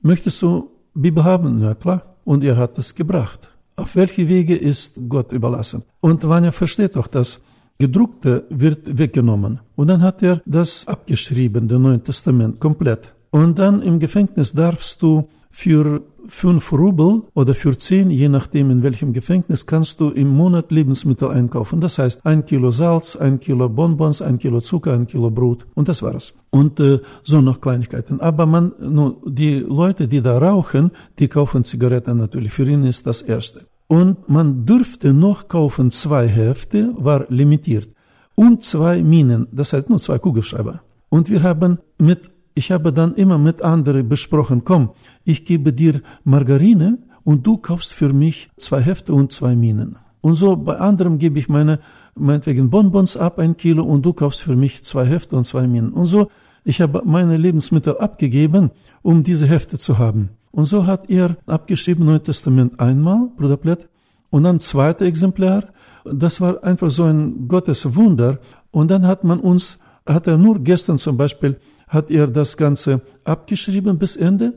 möchtest 0.00 0.40
du 0.42 0.70
Bibel 0.94 1.24
haben? 1.24 1.58
Na 1.58 1.74
klar. 1.74 2.02
Und 2.24 2.44
er 2.44 2.56
hat 2.56 2.78
es 2.78 2.94
gebracht. 2.94 3.50
Auf 3.74 3.96
welche 3.96 4.28
Wege 4.28 4.56
ist 4.56 5.00
Gott 5.08 5.32
überlassen? 5.32 5.82
Und 6.00 6.26
Vanya 6.28 6.52
versteht 6.52 6.94
doch, 6.94 7.08
dass 7.08 7.40
gedruckte 7.78 8.44
wird 8.48 8.96
weggenommen. 8.96 9.58
Und 9.74 9.88
dann 9.88 10.02
hat 10.02 10.22
er 10.22 10.42
das 10.46 10.86
abgeschrieben, 10.86 11.66
das 11.66 11.80
Neue 11.80 12.00
Testament, 12.00 12.60
komplett. 12.60 13.12
Und 13.30 13.58
dann 13.58 13.82
im 13.82 13.98
Gefängnis 13.98 14.52
darfst 14.52 15.02
du 15.02 15.28
für 15.56 16.02
fünf 16.28 16.70
Rubel 16.70 17.22
oder 17.32 17.54
für 17.54 17.78
zehn, 17.78 18.10
je 18.10 18.28
nachdem 18.28 18.70
in 18.70 18.82
welchem 18.82 19.14
Gefängnis, 19.14 19.64
kannst 19.64 20.00
du 20.00 20.10
im 20.10 20.28
Monat 20.28 20.70
Lebensmittel 20.70 21.30
einkaufen. 21.30 21.80
Das 21.80 21.98
heißt, 21.98 22.26
ein 22.26 22.44
Kilo 22.44 22.70
Salz, 22.70 23.16
ein 23.16 23.40
Kilo 23.40 23.66
Bonbons, 23.70 24.20
ein 24.20 24.38
Kilo 24.38 24.60
Zucker, 24.60 24.92
ein 24.92 25.06
Kilo 25.06 25.30
Brot 25.30 25.66
und 25.74 25.88
das 25.88 26.02
war's. 26.02 26.34
Und 26.50 26.78
äh, 26.80 27.00
so 27.22 27.40
noch 27.40 27.62
Kleinigkeiten. 27.62 28.20
Aber 28.20 28.44
man, 28.44 28.74
nur 28.78 29.16
die 29.24 29.60
Leute, 29.60 30.06
die 30.06 30.20
da 30.20 30.36
rauchen, 30.36 30.90
die 31.18 31.28
kaufen 31.28 31.64
Zigaretten 31.64 32.18
natürlich. 32.18 32.52
Für 32.52 32.68
ihn 32.68 32.84
ist 32.84 33.06
das 33.06 33.22
Erste. 33.22 33.66
Und 33.86 34.28
man 34.28 34.66
dürfte 34.66 35.14
noch 35.14 35.48
kaufen 35.48 35.90
zwei 35.90 36.28
Hefte, 36.28 36.92
war 36.98 37.24
limitiert. 37.30 37.88
Und 38.34 38.62
zwei 38.62 39.02
Minen, 39.02 39.48
das 39.52 39.72
heißt 39.72 39.88
nur 39.88 40.00
zwei 40.00 40.18
Kugelschreiber. 40.18 40.82
Und 41.08 41.30
wir 41.30 41.42
haben 41.42 41.78
mit 41.96 42.35
ich 42.56 42.72
habe 42.72 42.90
dann 42.90 43.14
immer 43.14 43.38
mit 43.38 43.60
anderen 43.60 44.08
besprochen, 44.08 44.64
komm, 44.64 44.90
ich 45.24 45.44
gebe 45.44 45.74
dir 45.74 46.00
Margarine 46.24 46.98
und 47.22 47.46
du 47.46 47.58
kaufst 47.58 47.92
für 47.92 48.12
mich 48.14 48.48
zwei 48.56 48.80
Hefte 48.80 49.12
und 49.12 49.30
zwei 49.30 49.54
Minen. 49.54 49.96
Und 50.22 50.36
so 50.36 50.56
bei 50.56 50.78
anderem 50.78 51.18
gebe 51.18 51.38
ich 51.38 51.50
meine, 51.50 51.80
meinetwegen 52.14 52.70
Bonbons 52.70 53.16
ab, 53.18 53.38
ein 53.38 53.58
Kilo, 53.58 53.84
und 53.84 54.06
du 54.06 54.14
kaufst 54.14 54.40
für 54.40 54.56
mich 54.56 54.82
zwei 54.84 55.04
Hefte 55.04 55.36
und 55.36 55.44
zwei 55.44 55.66
Minen. 55.66 55.92
Und 55.92 56.06
so, 56.06 56.30
ich 56.64 56.80
habe 56.80 57.02
meine 57.04 57.36
Lebensmittel 57.36 57.98
abgegeben, 57.98 58.70
um 59.02 59.22
diese 59.22 59.46
Hefte 59.46 59.78
zu 59.78 59.98
haben. 59.98 60.30
Und 60.50 60.64
so 60.64 60.86
hat 60.86 61.10
er 61.10 61.36
abgeschrieben 61.46 62.06
Neue 62.06 62.22
Testament 62.22 62.80
einmal, 62.80 63.28
Bruder 63.36 63.58
Plett, 63.58 63.86
und 64.30 64.44
dann 64.44 64.60
zweite 64.60 65.04
Exemplar. 65.04 65.64
Das 66.04 66.40
war 66.40 66.64
einfach 66.64 66.90
so 66.90 67.04
ein 67.04 67.48
Gotteswunder. 67.48 68.38
Und 68.70 68.90
dann 68.90 69.06
hat 69.06 69.24
man 69.24 69.40
uns, 69.40 69.78
hat 70.06 70.26
er 70.26 70.38
nur 70.38 70.58
gestern 70.60 70.96
zum 70.96 71.18
Beispiel 71.18 71.58
hat 71.86 72.10
er 72.10 72.26
das 72.26 72.56
Ganze 72.56 73.00
abgeschrieben 73.24 73.98
bis 73.98 74.16
Ende. 74.16 74.54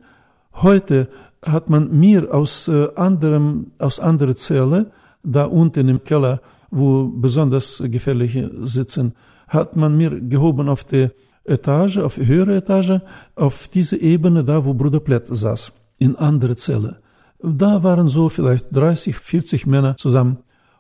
Heute 0.54 1.08
hat 1.46 1.70
man 1.70 1.98
mir 1.98 2.34
aus 2.34 2.68
äh, 2.68 2.88
anderem, 2.96 3.72
aus 3.78 4.00
anderer 4.00 4.36
Zelle, 4.36 4.92
da 5.24 5.46
unten 5.46 5.88
im 5.88 6.04
Keller, 6.04 6.42
wo 6.72 7.08
besonders 7.08 7.82
gefährliche 7.86 8.52
sitzen, 8.62 9.14
hat 9.48 9.76
man 9.76 9.98
mir 9.98 10.20
gehoben 10.22 10.70
auf 10.70 10.84
die 10.84 11.10
Etage, 11.46 11.98
auf 11.98 12.16
die 12.16 12.28
höhere 12.28 12.58
Etage, 12.58 13.02
auf 13.36 13.68
diese 13.68 13.98
Ebene, 13.98 14.44
da 14.44 14.64
wo 14.64 14.74
Bruder 14.74 15.00
Plett 15.00 15.28
saß, 15.28 15.72
in 15.98 16.16
andere 16.16 16.56
Zelle. 16.56 16.98
Da 17.42 17.82
waren 17.84 18.10
so 18.10 18.30
vielleicht 18.30 18.68
30, 18.72 19.16
40 19.16 19.66
Männer 19.66 19.96
zusammen. 19.98 20.38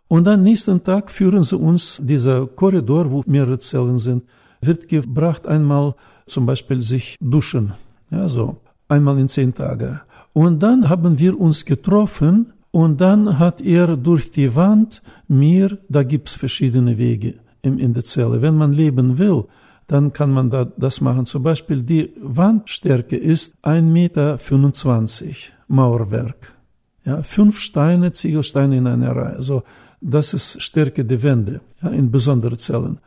Und 0.07 0.25
dann 0.25 0.43
nächsten 0.43 0.83
Tag 0.83 1.09
führen 1.11 1.43
sie 1.43 1.55
uns 1.55 1.99
dieser 2.01 2.47
Korridor, 2.47 3.09
wo 3.11 3.23
mehrere 3.25 3.59
Zellen 3.59 3.99
sind, 3.99 4.23
wird 4.61 4.87
gebracht 4.87 5.47
einmal 5.47 5.95
zum 6.29 6.45
Beispiel 6.45 6.81
sich 6.81 7.15
duschen, 7.19 7.73
ja, 8.11 8.27
so 8.29 8.57
einmal 8.87 9.19
in 9.19 9.29
zehn 9.29 9.53
Tage. 9.53 10.01
Und 10.33 10.61
dann 10.61 10.89
haben 10.89 11.19
wir 11.19 11.39
uns 11.39 11.65
getroffen 11.65 12.53
und 12.71 13.01
dann 13.01 13.39
hat 13.39 13.61
er 13.61 13.97
durch 13.97 14.31
die 14.31 14.55
Wand 14.55 15.01
mir, 15.27 15.77
da 15.89 16.03
gibt's 16.03 16.35
verschiedene 16.35 16.97
Wege 16.97 17.35
in 17.61 17.93
der 17.93 18.03
Zelle. 18.03 18.41
Wenn 18.41 18.55
man 18.55 18.73
leben 18.73 19.17
will, 19.17 19.45
dann 19.87 20.13
kann 20.13 20.31
man 20.31 20.49
da 20.49 20.65
das 20.65 21.01
machen. 21.01 21.25
Zum 21.25 21.43
Beispiel 21.43 21.81
die 21.81 22.11
Wandstärke 22.21 23.17
ist 23.17 23.55
1,25 23.63 23.83
Meter 23.83 24.37
Mauerwerk. 25.67 26.53
Ja, 27.05 27.23
fünf 27.23 27.59
Steine, 27.59 28.11
Ziegelsteine 28.11 28.77
in 28.77 28.87
einer 28.87 29.15
Reihe. 29.15 29.41
So, 29.41 29.63
das 29.99 30.33
ist 30.33 30.61
Stärke 30.61 31.03
der 31.03 31.23
Wände, 31.23 31.61
ja, 31.81 31.89
in 31.89 32.11
besonderen 32.11 32.59
Zellen. 32.59 32.99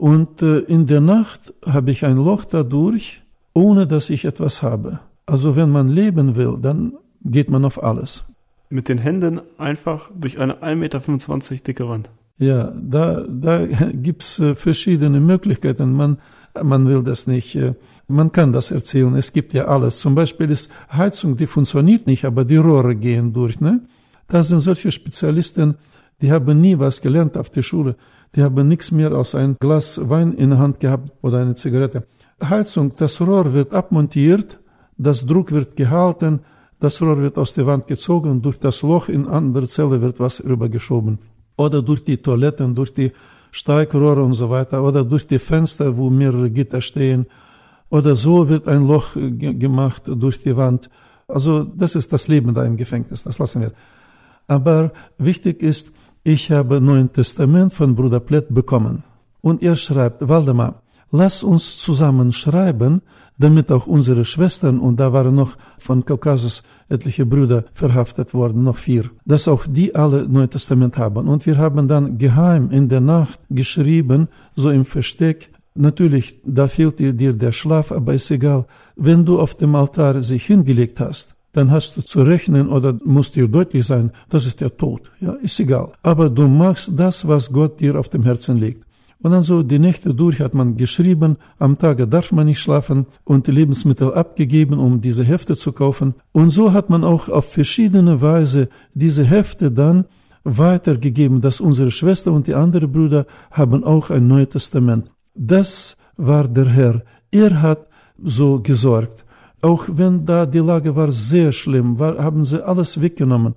Und 0.00 0.40
äh, 0.40 0.60
in 0.60 0.86
der 0.86 1.02
Nacht 1.02 1.52
habe 1.66 1.90
ich 1.90 2.06
ein 2.06 2.16
Loch 2.16 2.46
dadurch, 2.46 3.20
ohne 3.52 3.86
dass 3.86 4.08
ich 4.08 4.24
etwas 4.24 4.62
habe. 4.62 5.00
Also 5.26 5.56
wenn 5.56 5.68
man 5.68 5.90
leben 5.90 6.36
will, 6.36 6.56
dann 6.58 6.94
geht 7.22 7.50
man 7.50 7.66
auf 7.66 7.82
alles. 7.82 8.24
Mit 8.70 8.88
den 8.88 8.96
Händen 8.96 9.42
einfach 9.58 10.10
durch 10.18 10.38
eine 10.38 10.62
1,25 10.62 10.74
Meter 10.76 11.64
dicke 11.66 11.86
Wand. 11.86 12.10
Ja, 12.38 12.72
da, 12.80 13.26
da 13.28 13.66
gibt's 13.92 14.38
äh, 14.38 14.54
verschiedene 14.54 15.20
Möglichkeiten. 15.20 15.92
Man, 15.92 16.16
man 16.62 16.88
will 16.88 17.02
das 17.02 17.26
nicht, 17.26 17.54
äh, 17.56 17.74
man 18.08 18.32
kann 18.32 18.54
das 18.54 18.70
erzählen. 18.70 19.14
Es 19.16 19.34
gibt 19.34 19.52
ja 19.52 19.66
alles. 19.66 20.00
Zum 20.00 20.14
Beispiel 20.14 20.50
ist 20.50 20.70
Heizung, 20.90 21.36
die 21.36 21.46
funktioniert 21.46 22.06
nicht, 22.06 22.24
aber 22.24 22.46
die 22.46 22.56
Rohre 22.56 22.96
gehen 22.96 23.34
durch. 23.34 23.60
Ne? 23.60 23.82
Da 24.28 24.42
sind 24.42 24.60
solche 24.60 24.90
Spezialisten, 24.92 25.74
die 26.22 26.32
haben 26.32 26.58
nie 26.58 26.78
was 26.78 27.02
gelernt 27.02 27.36
auf 27.36 27.50
der 27.50 27.62
Schule. 27.62 27.96
Die 28.36 28.42
haben 28.42 28.68
nichts 28.68 28.92
mehr 28.92 29.12
als 29.12 29.34
ein 29.34 29.56
Glas 29.58 30.00
Wein 30.08 30.32
in 30.34 30.50
der 30.50 30.58
Hand 30.58 30.80
gehabt 30.80 31.10
oder 31.20 31.38
eine 31.38 31.54
Zigarette. 31.56 32.06
Heizung, 32.42 32.94
das 32.96 33.20
Rohr 33.20 33.52
wird 33.52 33.74
abmontiert, 33.74 34.60
das 34.96 35.26
Druck 35.26 35.50
wird 35.50 35.76
gehalten, 35.76 36.40
das 36.78 37.02
Rohr 37.02 37.18
wird 37.18 37.36
aus 37.36 37.52
der 37.52 37.66
Wand 37.66 37.86
gezogen 37.86 38.40
durch 38.40 38.58
das 38.58 38.82
Loch 38.82 39.08
in 39.08 39.26
andere 39.26 39.66
Zelle 39.66 40.00
wird 40.00 40.20
was 40.20 40.42
rübergeschoben. 40.42 41.18
Oder 41.56 41.82
durch 41.82 42.04
die 42.04 42.16
Toiletten, 42.16 42.74
durch 42.74 42.94
die 42.94 43.12
Steigrohre 43.50 44.22
und 44.22 44.34
so 44.34 44.48
weiter, 44.48 44.82
oder 44.82 45.04
durch 45.04 45.26
die 45.26 45.38
Fenster, 45.38 45.96
wo 45.96 46.08
mehrere 46.08 46.50
Gitter 46.50 46.80
stehen. 46.80 47.26
Oder 47.90 48.14
so 48.14 48.48
wird 48.48 48.68
ein 48.68 48.86
Loch 48.86 49.14
gemacht 49.14 50.04
durch 50.06 50.40
die 50.40 50.56
Wand. 50.56 50.88
Also 51.26 51.64
das 51.64 51.96
ist 51.96 52.12
das 52.12 52.28
Leben 52.28 52.54
da 52.54 52.64
im 52.64 52.76
Gefängnis, 52.76 53.24
das 53.24 53.38
lassen 53.38 53.62
wir. 53.62 53.72
Aber 54.46 54.92
wichtig 55.18 55.62
ist, 55.62 55.92
ich 56.22 56.50
habe 56.50 56.80
Neuen 56.80 57.12
Testament 57.12 57.72
von 57.72 57.94
Bruder 57.94 58.20
Plett 58.20 58.52
bekommen. 58.54 59.04
Und 59.40 59.62
er 59.62 59.76
schreibt, 59.76 60.28
Waldemar, 60.28 60.82
lass 61.10 61.42
uns 61.42 61.78
zusammen 61.78 62.32
schreiben, 62.32 63.00
damit 63.38 63.72
auch 63.72 63.86
unsere 63.86 64.26
Schwestern, 64.26 64.80
und 64.80 65.00
da 65.00 65.14
waren 65.14 65.34
noch 65.34 65.56
von 65.78 66.04
Kaukasus 66.04 66.62
etliche 66.90 67.24
Brüder 67.24 67.64
verhaftet 67.72 68.34
worden, 68.34 68.64
noch 68.64 68.76
vier, 68.76 69.04
dass 69.24 69.48
auch 69.48 69.66
die 69.66 69.94
alle 69.94 70.28
Neue 70.28 70.50
Testament 70.50 70.98
haben. 70.98 71.26
Und 71.26 71.46
wir 71.46 71.56
haben 71.56 71.88
dann 71.88 72.18
geheim 72.18 72.70
in 72.70 72.90
der 72.90 73.00
Nacht 73.00 73.40
geschrieben, 73.48 74.28
so 74.56 74.68
im 74.68 74.84
Versteck, 74.84 75.48
natürlich, 75.74 76.38
da 76.44 76.68
fehlt 76.68 76.98
dir 76.98 77.32
der 77.32 77.52
Schlaf, 77.52 77.92
aber 77.92 78.12
ist 78.12 78.30
egal, 78.30 78.66
wenn 78.94 79.24
du 79.24 79.40
auf 79.40 79.54
dem 79.54 79.74
Altar 79.74 80.22
sich 80.22 80.44
hingelegt 80.44 81.00
hast, 81.00 81.34
dann 81.52 81.70
hast 81.70 81.96
du 81.96 82.02
zu 82.02 82.22
rechnen 82.22 82.68
oder 82.68 82.98
muss 83.04 83.32
dir 83.32 83.48
deutlich 83.48 83.86
sein, 83.86 84.12
das 84.28 84.46
ist 84.46 84.60
der 84.60 84.76
Tod. 84.76 85.10
Ja, 85.20 85.32
ist 85.32 85.58
egal. 85.60 85.92
Aber 86.02 86.30
du 86.30 86.46
machst 86.48 86.92
das, 86.96 87.26
was 87.26 87.52
Gott 87.52 87.80
dir 87.80 87.98
auf 87.98 88.08
dem 88.08 88.22
Herzen 88.22 88.56
legt. 88.56 88.86
Und 89.22 89.32
dann 89.32 89.42
so 89.42 89.62
die 89.62 89.78
Nächte 89.78 90.14
durch 90.14 90.40
hat 90.40 90.54
man 90.54 90.76
geschrieben, 90.76 91.36
am 91.58 91.76
Tage 91.76 92.08
darf 92.08 92.32
man 92.32 92.46
nicht 92.46 92.60
schlafen 92.60 93.06
und 93.24 93.46
die 93.46 93.50
Lebensmittel 93.50 94.14
abgegeben, 94.14 94.78
um 94.78 95.00
diese 95.00 95.24
Hefte 95.24 95.56
zu 95.56 95.72
kaufen. 95.72 96.14
Und 96.32 96.50
so 96.50 96.72
hat 96.72 96.88
man 96.88 97.04
auch 97.04 97.28
auf 97.28 97.52
verschiedene 97.52 98.22
Weise 98.22 98.68
diese 98.94 99.24
Hefte 99.24 99.70
dann 99.70 100.06
weitergegeben, 100.44 101.42
dass 101.42 101.60
unsere 101.60 101.90
Schwester 101.90 102.32
und 102.32 102.46
die 102.46 102.54
anderen 102.54 102.90
Brüder 102.90 103.26
haben 103.50 103.84
auch 103.84 104.08
ein 104.08 104.26
Neues 104.26 104.50
Testament. 104.50 105.10
Das 105.34 105.98
war 106.16 106.48
der 106.48 106.66
Herr. 106.70 107.02
Er 107.30 107.60
hat 107.60 107.88
so 108.22 108.60
gesorgt. 108.60 109.24
Auch 109.62 109.84
wenn 109.88 110.24
da 110.24 110.46
die 110.46 110.58
Lage 110.58 110.94
war 110.96 111.12
sehr 111.12 111.52
schlimm, 111.52 111.98
war, 111.98 112.18
haben 112.18 112.44
sie 112.44 112.64
alles 112.66 113.00
weggenommen. 113.00 113.54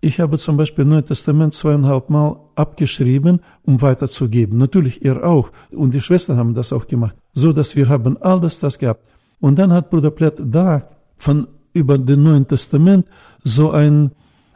Ich 0.00 0.20
habe 0.20 0.38
zum 0.38 0.56
Beispiel 0.56 0.84
Neues 0.84 1.06
Testament 1.06 1.54
zweieinhalb 1.54 2.10
Mal 2.10 2.36
abgeschrieben, 2.54 3.40
um 3.64 3.80
weiterzugeben. 3.80 4.58
Natürlich 4.58 5.04
er 5.04 5.24
auch. 5.24 5.50
Und 5.70 5.94
die 5.94 6.00
Schwestern 6.00 6.36
haben 6.36 6.54
das 6.54 6.72
auch 6.72 6.86
gemacht. 6.86 7.16
So 7.32 7.52
dass 7.52 7.76
wir 7.76 7.88
haben 7.88 8.16
alles 8.20 8.60
das 8.60 8.78
gehabt. 8.78 9.02
Und 9.40 9.58
dann 9.58 9.72
hat 9.72 9.90
Bruder 9.90 10.10
Platt 10.10 10.40
da 10.44 10.88
von 11.16 11.46
über 11.72 11.98
den 11.98 12.22
Neuen 12.22 12.46
Testament 12.46 13.06
so 13.42 13.70
ein 13.70 14.10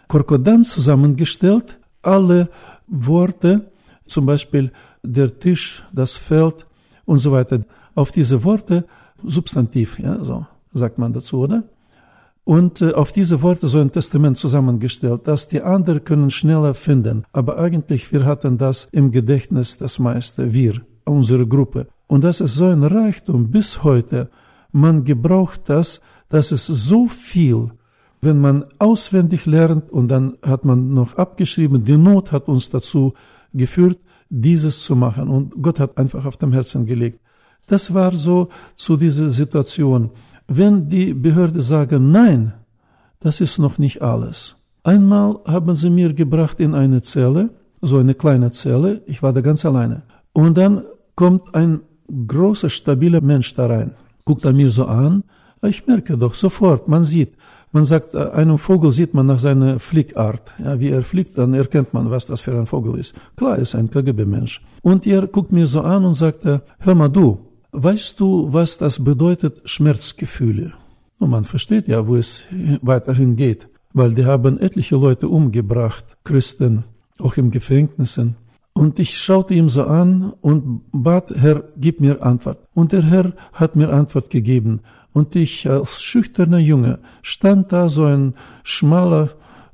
Korkodanz 0.09 0.71
zusammengestellt. 0.71 1.79
Alle 2.03 2.49
Worte, 2.87 3.71
zum 4.07 4.27
Beispiel 4.27 4.73
der 5.03 5.39
Tisch, 5.39 5.85
das 5.93 6.17
Feld 6.17 6.67
und 7.05 7.19
so 7.19 7.33
weiter. 7.33 7.61
Auf 7.95 8.13
diese 8.13 8.43
Worte 8.45 8.85
Substantiv, 9.23 9.99
ja, 9.99 10.23
so 10.25 10.47
sagt 10.73 10.99
man 10.99 11.13
dazu, 11.13 11.39
oder? 11.39 11.65
Und 12.45 12.81
äh, 12.81 12.93
auf 12.93 13.13
diese 13.13 13.43
Worte 13.43 13.69
so 13.69 13.79
ein 13.79 13.93
Testament 13.93 14.39
zusammengestellt, 14.39 15.29
dass 15.29 15.49
die 15.49 15.63
anderen 15.63 16.05
können 16.05 16.31
schneller 16.31 16.75
finden. 16.75 17.25
Aber 17.33 17.59
eigentlich, 17.59 18.13
wir 18.13 18.25
hatten 18.25 18.59
das 18.59 18.89
im 18.93 19.11
Gedächtnis 19.11 19.77
das 19.77 19.99
meiste, 19.99 20.53
wir, 20.53 20.81
unsere 21.05 21.47
Gruppe. 21.47 21.87
Und 22.07 22.25
das 22.25 22.41
ist 22.41 22.55
so 22.55 22.65
ein 22.67 22.83
Reichtum 22.83 23.51
bis 23.51 23.85
heute. 23.85 24.31
Man 24.73 25.05
gebraucht 25.05 25.63
das, 25.67 26.01
das 26.29 26.51
ist 26.51 26.67
so 26.67 27.07
viel, 27.07 27.71
wenn 28.21 28.41
man 28.41 28.65
auswendig 28.79 29.47
lernt 29.47 29.91
und 29.91 30.09
dann 30.09 30.37
hat 30.43 30.65
man 30.65 30.93
noch 30.93 31.17
abgeschrieben, 31.17 31.85
die 31.85 31.97
Not 31.97 32.33
hat 32.33 32.49
uns 32.49 32.69
dazu 32.69 33.15
geführt, 33.53 33.99
dieses 34.29 34.83
zu 34.83 34.95
machen. 34.97 35.29
Und 35.29 35.63
Gott 35.63 35.81
hat 35.81 35.99
einfach 35.99 36.25
auf 36.25 36.37
dem 36.37 36.53
Herzen 36.53 36.87
gelegt. 36.87 37.21
Das 37.67 37.95
war 37.95 38.13
so 38.13 38.49
zu 38.75 38.97
dieser 38.97 39.29
Situation. 39.31 40.11
Wenn 40.53 40.89
die 40.89 41.15
Behörde 41.15 41.61
sagen, 41.61 42.11
nein, 42.11 42.53
das 43.21 43.41
ist 43.41 43.61
noch 43.61 43.79
nicht 43.79 44.03
alles. 44.03 44.57
Einmal 44.83 45.39
haben 45.47 45.77
sie 45.77 45.91
mir 45.91 46.13
gebracht 46.13 46.59
in 46.59 46.75
eine 46.75 47.03
Zelle, 47.03 47.51
so 47.81 47.99
eine 47.99 48.15
kleine 48.15 48.51
Zelle, 48.51 49.01
ich 49.07 49.23
war 49.23 49.33
da 49.33 49.43
ganz 49.43 49.65
alleine. 49.65 50.03
Und 50.33 50.59
dann 50.59 50.83
kommt 51.15 51.55
ein 51.55 51.83
großer, 52.27 52.69
stabiler 52.69 53.21
Mensch 53.21 53.55
da 53.55 53.67
rein, 53.67 53.95
guckt 54.25 54.45
er 54.45 54.53
mir 54.53 54.71
so 54.71 54.87
an, 54.87 55.23
ich 55.63 55.87
merke 55.87 56.19
doch 56.19 56.35
sofort, 56.35 56.89
man 56.89 57.05
sieht, 57.05 57.37
man 57.71 57.85
sagt, 57.85 58.15
äh, 58.15 58.31
einen 58.31 58.59
Vogel 58.59 58.91
sieht 58.91 59.15
man 59.15 59.27
nach 59.27 59.39
seiner 59.39 59.79
Fliegart. 59.79 60.53
Ja, 60.59 60.81
wie 60.81 60.89
er 60.89 61.05
fliegt, 61.05 61.39
dann 61.39 61.55
erkennt 61.55 61.95
man, 61.95 62.11
was 62.11 62.27
das 62.27 62.41
für 62.41 62.59
ein 62.59 62.67
Vogel 62.67 62.99
ist. 62.99 63.15
Klar, 63.37 63.59
ist 63.59 63.77
ein 63.77 63.89
KGB-Mensch. 63.89 64.61
Und 64.83 65.07
er 65.07 65.29
guckt 65.29 65.53
mir 65.53 65.69
so 65.69 65.83
an 65.83 66.05
und 66.05 66.15
sagt, 66.15 66.45
äh, 66.45 66.59
hör 66.81 66.95
mal 66.97 67.09
du, 67.09 67.39
Weißt 67.73 68.19
du, 68.19 68.53
was 68.53 68.79
das 68.79 69.05
bedeutet, 69.05 69.63
Schmerzgefühle? 69.65 70.73
Und 71.19 71.31
man 71.31 71.45
versteht 71.45 71.87
ja, 71.87 72.07
wo 72.07 72.17
es 72.17 72.43
weiterhin 72.83 73.37
geht, 73.37 73.69
weil 73.93 74.15
die 74.15 74.25
haben 74.25 74.59
etliche 74.59 74.97
Leute 74.97 75.29
umgebracht, 75.29 76.17
Christen, 76.25 76.85
auch 77.19 77.37
im 77.37 77.51
Gefängnissen. 77.51 78.37
Und 78.73 78.99
ich 78.99 79.19
schaute 79.19 79.55
ihm 79.55 79.69
so 79.69 79.85
an 79.85 80.33
und 80.41 80.83
bat, 80.91 81.31
Herr, 81.37 81.65
gib 81.77 82.01
mir 82.01 82.23
Antwort. 82.23 82.59
Und 82.75 82.93
der 82.93 83.03
Herr 83.03 83.35
hat 83.53 83.77
mir 83.77 83.93
Antwort 83.93 84.31
gegeben. 84.31 84.81
Und 85.13 85.37
ich 85.37 85.69
als 85.69 86.03
schüchterner 86.03 86.59
Junge 86.59 86.99
stand 87.23 87.73
da 87.73 87.89
so 87.89 88.05
ein 88.05 88.35
schmaler, 88.65 89.31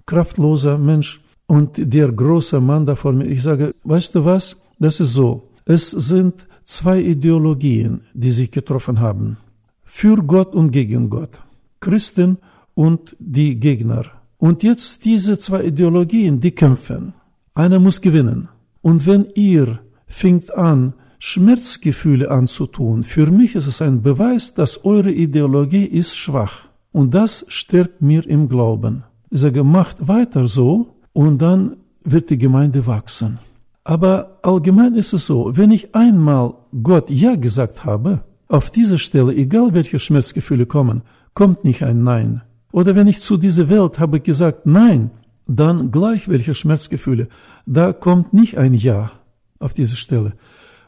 kraftloser 0.07 0.77
Mensch 0.77 1.21
und 1.47 1.71
der 1.77 2.11
große 2.13 2.61
Mann 2.61 2.85
da 2.85 2.95
vor 2.95 3.13
mir. 3.13 3.27
Ich 3.27 3.43
sage, 3.43 3.75
weißt 3.85 4.15
du 4.15 4.25
was? 4.25 4.57
Das 4.79 5.01
ist 5.01 5.13
so. 5.13 5.49
Es 5.65 5.91
sind 5.91 6.47
zwei 6.67 7.01
Ideologien, 7.01 8.03
die 8.13 8.33
sich 8.33 8.51
getroffen 8.51 9.01
haben. 9.01 9.39
Für 9.85 10.17
Gott 10.17 10.55
und 10.55 10.73
gegen 10.73 11.09
Gott. 11.09 11.41
Christen 11.81 12.39
und 12.75 13.17
die 13.19 13.59
Gegner. 13.59 14.05
Und 14.37 14.63
jetzt 14.63 15.05
diese 15.07 15.39
zwei 15.39 15.65
Ideologien, 15.65 16.41
die 16.41 16.51
kämpfen. 16.51 17.15
Einer 17.55 17.79
muss 17.81 18.03
gewinnen. 18.03 18.49
Und 18.83 19.07
wenn 19.07 19.27
ihr 19.35 19.81
fängt 20.07 20.55
an, 20.55 20.93
Schmerzgefühle 21.19 22.31
anzutun, 22.31 23.03
für 23.03 23.31
mich 23.31 23.55
ist 23.55 23.67
es 23.67 23.81
ein 23.81 24.03
Beweis, 24.03 24.53
dass 24.53 24.85
eure 24.85 25.11
Ideologie 25.11 25.85
ist 25.85 26.17
schwach. 26.17 26.69
Und 26.93 27.15
das 27.15 27.47
stärkt 27.49 28.03
mir 28.03 28.27
im 28.27 28.49
Glauben. 28.49 29.05
Ich 29.31 29.41
sage, 29.41 29.65
macht 29.65 30.07
weiter 30.09 30.49
so 30.49 30.97
und 31.13 31.41
dann 31.41 31.77
wird 32.05 32.31
die 32.31 32.39
Gemeinde 32.39 32.87
wachsen. 32.87 33.39
Aber 33.87 34.41
allgemein 34.43 34.97
ist 34.97 35.13
es 35.13 35.27
so, 35.27 35.57
wenn 35.57 35.71
ich 35.71 35.95
einmal 35.95 36.55
Gott 36.83 37.09
Ja 37.09 37.37
gesagt 37.37 37.85
habe, 37.85 38.25
auf 38.49 38.73
dieser 38.73 38.99
Stelle, 38.99 39.33
egal 39.33 39.75
welche 39.75 40.01
Schmerzgefühle 40.01 40.67
kommen, 40.67 41.03
kommt 41.35 41.63
nicht 41.63 41.85
ein 41.85 42.03
Nein. 42.03 42.43
Oder 42.73 42.97
wenn 42.97 43.07
ich 43.07 43.21
zu 43.21 43.37
dieser 43.37 43.69
Welt 43.69 44.01
habe 44.01 44.19
gesagt 44.19 44.67
Nein, 44.67 45.13
dann 45.47 45.93
gleich 45.93 46.29
welche 46.29 46.57
Schmerzgefühle, 46.57 47.29
da 47.65 47.93
kommt 47.93 48.33
nicht 48.33 48.59
ein 48.59 48.75
Ja 48.75 49.13
auf 49.61 49.73
diese 49.73 49.95
Stelle. 49.95 50.33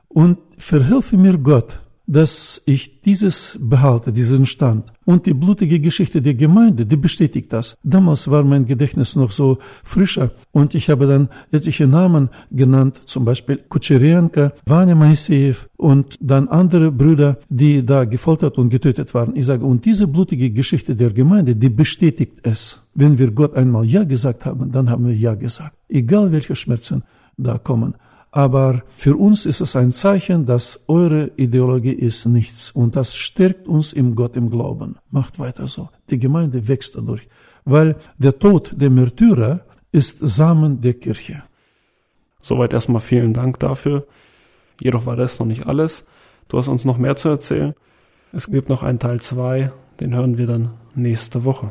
Und 0.08 0.38
verhelfe 0.56 1.16
mir 1.16 1.38
Gott, 1.38 1.78
dass 2.08 2.62
ich 2.64 3.02
dieses 3.02 3.58
behalte, 3.60 4.12
diesen 4.12 4.46
Stand. 4.46 4.90
Und 5.04 5.26
die 5.26 5.34
blutige 5.34 5.78
Geschichte 5.78 6.22
der 6.22 6.34
Gemeinde, 6.34 6.86
die 6.86 6.96
bestätigt 6.96 7.52
das. 7.52 7.76
Damals 7.82 8.30
war 8.30 8.42
mein 8.42 8.66
Gedächtnis 8.66 9.14
noch 9.14 9.30
so 9.30 9.58
frischer 9.84 10.30
und 10.50 10.74
ich 10.74 10.88
habe 10.88 11.06
dann 11.06 11.28
etliche 11.52 11.86
Namen 11.86 12.30
genannt, 12.50 13.02
zum 13.04 13.26
Beispiel 13.26 13.58
Kutscherenka, 13.68 14.52
Vanya 14.64 14.94
Moiseev 14.94 15.68
und 15.76 16.16
dann 16.20 16.48
andere 16.48 16.90
Brüder, 16.90 17.38
die 17.50 17.84
da 17.84 18.06
gefoltert 18.06 18.56
und 18.56 18.70
getötet 18.70 19.12
waren. 19.12 19.36
Ich 19.36 19.46
sage, 19.46 19.64
und 19.64 19.84
diese 19.84 20.08
blutige 20.08 20.50
Geschichte 20.50 20.96
der 20.96 21.12
Gemeinde, 21.12 21.54
die 21.54 21.68
bestätigt 21.68 22.38
es. 22.42 22.80
Wenn 22.94 23.18
wir 23.18 23.30
Gott 23.30 23.54
einmal 23.54 23.84
Ja 23.84 24.04
gesagt 24.04 24.46
haben, 24.46 24.72
dann 24.72 24.88
haben 24.88 25.06
wir 25.06 25.14
Ja 25.14 25.34
gesagt. 25.34 25.76
Egal 25.88 26.32
welche 26.32 26.56
Schmerzen 26.56 27.02
da 27.36 27.58
kommen 27.58 27.94
aber 28.30 28.82
für 28.96 29.16
uns 29.16 29.46
ist 29.46 29.60
es 29.60 29.74
ein 29.74 29.92
Zeichen, 29.92 30.44
dass 30.44 30.80
eure 30.86 31.30
Ideologie 31.36 31.92
ist 31.92 32.26
nichts 32.26 32.70
und 32.70 32.96
das 32.96 33.16
stärkt 33.16 33.66
uns 33.66 33.92
im 33.92 34.14
Gott 34.14 34.36
im 34.36 34.50
Glauben. 34.50 34.96
Macht 35.10 35.38
weiter 35.38 35.66
so. 35.66 35.88
Die 36.10 36.18
Gemeinde 36.18 36.68
wächst 36.68 36.96
dadurch, 36.96 37.26
weil 37.64 37.96
der 38.18 38.38
Tod 38.38 38.74
der 38.76 38.90
Märtyrer 38.90 39.60
ist 39.92 40.18
Samen 40.20 40.80
der 40.80 40.94
Kirche. 40.94 41.42
Soweit 42.42 42.72
erstmal 42.72 43.00
vielen 43.00 43.32
Dank 43.32 43.58
dafür. 43.58 44.06
Jedoch 44.80 45.06
war 45.06 45.16
das 45.16 45.38
noch 45.38 45.46
nicht 45.46 45.66
alles. 45.66 46.04
Du 46.48 46.58
hast 46.58 46.68
uns 46.68 46.84
noch 46.84 46.98
mehr 46.98 47.16
zu 47.16 47.28
erzählen. 47.28 47.74
Es 48.32 48.50
gibt 48.50 48.68
noch 48.68 48.82
einen 48.82 48.98
Teil 48.98 49.20
2, 49.20 49.72
den 50.00 50.14
hören 50.14 50.36
wir 50.38 50.46
dann 50.46 50.74
nächste 50.94 51.44
Woche. 51.44 51.70